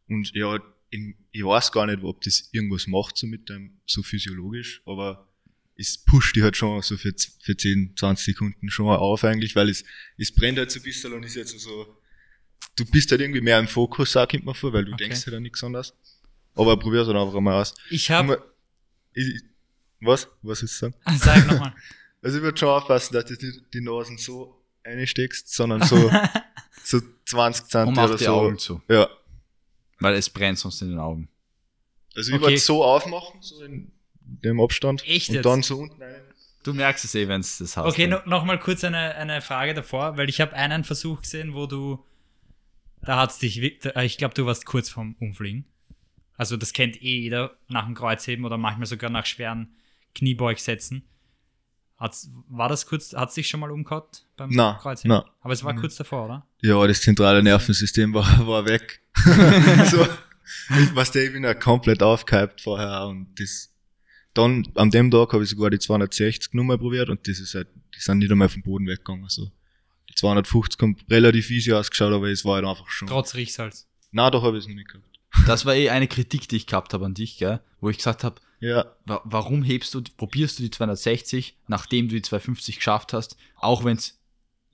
Und 0.08 0.32
ja, 0.34 0.58
ich, 0.90 1.14
ich 1.32 1.44
weiß 1.44 1.70
gar 1.72 1.86
nicht, 1.86 2.02
ob 2.02 2.20
das 2.22 2.48
irgendwas 2.52 2.86
macht, 2.86 3.16
so 3.18 3.26
mit 3.26 3.48
dem, 3.48 3.78
so 3.86 4.02
physiologisch, 4.02 4.80
aber 4.86 5.28
es 5.76 5.98
pusht 5.98 6.34
die 6.34 6.42
halt 6.42 6.56
schon 6.56 6.82
so 6.82 6.96
für, 6.96 7.14
für 7.40 7.56
10, 7.56 7.94
20 7.96 8.24
Sekunden 8.24 8.70
schon 8.70 8.86
mal 8.86 8.96
auf 8.96 9.22
eigentlich, 9.24 9.54
weil 9.54 9.68
es, 9.68 9.84
es 10.16 10.34
brennt 10.34 10.58
halt 10.58 10.70
so 10.70 10.80
ein 10.80 10.82
bisschen 10.82 11.12
und 11.12 11.22
ist 11.24 11.36
jetzt 11.36 11.56
so, 11.60 12.00
du 12.74 12.84
bist 12.86 13.10
halt 13.12 13.20
irgendwie 13.20 13.40
mehr 13.42 13.58
im 13.60 13.68
Fokus, 13.68 14.12
sag 14.12 14.34
ich 14.34 14.42
mir 14.42 14.54
vor, 14.54 14.72
weil 14.72 14.84
du 14.86 14.92
Okay. 14.94 15.04
denkst 15.04 15.26
halt 15.26 15.36
an 15.36 15.42
nichts 15.42 15.62
anderes. 15.62 15.94
Aber 16.54 16.76
probier's 16.78 17.06
halt 17.06 17.16
einfach 17.16 17.38
mal 17.40 17.60
aus. 17.60 17.74
Ich 17.90 18.10
habe. 18.10 18.42
Was? 20.00 20.28
Was 20.42 20.60
du 20.60 20.66
sagen? 20.66 20.94
Sag 21.18 21.46
nochmal. 21.46 21.74
Also 22.22 22.38
ich 22.38 22.42
würde 22.42 22.58
schon 22.58 22.68
aufpassen, 22.68 23.14
dass 23.14 23.24
du 23.26 23.36
die 23.36 23.80
Nasen 23.80 24.18
so 24.18 24.60
einsteckst, 24.84 25.54
sondern 25.54 25.82
so, 25.82 25.96
so 26.84 27.00
20 27.26 27.64
Und 27.64 27.70
Zentimeter 27.70 28.00
mach 28.02 28.08
oder 28.08 28.18
die 28.18 28.24
so. 28.24 28.30
Augen 28.32 28.58
zu. 28.58 28.82
Ja. 28.88 29.08
Weil 30.00 30.14
es 30.14 30.30
brennt 30.30 30.58
sonst 30.58 30.80
in 30.82 30.90
den 30.90 30.98
Augen. 30.98 31.28
Also 32.16 32.30
ich 32.30 32.36
Okay. 32.36 32.44
würde 32.46 32.58
so 32.58 32.84
aufmachen, 32.84 33.40
so 33.42 33.62
in 33.62 33.92
dem 34.20 34.60
Abstand. 34.60 35.06
Echt 35.06 35.28
und 35.28 35.36
jetzt? 35.36 35.44
dann 35.44 35.62
so 35.62 35.78
unten 35.78 36.02
rein. 36.02 36.22
Du 36.64 36.74
merkst 36.74 37.04
es 37.04 37.14
eh, 37.14 37.28
wenn 37.28 37.40
es 37.40 37.58
das 37.58 37.76
hast. 37.76 37.86
Okay, 37.86 38.08
ja. 38.08 38.08
no, 38.08 38.20
noch 38.26 38.44
mal 38.44 38.58
kurz 38.58 38.82
eine, 38.84 39.14
eine 39.14 39.40
Frage 39.40 39.74
davor, 39.74 40.16
weil 40.16 40.28
ich 40.28 40.40
habe 40.40 40.54
einen 40.54 40.84
Versuch 40.84 41.20
gesehen, 41.22 41.54
wo 41.54 41.66
du, 41.66 42.04
da 43.02 43.16
hat's 43.20 43.38
dich, 43.38 43.78
da- 43.80 44.02
ich 44.02 44.18
glaube, 44.18 44.34
du 44.34 44.44
warst 44.44 44.66
kurz 44.66 44.88
vorm 44.90 45.14
Umfliegen. 45.20 45.64
Also 46.36 46.56
das 46.56 46.72
kennt 46.72 47.00
eh 47.02 47.20
jeder 47.20 47.56
nach 47.68 47.84
dem 47.86 47.94
Kreuzheben 47.94 48.44
oder 48.44 48.58
manchmal 48.58 48.86
sogar 48.86 49.10
nach 49.10 49.26
schweren 49.26 49.74
Kniebeugsätzen. 50.14 51.08
Hat's, 51.98 52.30
war 52.48 52.68
das 52.68 52.86
kurz, 52.86 53.12
hat 53.12 53.34
dich 53.36 53.48
schon 53.48 53.58
mal 53.60 53.70
umgehauen 53.72 54.04
beim 54.36 54.50
Na, 54.52 54.78
Kreuzheben? 54.80 55.16
na. 55.16 55.24
Aber 55.40 55.52
es 55.52 55.64
war 55.64 55.74
kurz 55.74 55.96
davor, 55.96 56.26
oder? 56.26 56.46
Ja, 56.62 56.86
das 56.86 57.00
zentrale 57.00 57.42
Nervensystem 57.42 58.14
war, 58.14 58.24
war 58.46 58.64
weg. 58.66 59.00
so, 59.90 60.04
ich, 60.78 60.94
was 60.94 61.10
der, 61.10 61.24
ich 61.24 61.32
bin 61.32 61.42
ja 61.42 61.54
komplett 61.54 62.02
aufgehypt 62.02 62.60
vorher 62.60 63.06
und 63.06 63.28
das, 63.40 63.70
dann, 64.32 64.68
an 64.76 64.90
dem 64.90 65.10
Tag 65.10 65.32
habe 65.32 65.42
ich 65.42 65.50
sogar 65.50 65.70
die 65.70 65.80
260 65.80 66.54
Nummer 66.54 66.78
probiert 66.78 67.08
und 67.10 67.26
das 67.26 67.40
ist 67.40 67.54
halt, 67.56 67.68
die 67.96 68.00
sind 68.00 68.18
nicht 68.18 68.30
einmal 68.30 68.48
vom 68.48 68.62
Boden 68.62 68.86
weggegangen, 68.86 69.24
also. 69.24 69.50
Die 70.08 70.14
250 70.14 70.80
haben 70.80 70.96
relativ 71.10 71.50
easy 71.50 71.72
ausgeschaut, 71.72 72.12
aber 72.12 72.28
es 72.28 72.44
war 72.44 72.56
halt 72.56 72.64
einfach 72.64 72.88
schon. 72.88 73.08
Trotz 73.08 73.34
Riechsalz. 73.34 73.88
Na, 74.12 74.30
doch 74.30 74.42
habe 74.42 74.56
ich 74.56 74.64
es 74.64 74.68
noch 74.68 74.74
nicht 74.76 74.88
gehabt. 74.88 75.04
Das 75.46 75.66
war 75.66 75.74
eh 75.74 75.90
eine 75.90 76.08
Kritik, 76.08 76.48
die 76.48 76.56
ich 76.56 76.66
gehabt 76.66 76.94
habe 76.94 77.04
an 77.04 77.14
dich, 77.14 77.36
gell? 77.38 77.60
Wo 77.80 77.90
ich 77.90 77.98
gesagt 77.98 78.24
habe, 78.24 78.40
Ja, 78.60 78.86
wa 79.06 79.20
warum 79.24 79.62
hebst 79.62 79.94
du, 79.94 80.02
probierst 80.16 80.58
du 80.58 80.64
die 80.64 80.70
260, 80.70 81.56
nachdem 81.68 82.08
du 82.08 82.16
die 82.16 82.22
250 82.22 82.76
geschafft 82.76 83.12
hast, 83.12 83.36
auch 83.56 83.84
wenn 83.84 83.96
es 83.96 84.18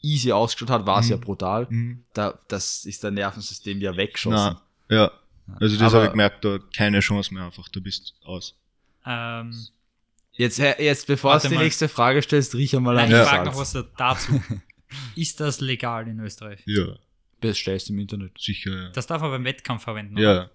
easy 0.01 0.32
ausgeschaut 0.32 0.70
hat, 0.70 0.87
war 0.87 1.01
es 1.01 1.07
Mhm. 1.07 1.11
ja 1.12 1.16
brutal. 1.18 1.66
mhm. 1.68 2.05
Da, 2.14 2.39
das 2.49 2.85
ist 2.87 3.05
dein 3.05 3.14
Nervensystem 3.14 3.80
ja 3.80 3.97
weggeschossen. 3.97 4.57
Na, 4.89 4.95
ja. 4.97 5.12
Also 5.61 5.76
das 5.76 5.93
habe 5.93 6.05
ich 6.07 6.11
gemerkt, 6.12 6.45
da 6.45 6.59
keine 6.74 7.01
Chance 7.01 7.35
mehr 7.35 7.45
einfach, 7.45 7.68
du 7.68 7.80
bist 7.82 8.14
aus. 8.24 8.57
Ähm, 9.07 9.55
Jetzt, 10.37 10.59
jetzt 10.59 11.07
bevor 11.07 11.39
du 11.39 11.49
die 11.49 11.55
mal. 11.55 11.62
nächste 11.62 11.89
Frage 11.89 12.20
stellst, 12.20 12.55
riech 12.57 12.74
einmal 12.74 12.99
an 12.99 13.09
ich 13.09 13.16
frage 13.16 13.45
noch 13.45 13.57
was 13.57 13.72
da- 13.72 13.85
dazu. 13.97 14.43
Ist 15.14 15.39
das 15.41 15.61
legal 15.61 16.09
in 16.09 16.18
Österreich? 16.20 16.61
Ja, 16.66 16.97
Bestellst 17.41 17.89
im 17.91 17.99
Internet. 18.01 18.32
sicher, 18.41 18.70
ja. 18.74 18.89
Das 18.91 19.07
darf 19.07 19.20
man 19.22 19.30
beim 19.30 19.45
Wettkampf 19.45 19.85
verwenden. 19.85 20.14
oder? 20.16 20.35
Ja. 20.35 20.51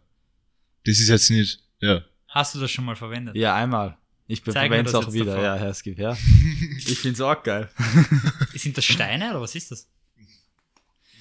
Das 0.86 1.00
ist 1.00 1.08
jetzt 1.10 1.30
nicht, 1.30 1.62
ja. 1.80 2.04
Hast 2.30 2.56
du 2.56 2.60
das 2.60 2.72
schon 2.72 2.86
mal 2.86 2.96
verwendet? 2.96 3.36
Ja, 3.36 3.56
einmal. 3.56 3.98
Ich 4.28 4.42
verwende 4.42 4.88
es 4.90 4.96
auch 4.96 5.12
wieder. 5.12 5.26
davor. 5.26 5.44
Ja, 5.44 5.56
Herr, 5.56 5.70
es 5.70 5.82
gibt 5.84 5.98
her. 5.98 6.16
Ich 6.78 7.00
find's 7.00 7.20
auch 7.20 7.42
geil. 7.44 7.70
Sind 8.54 8.78
das 8.78 8.86
Steine 8.86 9.32
oder 9.32 9.42
was 9.42 9.56
ist 9.56 9.72
das? 9.72 9.90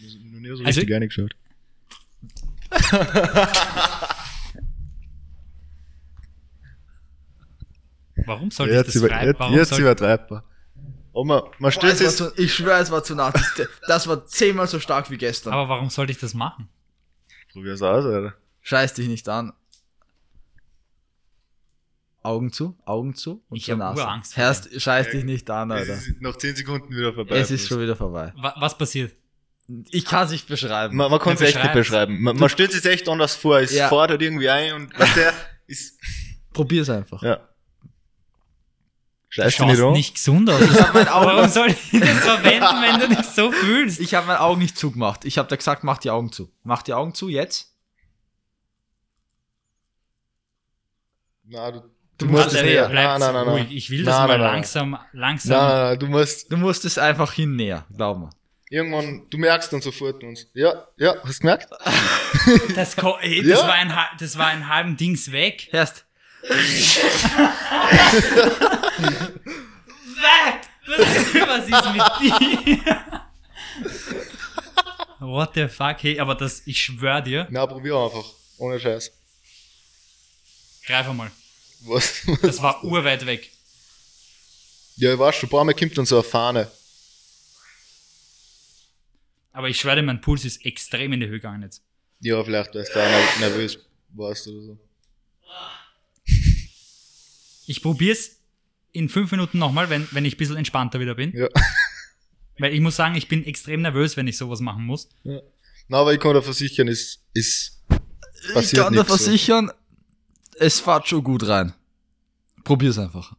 Ich 0.01 0.19
noch 0.23 0.41
nie 0.41 0.49
so 0.49 0.65
Also- 0.65 0.81
richtig 0.81 0.95
reingeschaut. 0.95 1.35
warum 8.27 8.51
sollte 8.51 8.73
ich 8.73 8.79
Jetzt, 8.79 8.89
das 8.89 8.95
über, 8.97 9.23
jetzt, 9.25 9.41
jetzt 9.51 9.69
soll, 9.71 9.81
übertreibt 9.81 10.31
man. 10.31 10.43
Aber 11.13 11.25
man, 11.25 11.43
man 11.59 11.73
Boah, 11.73 11.85
es 11.85 12.17
zu, 12.17 12.33
ich 12.37 12.55
schwöre, 12.55 12.81
es 12.81 12.91
war 12.91 13.03
zu 13.03 13.15
nah. 13.15 13.31
Das, 13.31 13.69
das 13.87 14.07
war 14.07 14.25
zehnmal 14.27 14.69
so 14.69 14.79
stark 14.79 15.11
wie 15.11 15.17
gestern. 15.19 15.53
aber 15.53 15.69
warum 15.69 15.91
sollte 15.91 16.13
ich 16.13 16.19
das 16.19 16.35
machen? 16.35 16.69
Probier's 17.53 17.83
aus, 17.83 18.05
Alter. 18.05 18.35
Scheiß 18.61 18.95
dich 18.95 19.09
nicht 19.09 19.29
an. 19.29 19.53
Augen 22.29 22.53
zu, 22.53 22.77
Augen 22.85 23.15
zu 23.15 23.43
und 23.49 23.57
Ich 23.57 23.65
zur 23.65 23.77
Nase. 23.77 24.03
Urangst 24.03 24.35
vor 24.35 24.43
Herst, 24.43 24.81
scheiß 24.81 25.11
dich 25.11 25.25
nicht 25.25 25.49
an, 25.51 25.71
Es 25.71 25.81
Alter. 25.89 25.95
ist 25.95 26.21
nach 26.21 26.37
10 26.37 26.57
Sekunden 26.57 26.91
wieder 26.95 27.13
vorbei. 27.15 27.39
Es 27.39 27.51
ist 27.51 27.67
schon 27.67 27.81
wieder 27.81 27.97
vorbei. 27.97 28.33
Wa 28.37 28.55
was 28.59 28.77
passiert? 28.77 29.15
Ich 29.91 30.05
kann 30.05 30.25
es 30.27 30.31
nicht 30.33 30.47
beschreiben. 30.49 30.97
Man, 30.97 31.11
man 31.11 31.21
kann 31.21 31.35
es 31.35 31.41
echt 31.41 31.57
nicht 31.63 31.73
beschreiben. 31.73 32.21
Man, 32.23 32.37
man 32.37 32.49
stellt 32.49 32.73
sich 32.73 32.85
echt 32.85 33.09
anders 33.09 33.35
vor. 33.35 33.59
Es 33.61 33.73
Ja. 33.75 33.91
halt 33.91 34.21
irgendwie 34.23 34.49
ein 34.49 34.73
und 34.75 34.99
was 34.99 35.13
der 35.15 35.33
ist. 35.67 35.99
Probier's 36.53 36.89
einfach. 36.91 37.23
Ja. 37.23 37.37
Du 37.37 39.35
Scheiß 39.43 39.57
dich 39.57 39.67
nicht 39.67 39.83
nicht 39.93 40.15
gesund 40.15 40.49
aus. 40.49 40.61
Warum 40.63 41.49
soll 41.51 41.69
ich 41.69 42.01
das 42.01 42.19
verwenden, 42.21 42.77
wenn 42.83 42.99
du 43.01 43.15
dich 43.15 43.27
so 43.27 43.53
fühlst? 43.53 44.01
Ich 44.01 44.15
habe 44.15 44.27
meine 44.27 44.41
Augen 44.41 44.59
nicht 44.61 44.79
zugemacht. 44.79 45.27
Ich 45.27 45.37
habe 45.37 45.49
da 45.51 45.57
gesagt, 45.57 45.85
mach 45.85 45.99
die 45.99 46.09
Augen 46.11 46.33
zu. 46.33 46.51
Mach 46.63 46.83
die 46.83 46.95
Augen 46.95 47.13
zu, 47.15 47.29
jetzt. 47.29 47.75
Nein, 51.45 51.75
du, 51.75 51.83
Du 52.19 52.27
du 52.27 52.33
musst 52.33 52.53
es 52.53 52.63
näher. 52.63 52.89
Bleib 52.89 53.05
Nein, 53.07 53.21
nein, 53.21 53.33
nein, 53.33 53.49
ruhig. 53.49 53.63
nein. 53.69 53.73
Ich 53.77 53.91
will 53.91 54.05
das 54.05 54.17
Nein, 54.19 54.29
mal 54.29 54.35
nein, 54.39 54.41
nein. 54.47 54.55
langsam, 54.55 54.91
Nein, 54.91 55.01
langsam. 55.13 55.57
nein, 55.57 55.69
nein, 55.91 55.99
du 56.01 56.07
musst 56.09 56.53
Du 56.53 56.57
musst 56.57 56.85
es 56.85 56.99
einfach 56.99 57.33
hin 57.33 57.55
näher, 57.57 57.87
glaub 57.97 58.19
mir. 58.19 58.31
irgendwann, 58.71 59.27
du 59.31 59.39
merkst 59.39 59.73
dann 59.73 59.81
sofort 59.81 60.23
uns. 60.25 60.47
Ja, 60.53 60.87
ja, 60.97 61.15
hast 61.25 61.37
du 61.39 61.41
gemerkt? 61.43 61.69
Das, 62.75 62.95
ey, 63.21 63.43
das, 63.43 63.61
Ja. 63.61 63.67
war 63.67 63.73
ein, 63.75 63.93
das 64.19 64.37
war 64.39 64.47
ein 64.49 64.69
halben 64.69 64.97
Dings 64.97 65.31
weg. 65.33 65.69
Erst. 65.73 66.05
Was 70.87 71.65
ist 71.69 71.93
mit 71.93 72.03
dir? 72.21 73.23
What 75.21 75.51
the 75.55 75.69
fuck? 75.69 75.97
Hey, 76.03 76.19
aber 76.21 76.35
das, 76.35 76.63
ich 76.67 76.81
schwör 76.81 77.21
dir, 77.21 77.47
Na, 77.51 77.67
probier 77.67 77.97
einfach. 77.97 78.25
Ohne 78.59 78.79
Scheiß. 78.81 79.13
greif 80.87 81.09
einmal. 81.09 81.31
Was? 81.83 82.23
Das 82.43 82.61
war 82.63 82.83
urweit 82.85 83.25
weg. 83.27 83.51
Ja, 84.97 85.13
ich 85.13 85.19
weiß 85.19 85.37
schon, 85.37 85.49
ein 85.49 85.51
paar 85.51 85.65
Mal 85.65 85.75
kommt 85.75 85.97
dann 85.97 86.07
so 86.07 86.17
eine 86.17 86.25
Fahne. 86.25 86.71
Aber 89.53 89.69
ich 89.69 89.79
schwör 89.81 89.95
dir, 89.97 90.03
mein 90.03 90.21
Puls 90.21 90.45
ist 90.45 90.65
extrem 90.65 91.13
in 91.13 91.21
die 91.21 91.27
Höhe 91.27 91.39
gegangen 91.41 91.63
jetzt. 91.63 91.83
Ja, 92.21 92.43
vielleicht, 92.43 92.75
weil 92.75 92.85
du 92.85 92.91
da 92.95 93.01
ner- 93.07 93.41
nervös 93.41 93.79
warst 94.11 94.47
oder 94.49 94.63
so. 94.63 94.79
Ich 97.67 97.83
probier's 97.83 98.37
in 98.93 99.09
fünf 99.09 99.31
Minuten 99.31 99.59
nochmal, 99.59 99.91
wenn, 99.91 100.09
wenn 100.13 100.25
ich 100.25 100.35
ein 100.35 100.39
bisschen 100.39 100.57
entspannter 100.57 101.01
wieder 101.01 101.15
bin. 101.15 101.37
Ja. 101.37 101.49
Weil 102.59 102.73
ich 102.75 102.81
muss 102.81 102.97
sagen, 102.97 103.15
ich 103.15 103.29
bin 103.29 103.45
extrem 103.47 103.83
nervös, 103.83 104.17
wenn 104.17 104.27
ich 104.27 104.37
sowas 104.37 104.59
machen 104.61 104.85
muss. 104.85 105.09
ja. 105.25 105.41
Na, 105.91 105.99
aber 106.01 106.13
ich 106.13 106.21
kann 106.21 106.35
dir 106.35 106.43
versichern, 106.43 106.87
ist, 106.89 107.21
ist 107.33 107.81
Ich 108.61 108.73
kann 108.73 108.93
dir 108.93 109.05
nix 109.05 109.25
so. 109.25 109.69
Es 110.59 110.81
fährt 110.81 111.09
schon 111.09 111.25
gut 111.25 111.47
rein. 111.47 111.73
Probier's 112.65 112.99
einfach. 112.99 113.35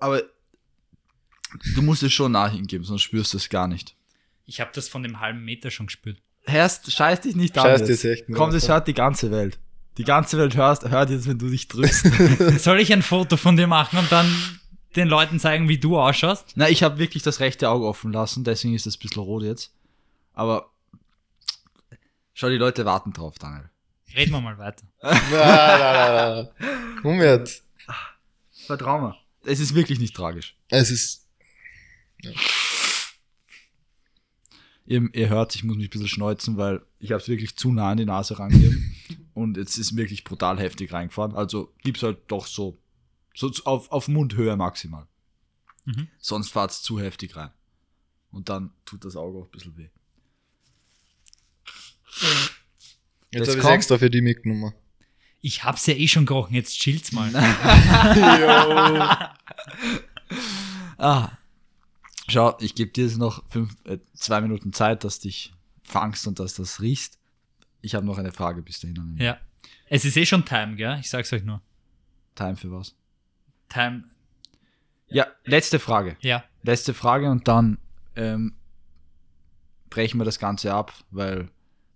Aber 0.00 0.22
du 1.74 1.82
musst 1.82 2.02
es 2.02 2.12
schon 2.12 2.32
nah 2.32 2.48
hingeben, 2.48 2.84
sonst 2.84 3.02
spürst 3.02 3.32
du 3.32 3.36
es 3.38 3.48
gar 3.48 3.68
nicht. 3.68 3.96
Ich 4.46 4.60
habe 4.60 4.70
das 4.72 4.88
von 4.88 5.02
dem 5.02 5.20
halben 5.20 5.44
Meter 5.44 5.70
schon 5.70 5.86
gespürt. 5.86 6.22
Hörst, 6.44 6.90
scheiß 6.90 7.20
dich 7.22 7.36
nicht 7.36 7.58
an. 7.58 7.64
Scheiß 7.64 7.88
jetzt 7.88 8.04
echt 8.04 8.28
nicht 8.28 8.36
Komm, 8.36 8.50
das 8.50 8.68
hört 8.68 8.88
die 8.88 8.94
ganze 8.94 9.30
Welt. 9.30 9.58
Die 9.98 10.04
ganze 10.04 10.38
Welt 10.38 10.56
hörst, 10.56 10.88
hört 10.88 11.10
jetzt, 11.10 11.26
wenn 11.26 11.38
du 11.38 11.50
dich 11.50 11.68
drückst. 11.68 12.06
Soll 12.58 12.80
ich 12.80 12.92
ein 12.92 13.02
Foto 13.02 13.36
von 13.36 13.56
dir 13.56 13.66
machen 13.66 13.98
und 13.98 14.10
dann 14.10 14.32
den 14.96 15.08
Leuten 15.08 15.38
zeigen, 15.40 15.68
wie 15.68 15.78
du 15.78 15.98
ausschaust? 15.98 16.52
Na, 16.54 16.68
ich 16.68 16.82
habe 16.82 16.98
wirklich 16.98 17.22
das 17.22 17.40
rechte 17.40 17.68
Auge 17.68 17.86
offen 17.86 18.12
lassen, 18.12 18.44
deswegen 18.44 18.74
ist 18.74 18.86
es 18.86 18.96
ein 18.96 19.00
bisschen 19.00 19.22
rot 19.22 19.42
jetzt. 19.42 19.74
Aber 20.32 20.70
schau, 22.32 22.48
die 22.48 22.56
Leute 22.56 22.84
warten 22.84 23.12
drauf, 23.12 23.38
Daniel. 23.38 23.68
Reden 24.14 24.32
wir 24.32 24.40
mal 24.40 24.58
weiter. 24.58 24.84
Nein, 25.02 25.20
nein, 25.30 25.80
nein, 25.80 26.48
nein. 26.58 26.98
Komm 27.02 27.20
jetzt. 27.20 27.64
Vertrau 28.66 29.00
mir. 29.00 29.16
Es 29.44 29.60
ist 29.60 29.74
wirklich 29.74 29.98
nicht 29.98 30.14
tragisch. 30.14 30.56
Es 30.68 30.90
ist. 30.90 31.26
Ihr, 34.86 35.08
ihr 35.14 35.28
hört, 35.28 35.54
ich 35.54 35.64
muss 35.64 35.76
mich 35.76 35.86
ein 35.86 35.90
bisschen 35.90 36.08
schneuzen, 36.08 36.56
weil 36.56 36.82
ich 36.98 37.12
habe 37.12 37.22
es 37.22 37.28
wirklich 37.28 37.56
zu 37.56 37.72
nah 37.72 37.90
an 37.90 37.98
die 37.98 38.04
Nase 38.04 38.38
rangegeben. 38.38 38.94
und 39.34 39.56
jetzt 39.56 39.76
ist 39.78 39.96
wirklich 39.96 40.24
brutal 40.24 40.58
heftig 40.58 40.92
reingefahren. 40.92 41.34
Also 41.34 41.74
gib's 41.82 42.02
halt 42.02 42.18
doch 42.28 42.46
so, 42.46 42.78
so 43.34 43.50
auf, 43.64 43.90
auf 43.92 44.08
Mundhöhe 44.08 44.56
maximal. 44.56 45.06
Mhm. 45.84 46.08
Sonst 46.18 46.50
fahrt's 46.50 46.82
zu 46.82 47.00
heftig 47.00 47.36
rein. 47.36 47.50
Und 48.30 48.48
dann 48.48 48.72
tut 48.84 49.04
das 49.04 49.16
Auge 49.16 49.38
auch 49.38 49.44
ein 49.44 49.50
bisschen 49.50 49.76
weh. 49.76 49.88
Jetzt 53.30 53.48
Das 53.48 53.56
habe 53.56 53.68
ich 53.68 53.74
extra 53.74 53.98
für 53.98 54.10
die 54.10 54.20
mitgenommen. 54.20 54.72
Ich 55.40 55.64
hab's 55.64 55.86
ja 55.86 55.94
eh 55.94 56.08
schon 56.08 56.26
gerochen, 56.26 56.54
jetzt 56.54 56.78
chillt's 56.78 57.12
mal. 57.12 57.30
Ah. 60.98 61.30
Schau, 62.28 62.56
ich 62.60 62.74
gebe 62.74 62.90
dir 62.90 63.04
jetzt 63.04 63.16
noch 63.16 63.42
fünf, 63.48 63.74
äh, 63.84 63.98
zwei 64.14 64.40
Minuten 64.40 64.72
Zeit, 64.72 65.04
dass 65.04 65.20
du 65.20 65.28
dich 65.28 65.52
fangst 65.82 66.26
und 66.26 66.38
dass 66.40 66.54
das 66.54 66.80
riechst. 66.80 67.18
Ich 67.80 67.94
habe 67.94 68.04
noch 68.04 68.18
eine 68.18 68.32
Frage 68.32 68.62
bis 68.62 68.80
dahin. 68.80 69.16
ja. 69.18 69.38
Es 69.90 70.04
ist 70.04 70.16
eh 70.18 70.26
schon 70.26 70.44
Time, 70.44 70.76
gell? 70.76 70.98
Ich 71.00 71.08
sag's 71.08 71.32
euch 71.32 71.42
nur. 71.44 71.62
Time 72.34 72.56
für 72.56 72.70
was? 72.70 72.94
Time, 73.70 74.04
Ja, 75.08 75.26
letzte 75.44 75.78
Frage. 75.78 76.16
ja. 76.20 76.44
Letzte 76.62 76.92
Frage 76.92 77.30
und 77.30 77.48
dann 77.48 77.78
ähm, 78.16 78.54
brechen 79.88 80.18
wir 80.20 80.24
das 80.26 80.38
Ganze 80.38 80.74
ab, 80.74 80.92
weil 81.10 81.48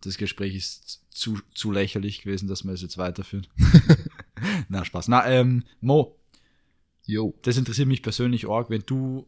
das 0.03 0.17
Gespräch 0.17 0.55
ist 0.55 1.03
zu, 1.11 1.39
zu 1.55 1.71
lächerlich 1.71 2.23
gewesen, 2.23 2.49
dass 2.49 2.65
wir 2.65 2.73
es 2.73 2.83
jetzt 2.83 2.99
weiterführen. 2.99 3.47
Na, 4.69 4.85
Spaß. 4.85 5.09
Na, 5.09 5.27
ähm, 5.27 5.65
Mo, 5.81 6.17
Jo. 7.07 7.35
das 7.43 7.57
interessiert 7.57 7.89
mich 7.89 8.03
persönlich 8.03 8.49
arg, 8.49 8.71
wenn 8.71 8.83
du, 8.87 9.27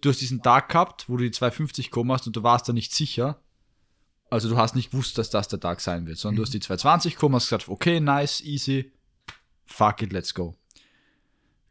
du 0.00 0.10
hast 0.10 0.20
diesen 0.20 0.42
Tag 0.42 0.68
gehabt, 0.68 1.08
wo 1.08 1.16
du 1.16 1.24
die 1.24 1.30
250 1.30 1.90
gekommen 1.90 2.12
hast 2.12 2.26
und 2.26 2.36
du 2.36 2.42
warst 2.42 2.68
da 2.68 2.72
nicht 2.72 2.94
sicher. 2.94 3.40
Also 4.30 4.48
du 4.48 4.56
hast 4.56 4.74
nicht 4.74 4.90
gewusst, 4.90 5.18
dass 5.18 5.30
das 5.30 5.48
der 5.48 5.60
Tag 5.60 5.80
sein 5.80 6.06
wird, 6.06 6.18
sondern 6.18 6.36
du 6.36 6.42
hast 6.42 6.52
die 6.52 6.60
220 6.60 7.14
gekommen, 7.14 7.36
hast 7.36 7.46
gesagt, 7.46 7.68
okay, 7.68 8.00
nice, 8.00 8.40
easy, 8.40 8.92
fuck 9.64 10.02
it, 10.02 10.12
let's 10.12 10.34
go. 10.34 10.56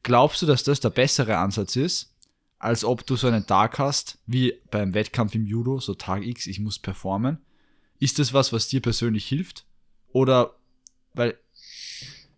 Glaubst 0.04 0.42
du, 0.42 0.46
dass 0.46 0.64
das 0.64 0.80
der 0.80 0.92
bessere 0.92 1.38
Ansatz 1.38 1.76
ist, 1.76 2.14
als 2.60 2.86
ob 2.86 3.06
du 3.06 3.16
so 3.16 3.28
einen 3.28 3.46
Tag 3.46 3.80
hast, 3.80 4.20
wie 4.26 4.54
beim 4.72 4.94
Wettkampf 4.94 5.36
im 5.36 5.46
Judo, 5.46 5.80
so 5.80 5.94
Tag 5.96 6.24
X, 6.24 6.48
ich 6.48 6.60
muss 6.60 6.80
performen? 6.80 7.40
Ist 8.00 8.20
das 8.20 8.34
was, 8.34 8.54
was 8.54 8.68
dir 8.68 8.82
persönlich 8.82 9.28
hilft? 9.28 9.66
Oder, 10.12 10.56
weil 11.14 11.38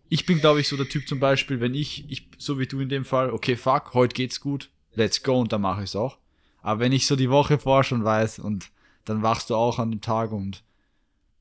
ich 0.08 0.26
bin, 0.26 0.40
glaube 0.40 0.60
ich, 0.60 0.68
so 0.68 0.76
der 0.76 0.88
Typ 0.88 1.08
zum 1.08 1.20
Beispiel, 1.20 1.60
wenn 1.60 1.74
ich, 1.74 2.10
ich, 2.10 2.28
so 2.38 2.58
wie 2.58 2.66
du 2.66 2.80
in 2.80 2.88
dem 2.88 3.04
Fall, 3.04 3.30
okay, 3.30 3.56
fuck, 3.56 3.94
heute 3.94 4.14
geht's 4.14 4.40
gut, 4.40 4.70
let's 4.94 5.22
go 5.22 5.38
und 5.38 5.52
dann 5.52 5.60
mache 5.60 5.82
ich 5.82 5.90
es 5.90 5.96
auch. 5.96 6.18
Aber 6.62 6.80
wenn 6.80 6.92
ich 6.92 7.06
so 7.06 7.16
die 7.16 7.30
Woche 7.30 7.58
vor 7.58 7.84
schon 7.84 8.04
weiß 8.04 8.38
und 8.38 8.70
dann 9.04 9.22
wachst 9.22 9.50
du 9.50 9.54
auch 9.54 9.78
an 9.78 9.90
dem 9.90 10.00
Tag 10.00 10.32
und 10.32 10.62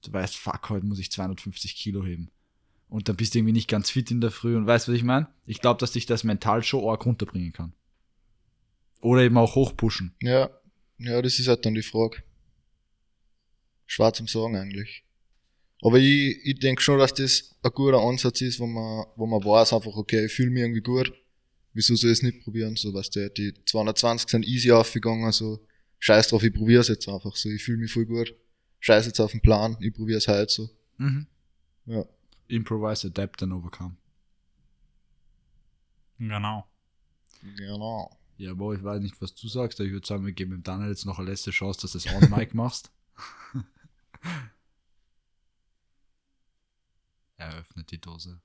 du 0.03 0.13
weißt, 0.13 0.38
fuck, 0.38 0.70
heute 0.70 0.86
muss 0.86 0.99
ich 0.99 1.11
250 1.11 1.76
Kilo 1.76 2.03
heben. 2.05 2.30
Und 2.89 3.09
dann 3.09 3.18
bist 3.18 3.34
du 3.34 3.39
irgendwie 3.39 3.53
nicht 3.53 3.68
ganz 3.68 3.89
fit 3.89 4.11
in 4.11 4.22
der 4.22 4.32
Früh 4.32 4.55
und 4.55 4.65
weißt, 4.65 4.88
was 4.88 4.95
ich 4.95 5.03
meine? 5.03 5.28
Ich 5.45 5.59
glaube, 5.59 5.80
dass 5.80 5.91
dich 5.91 6.05
das 6.05 6.24
mental 6.24 6.63
schon 6.63 6.88
arg 6.88 7.05
runterbringen 7.05 7.51
kann. 7.51 7.74
Oder 9.01 9.24
eben 9.24 9.38
auch 9.38 9.55
hochpushen. 9.55 10.15
Ja. 10.22 10.49
Ja, 10.99 11.22
das 11.22 11.38
ist 11.39 11.47
halt 11.47 11.65
dann 11.65 11.76
die 11.76 11.84
Frage. 11.84 12.24
Schwer 13.88 14.14
zum 14.14 14.28
Sagen 14.28 14.56
eigentlich. 14.56 15.04
Aber 15.82 15.98
ich, 15.98 16.38
ich 16.44 16.60
denke 16.60 16.82
schon, 16.82 17.00
dass 17.00 17.14
das 17.14 17.56
ein 17.64 17.72
guter 17.72 18.00
Ansatz 18.00 18.42
ist, 18.42 18.60
wo 18.60 18.68
man, 18.68 19.06
wo 19.16 19.26
man 19.26 19.44
weiß 19.44 19.74
einfach, 19.74 19.96
okay, 19.96 20.26
ich 20.26 20.34
fühle 20.34 20.50
mich 20.50 20.62
irgendwie 20.62 20.82
gut. 20.82 21.14
Wieso 21.74 21.96
soll 21.96 22.12
ich 22.12 22.18
es 22.18 22.24
nicht 22.24 22.42
probieren? 22.44 22.76
So, 22.76 22.94
weißt 22.94 23.16
du, 23.16 23.30
die 23.30 23.54
220 23.66 24.30
sind 24.30 24.46
easy 24.46 24.72
aufgegangen, 24.72 25.32
so, 25.32 25.60
scheiß 26.00 26.30
drauf, 26.30 26.44
ich 26.44 26.54
probiere 26.54 26.82
es 26.82 26.88
jetzt 26.88 27.08
einfach 27.08 27.36
so, 27.36 27.50
ich 27.50 27.64
fühle 27.64 27.78
mich 27.78 27.92
voll 27.92 28.06
gut. 28.06 28.36
Scheiß 28.80 29.06
jetzt 29.06 29.20
auf 29.20 29.32
den 29.32 29.42
Plan, 29.42 29.78
ich 29.80 29.94
probiere 29.94 30.18
es 30.18 30.28
halt 30.28 30.50
so. 30.50 30.70
Mhm. 30.98 31.28
Ja. 31.86 32.06
Improvise, 32.48 33.08
adapt 33.08 33.44
and 33.44 33.54
overcome. 33.54 33.96
Genau. 36.20 36.66
Genau. 37.56 38.18
Ja, 38.38 38.54
boah, 38.54 38.76
ich 38.76 38.84
weiß 38.84 39.02
nicht, 39.02 39.20
was 39.22 39.34
du 39.36 39.48
sagst, 39.48 39.80
aber 39.80 39.88
ich 39.88 39.94
würde 39.94 40.08
sagen, 40.08 40.26
wir 40.26 40.34
geben 40.34 40.52
dem 40.52 40.64
Daniel 40.64 40.90
jetzt 40.90 41.06
noch 41.06 41.20
eine 41.20 41.30
letzte 41.30 41.52
Chance, 41.52 41.82
dass 41.82 41.92
du 41.92 42.00
das 42.00 42.14
on 42.14 42.30
Mic 42.30 42.54
machst. 42.54 42.92
er 47.38 47.53
öffnet 47.55 47.91
die 47.91 48.01
Dose. 48.01 48.41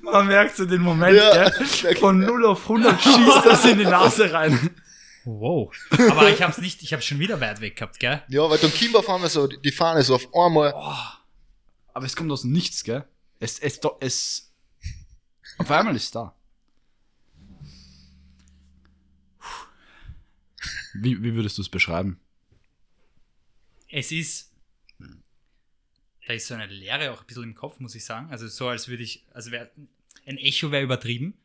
Man 0.01 0.27
merkt 0.27 0.55
so 0.55 0.65
den 0.65 0.81
Moment, 0.81 1.17
Ja. 1.17 1.49
gell? 1.49 1.95
Von 1.97 2.19
0 2.19 2.45
auf 2.45 2.63
100 2.63 3.01
schießt 3.01 3.45
das 3.45 3.65
in 3.65 3.79
die 3.79 3.85
Nase 3.85 4.31
rein. 4.31 4.69
Wow. 5.23 5.73
Aber 6.11 6.29
ich 6.29 6.41
hab's 6.43 6.59
nicht, 6.59 6.83
ich 6.83 6.93
hab's 6.93 7.05
schon 7.05 7.17
wieder 7.19 7.41
weit 7.41 7.59
weg 7.59 7.75
gehabt, 7.77 7.99
gell? 7.99 8.21
Ja, 8.27 8.47
weil 8.49 8.59
dann 8.59 8.71
kommt 8.71 8.95
auf 8.95 9.09
einmal 9.09 9.29
so 9.29 9.47
die 9.47 9.71
Fahne 9.71 10.03
so 10.03 10.15
auf 10.15 10.27
einmal. 10.35 10.73
Aber 11.93 12.05
es 12.05 12.15
kommt 12.15 12.31
aus 12.31 12.43
Nichts, 12.43 12.83
gell? 12.83 13.05
Es, 13.45 13.59
es, 13.59 13.79
es, 13.99 14.51
auf 15.59 15.69
einmal 15.69 15.95
ist 15.95 16.05
es 16.05 16.11
da. 16.11 16.35
Wie, 20.95 21.21
wie 21.21 21.35
würdest 21.35 21.59
du 21.59 21.61
es 21.61 21.69
beschreiben? 21.69 22.19
Es 23.87 24.11
ist. 24.11 24.51
Da 26.25 26.33
ist 26.33 26.47
so 26.47 26.55
eine 26.55 26.65
Leere 26.65 27.11
auch 27.11 27.21
ein 27.21 27.27
bisschen 27.27 27.43
im 27.43 27.53
Kopf, 27.53 27.79
muss 27.79 27.93
ich 27.93 28.03
sagen. 28.03 28.31
Also 28.31 28.47
so, 28.47 28.67
als 28.67 28.87
würde 28.87 29.03
ich. 29.03 29.23
Also 29.31 29.51
wär, 29.51 29.69
ein 30.25 30.37
Echo 30.39 30.71
wäre 30.71 30.83
übertrieben. 30.83 31.35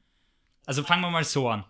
Also 0.65 0.83
fangen 0.83 1.03
wir 1.03 1.11
mal 1.11 1.25
so 1.25 1.51
an. 1.51 1.67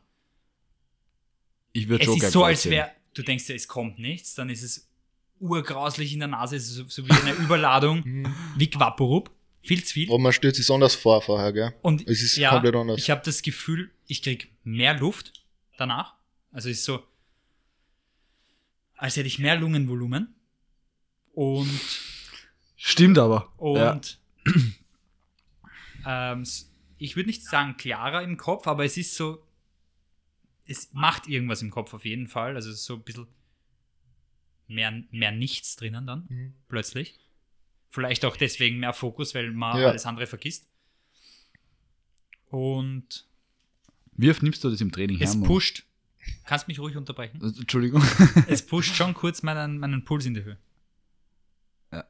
Ich 1.72 1.89
würde 1.89 2.05
Es 2.05 2.07
schon 2.09 2.18
ist 2.18 2.31
so, 2.31 2.45
als 2.45 2.66
wäre. 2.66 2.93
Du 3.14 3.22
denkst 3.22 3.49
ja, 3.49 3.57
es 3.57 3.66
kommt 3.66 3.99
nichts, 3.99 4.37
dann 4.37 4.49
ist 4.49 4.62
es 4.62 4.89
urgrauslich 5.41 6.12
in 6.12 6.20
der 6.20 6.28
Nase, 6.28 6.55
es 6.55 6.68
ist 6.68 6.74
so, 6.76 6.87
so 6.89 7.09
wie 7.09 7.12
eine 7.12 7.33
Überladung, 7.33 8.05
wie 8.57 8.70
Quaporup. 8.70 9.35
Viel 9.62 9.84
zu 9.84 9.92
viel. 9.94 10.08
Aber 10.08 10.18
man 10.18 10.32
stellt 10.32 10.56
sich 10.56 10.70
anders 10.70 10.94
vor 10.94 11.20
vorher, 11.22 11.52
gell? 11.52 11.74
Und 11.82 12.06
Es 12.08 12.22
ist 12.22 12.40
komplett 12.48 12.74
anders. 12.74 12.98
Ich 12.98 13.11
habe 13.11 13.20
das 13.24 13.42
Gefühl, 13.42 13.90
ich 14.06 14.22
krieg 14.22 14.50
mehr 14.64 14.94
Luft 14.98 15.44
danach. 15.76 16.14
Also 16.52 16.68
es 16.70 16.78
ist 16.78 16.84
so, 16.84 17.02
als 18.96 19.16
hätte 19.16 19.26
ich 19.28 19.38
mehr 19.38 19.56
Lungenvolumen. 19.56 20.34
Und, 21.32 21.70
Stimmt 22.76 23.18
aber. 23.18 23.52
ja. 23.76 23.92
und 23.92 24.18
ähm, 26.06 26.42
s- 26.42 26.70
ich 26.98 27.16
würde 27.16 27.28
nicht 27.28 27.44
sagen 27.44 27.76
klarer 27.76 28.22
im 28.22 28.36
Kopf, 28.36 28.66
aber 28.66 28.84
es 28.84 28.96
ist 28.96 29.14
so, 29.14 29.42
es 30.66 30.92
macht 30.92 31.28
irgendwas 31.28 31.62
im 31.62 31.70
Kopf 31.70 31.94
auf 31.94 32.04
jeden 32.04 32.26
Fall. 32.28 32.54
Also 32.56 32.70
es 32.70 32.76
ist 32.76 32.84
so 32.84 32.94
ein 32.94 33.02
bisschen 33.02 33.26
mehr, 34.68 35.02
mehr 35.11 35.32
nichts 35.32 35.76
drinnen 35.76 36.06
dann, 36.06 36.26
Mhm. 36.28 36.54
plötzlich. 36.68 37.18
Vielleicht 37.91 38.24
auch 38.24 38.36
deswegen 38.36 38.78
mehr 38.78 38.93
Fokus, 38.93 39.34
weil 39.34 39.51
man 39.51 39.78
Ja. 39.80 39.88
alles 39.88 40.07
andere 40.07 40.26
vergisst. 40.26 40.66
Und 42.51 43.26
Wie 44.12 44.30
oft 44.30 44.43
nimmst 44.43 44.62
du 44.64 44.70
das 44.70 44.80
im 44.80 44.93
Training 44.93 45.20
Es 45.20 45.30
her? 45.30 45.38
Mo? 45.41 45.47
pusht. 45.47 45.84
Kannst 46.45 46.68
mich 46.68 46.78
ruhig 46.78 46.97
unterbrechen? 46.97 47.41
Äh, 47.43 47.59
Entschuldigung. 47.61 48.03
Es 48.49 48.62
pusht 48.64 48.95
schon 48.95 49.14
kurz 49.14 49.43
meinen, 49.43 49.78
meinen 49.78 50.05
Puls 50.05 50.26
in 50.26 50.34
die 50.34 50.45
Höhe. 50.45 50.59
Ja. 51.93 52.05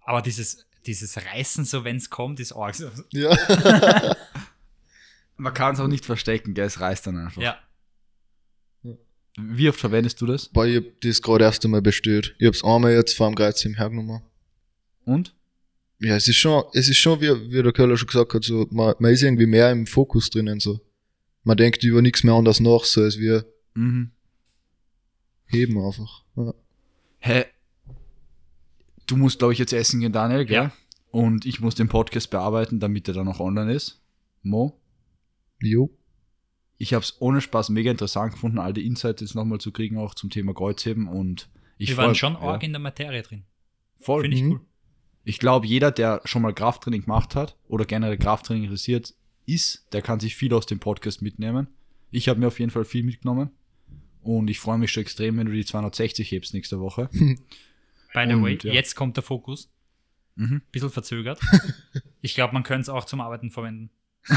Aber 0.00 0.20
dieses, 0.22 0.66
dieses 0.86 1.16
Reißen, 1.16 1.64
so 1.64 1.84
wenn 1.84 1.96
es 1.96 2.10
kommt, 2.10 2.40
ist 2.40 2.52
arg. 2.52 2.74
So. 2.74 2.90
Ja. 3.10 3.36
Man 5.36 5.54
kann 5.54 5.74
es 5.74 5.80
auch 5.80 5.88
nicht 5.88 6.04
verstecken, 6.04 6.54
gell? 6.54 6.66
Es 6.66 6.80
reißt 6.80 7.06
dann 7.06 7.16
einfach. 7.18 7.40
Ja. 7.40 7.58
Wie 9.38 9.68
oft 9.68 9.80
verwendest 9.80 10.20
du 10.20 10.26
das? 10.26 10.48
Boah, 10.48 10.66
ich 10.66 10.76
hab 10.76 11.00
das 11.00 11.22
gerade 11.22 11.44
erst 11.44 11.64
einmal 11.64 11.80
bestellt. 11.80 12.34
Ich 12.38 12.46
hab's 12.46 12.62
einmal 12.62 12.92
jetzt 12.92 13.16
vor 13.16 13.28
dem 13.30 13.34
Kreuzheim 13.34 13.74
hergenommen. 13.74 14.20
Und? 15.04 15.34
Ja, 16.00 16.16
es 16.16 16.26
ist 16.28 16.36
schon, 16.36 16.64
es 16.72 16.88
ist 16.88 16.96
schon, 16.98 17.20
wie, 17.20 17.28
wie 17.52 17.62
der 17.62 17.72
Köller 17.72 17.96
schon 17.96 18.08
gesagt 18.08 18.34
hat, 18.34 18.42
so, 18.44 18.66
man, 18.70 18.94
man 18.98 19.12
ist 19.12 19.22
irgendwie 19.22 19.46
mehr 19.46 19.70
im 19.70 19.86
Fokus 19.86 20.30
drinnen, 20.30 20.58
so. 20.60 20.80
Man 21.44 21.56
denkt 21.56 21.82
über 21.84 22.02
nichts 22.02 22.22
mehr 22.24 22.34
anders 22.34 22.60
nach, 22.60 22.84
so 22.84 23.02
als 23.02 23.18
wir 23.18 23.44
Mhm. 23.74 24.10
heben 25.46 25.78
einfach. 25.78 26.24
Ja. 26.36 26.54
Hä? 27.20 27.44
Du 29.06 29.16
musst, 29.16 29.38
glaube 29.38 29.52
ich, 29.52 29.58
jetzt 29.58 29.72
essen 29.72 30.00
gehen, 30.00 30.12
Daniel, 30.12 30.44
gell? 30.44 30.54
Ja. 30.56 30.72
Und 31.10 31.44
ich 31.46 31.60
muss 31.60 31.74
den 31.74 31.88
Podcast 31.88 32.30
bearbeiten, 32.30 32.80
damit 32.80 33.08
er 33.08 33.14
dann 33.14 33.28
auch 33.28 33.40
online 33.40 33.72
ist. 33.72 34.00
Mo, 34.42 34.80
Jo. 35.62 35.90
ich 36.78 36.94
habe 36.94 37.04
es 37.04 37.20
ohne 37.20 37.40
Spaß 37.40 37.68
mega 37.70 37.90
interessant 37.90 38.32
gefunden, 38.32 38.58
all 38.58 38.72
die 38.72 38.86
Insights 38.86 39.20
jetzt 39.20 39.34
nochmal 39.34 39.58
zu 39.58 39.70
kriegen, 39.72 39.98
auch 39.98 40.14
zum 40.14 40.30
Thema 40.30 40.52
Kreuzheben. 40.54 41.06
Und 41.08 41.48
ich 41.78 41.90
Wir 41.90 41.96
waren 41.96 42.14
schon 42.14 42.32
ja, 42.34 42.40
arg 42.40 42.62
in 42.62 42.72
der 42.72 42.80
Materie 42.80 43.22
drin. 43.22 43.44
Voll. 44.00 44.22
Finde 44.22 44.36
ich 44.36 44.42
Mhm. 44.42 44.52
cool. 44.52 44.60
Ich 45.24 45.38
glaube, 45.38 45.66
jeder, 45.66 45.90
der 45.92 46.20
schon 46.24 46.42
mal 46.42 46.52
Krafttraining 46.52 47.02
gemacht 47.02 47.34
hat 47.36 47.56
oder 47.68 47.84
generell 47.84 48.16
Krafttraining 48.18 48.64
interessiert 48.64 49.14
ist, 49.46 49.86
der 49.92 50.02
kann 50.02 50.20
sich 50.20 50.34
viel 50.36 50.52
aus 50.54 50.66
dem 50.66 50.78
Podcast 50.80 51.22
mitnehmen. 51.22 51.68
Ich 52.10 52.28
habe 52.28 52.40
mir 52.40 52.48
auf 52.48 52.58
jeden 52.60 52.70
Fall 52.70 52.84
viel 52.84 53.02
mitgenommen. 53.04 53.50
Und 54.22 54.48
ich 54.50 54.60
freue 54.60 54.78
mich 54.78 54.92
schon 54.92 55.02
extrem, 55.02 55.36
wenn 55.38 55.46
du 55.46 55.52
die 55.52 55.64
260 55.64 56.30
hebst 56.30 56.54
nächste 56.54 56.78
Woche. 56.80 57.08
By 58.14 58.24
the 58.28 58.34
Und, 58.34 58.42
way, 58.42 58.58
ja. 58.62 58.72
jetzt 58.72 58.94
kommt 58.94 59.16
der 59.16 59.24
Fokus. 59.24 59.70
Mhm. 60.36 60.62
Bisschen 60.70 60.90
verzögert. 60.90 61.40
ich 62.20 62.34
glaube, 62.34 62.52
man 62.54 62.62
könnte 62.62 62.82
es 62.82 62.88
auch 62.88 63.04
zum 63.04 63.20
Arbeiten 63.20 63.50
verwenden. 63.50 63.90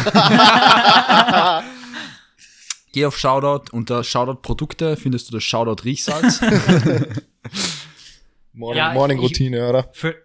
Geh 2.93 3.05
auf 3.05 3.17
Shoutout, 3.17 3.71
unter 3.75 4.03
Shoutout 4.03 4.41
Produkte 4.41 4.95
findest 4.97 5.27
du 5.29 5.33
das 5.33 5.43
Shoutout 5.43 5.83
Riechsalz. 5.83 6.41
Morning, 8.53 8.77
Ja, 8.77 8.93
Morning 8.93 9.17
ich- 9.17 9.23
Routine, 9.23 9.67
oder? 9.69 9.89
Für, 9.93 10.15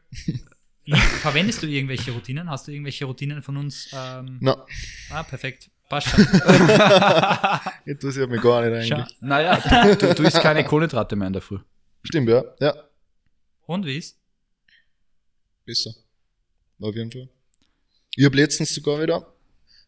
verwendest 0.96 1.62
du 1.62 1.66
irgendwelche 1.66 2.12
Routinen? 2.12 2.48
Hast 2.50 2.66
du 2.68 2.72
irgendwelche 2.72 3.04
Routinen 3.04 3.42
von 3.42 3.56
uns? 3.56 3.88
Ähm, 3.92 4.38
Na, 4.40 4.64
Ah, 5.10 5.22
perfekt. 5.22 5.70
Passt 5.88 6.08
schon. 6.08 6.24
interessiert 7.84 8.30
mich 8.30 8.40
gar 8.40 8.64
nicht 8.64 8.92
eigentlich. 8.92 9.16
naja, 9.20 9.56
du, 9.96 10.14
du 10.14 10.22
isst 10.22 10.40
keine 10.40 10.64
Kohlenhydrate 10.64 11.16
mehr 11.16 11.26
in 11.26 11.32
der 11.32 11.42
Früh. 11.42 11.58
Stimmt, 12.04 12.28
ja. 12.28 12.44
Ja. 12.60 12.74
Und 13.66 13.84
wie 13.86 13.96
ist? 13.98 14.16
Besser. 15.66 15.92
Auf 16.80 16.94
jeden 16.94 17.10
Fall. 17.10 17.28
Ich 18.16 18.24
hab 18.24 18.34
letztens 18.34 18.74
sogar 18.74 19.00
wieder, 19.02 19.34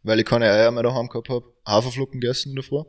weil 0.02 0.18
ich 0.20 0.26
keine 0.26 0.46
Eier 0.50 0.70
mehr 0.70 0.82
daheim 0.82 1.08
gehabt 1.08 1.28
hab, 1.28 1.44
Haferflocken 1.66 2.20
gegessen 2.20 2.50
in 2.50 2.56
der 2.56 2.64
Früh. 2.64 2.82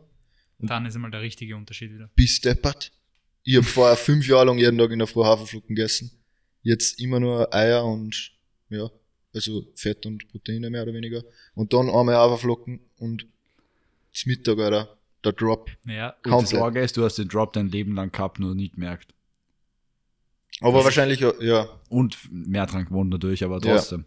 Dann 0.60 0.86
ist 0.86 0.96
einmal 0.96 1.12
der 1.12 1.22
richtige 1.22 1.56
Unterschied 1.56 1.94
wieder. 1.94 2.10
Bis 2.16 2.40
deppert. 2.42 2.92
Ich 3.44 3.58
hab 3.58 3.66
vorher 3.66 3.98
fünf 3.98 4.28
Jahre 4.28 4.46
lang 4.46 4.58
jeden 4.58 4.78
Tag 4.78 4.92
in 4.92 5.00
der 5.00 5.08
Früh 5.08 5.24
Haferflocken 5.24 5.76
gegessen. 5.76 6.12
Jetzt 6.64 7.00
immer 7.00 7.20
nur 7.20 7.54
Eier 7.54 7.84
und, 7.86 8.32
ja, 8.70 8.90
also 9.34 9.64
Fett 9.76 10.06
und 10.06 10.28
Proteine 10.30 10.70
mehr 10.70 10.84
oder 10.84 10.94
weniger. 10.94 11.24
Und 11.56 11.74
dann 11.74 11.90
einmal 11.90 12.16
Haferflocken 12.16 12.80
und 13.00 13.28
zum 14.14 14.30
Mittag, 14.32 14.60
Alter, 14.60 14.98
der 15.24 15.34
Drop. 15.34 15.70
Ja. 15.86 16.10
Und 16.10 16.16
das 16.24 16.32
Komplett. 16.32 16.50
Sorge 16.50 16.82
ist, 16.82 16.98
du 16.98 17.04
hast 17.04 17.18
den 17.18 17.28
Drop 17.28 17.54
dein 17.54 17.68
Leben 17.70 17.96
lang 17.96 18.12
gehabt, 18.12 18.40
nur 18.40 18.56
nie 18.56 18.70
gemerkt. 18.70 19.14
Aber 20.62 20.78
Das- 20.78 20.86
wahrscheinlich, 20.86 21.20
ja, 21.20 21.68
Und 21.90 22.18
mehr 22.32 22.66
dran 22.66 22.86
gewohnt 22.86 23.10
natürlich, 23.10 23.44
aber 23.44 23.56
Ja. 23.56 23.76
trotzdem. 23.76 24.06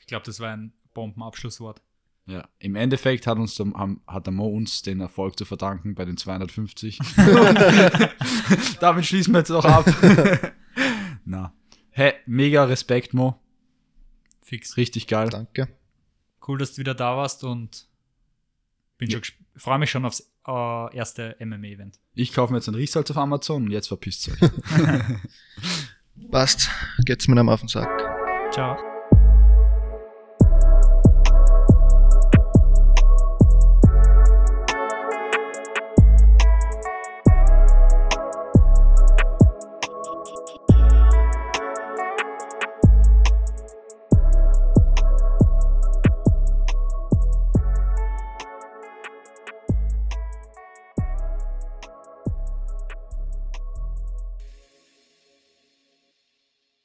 Ich 0.00 0.06
glaube, 0.06 0.24
das 0.26 0.38
war 0.40 0.52
ein 0.52 0.72
Bombenabschlusswort. 0.94 1.80
Ja. 2.26 2.48
Im 2.58 2.74
Endeffekt 2.74 3.26
hat 3.28 3.38
uns 3.38 3.54
der, 3.54 3.66
haben, 3.74 4.02
hat 4.06 4.26
der 4.26 4.32
Mo 4.32 4.48
uns 4.48 4.82
den 4.82 5.00
Erfolg 5.00 5.38
zu 5.38 5.44
verdanken 5.44 5.94
bei 5.94 6.04
den 6.04 6.16
250. 6.16 6.98
Damit 8.80 9.06
schließen 9.06 9.32
wir 9.32 9.38
jetzt 9.38 9.50
auch 9.52 9.64
ab. 9.64 9.86
Na. 11.26 11.52
Hä, 11.90 12.14
mega 12.26 12.64
Respekt, 12.64 13.14
Mo. 13.14 13.40
Fix. 14.42 14.76
Richtig 14.76 15.06
geil. 15.06 15.28
danke. 15.28 15.68
Cool, 16.46 16.58
dass 16.58 16.74
du 16.74 16.78
wieder 16.78 16.94
da 16.94 17.16
warst 17.16 17.42
und 17.42 17.88
bin 18.98 19.10
schon 19.10 19.22
freue 19.56 19.78
mich 19.78 19.90
schon 19.90 20.04
aufs 20.04 20.20
äh, 20.46 20.96
erste 20.96 21.36
MMA-Event. 21.40 21.98
Ich 22.14 22.32
kaufe 22.32 22.52
mir 22.52 22.58
jetzt 22.58 22.68
ein 22.68 22.74
Riechsalz 22.74 23.10
auf 23.10 23.16
Amazon 23.16 23.64
und 23.64 23.70
jetzt 23.72 23.88
verpisst 23.88 24.30
euch. 24.30 24.38
Passt. 26.30 26.70
Geht's 27.04 27.26
mir 27.28 27.38
einem 27.38 27.48
auf 27.48 27.60
den 27.60 27.68
Sack. 27.68 27.90
Ciao. 28.52 28.95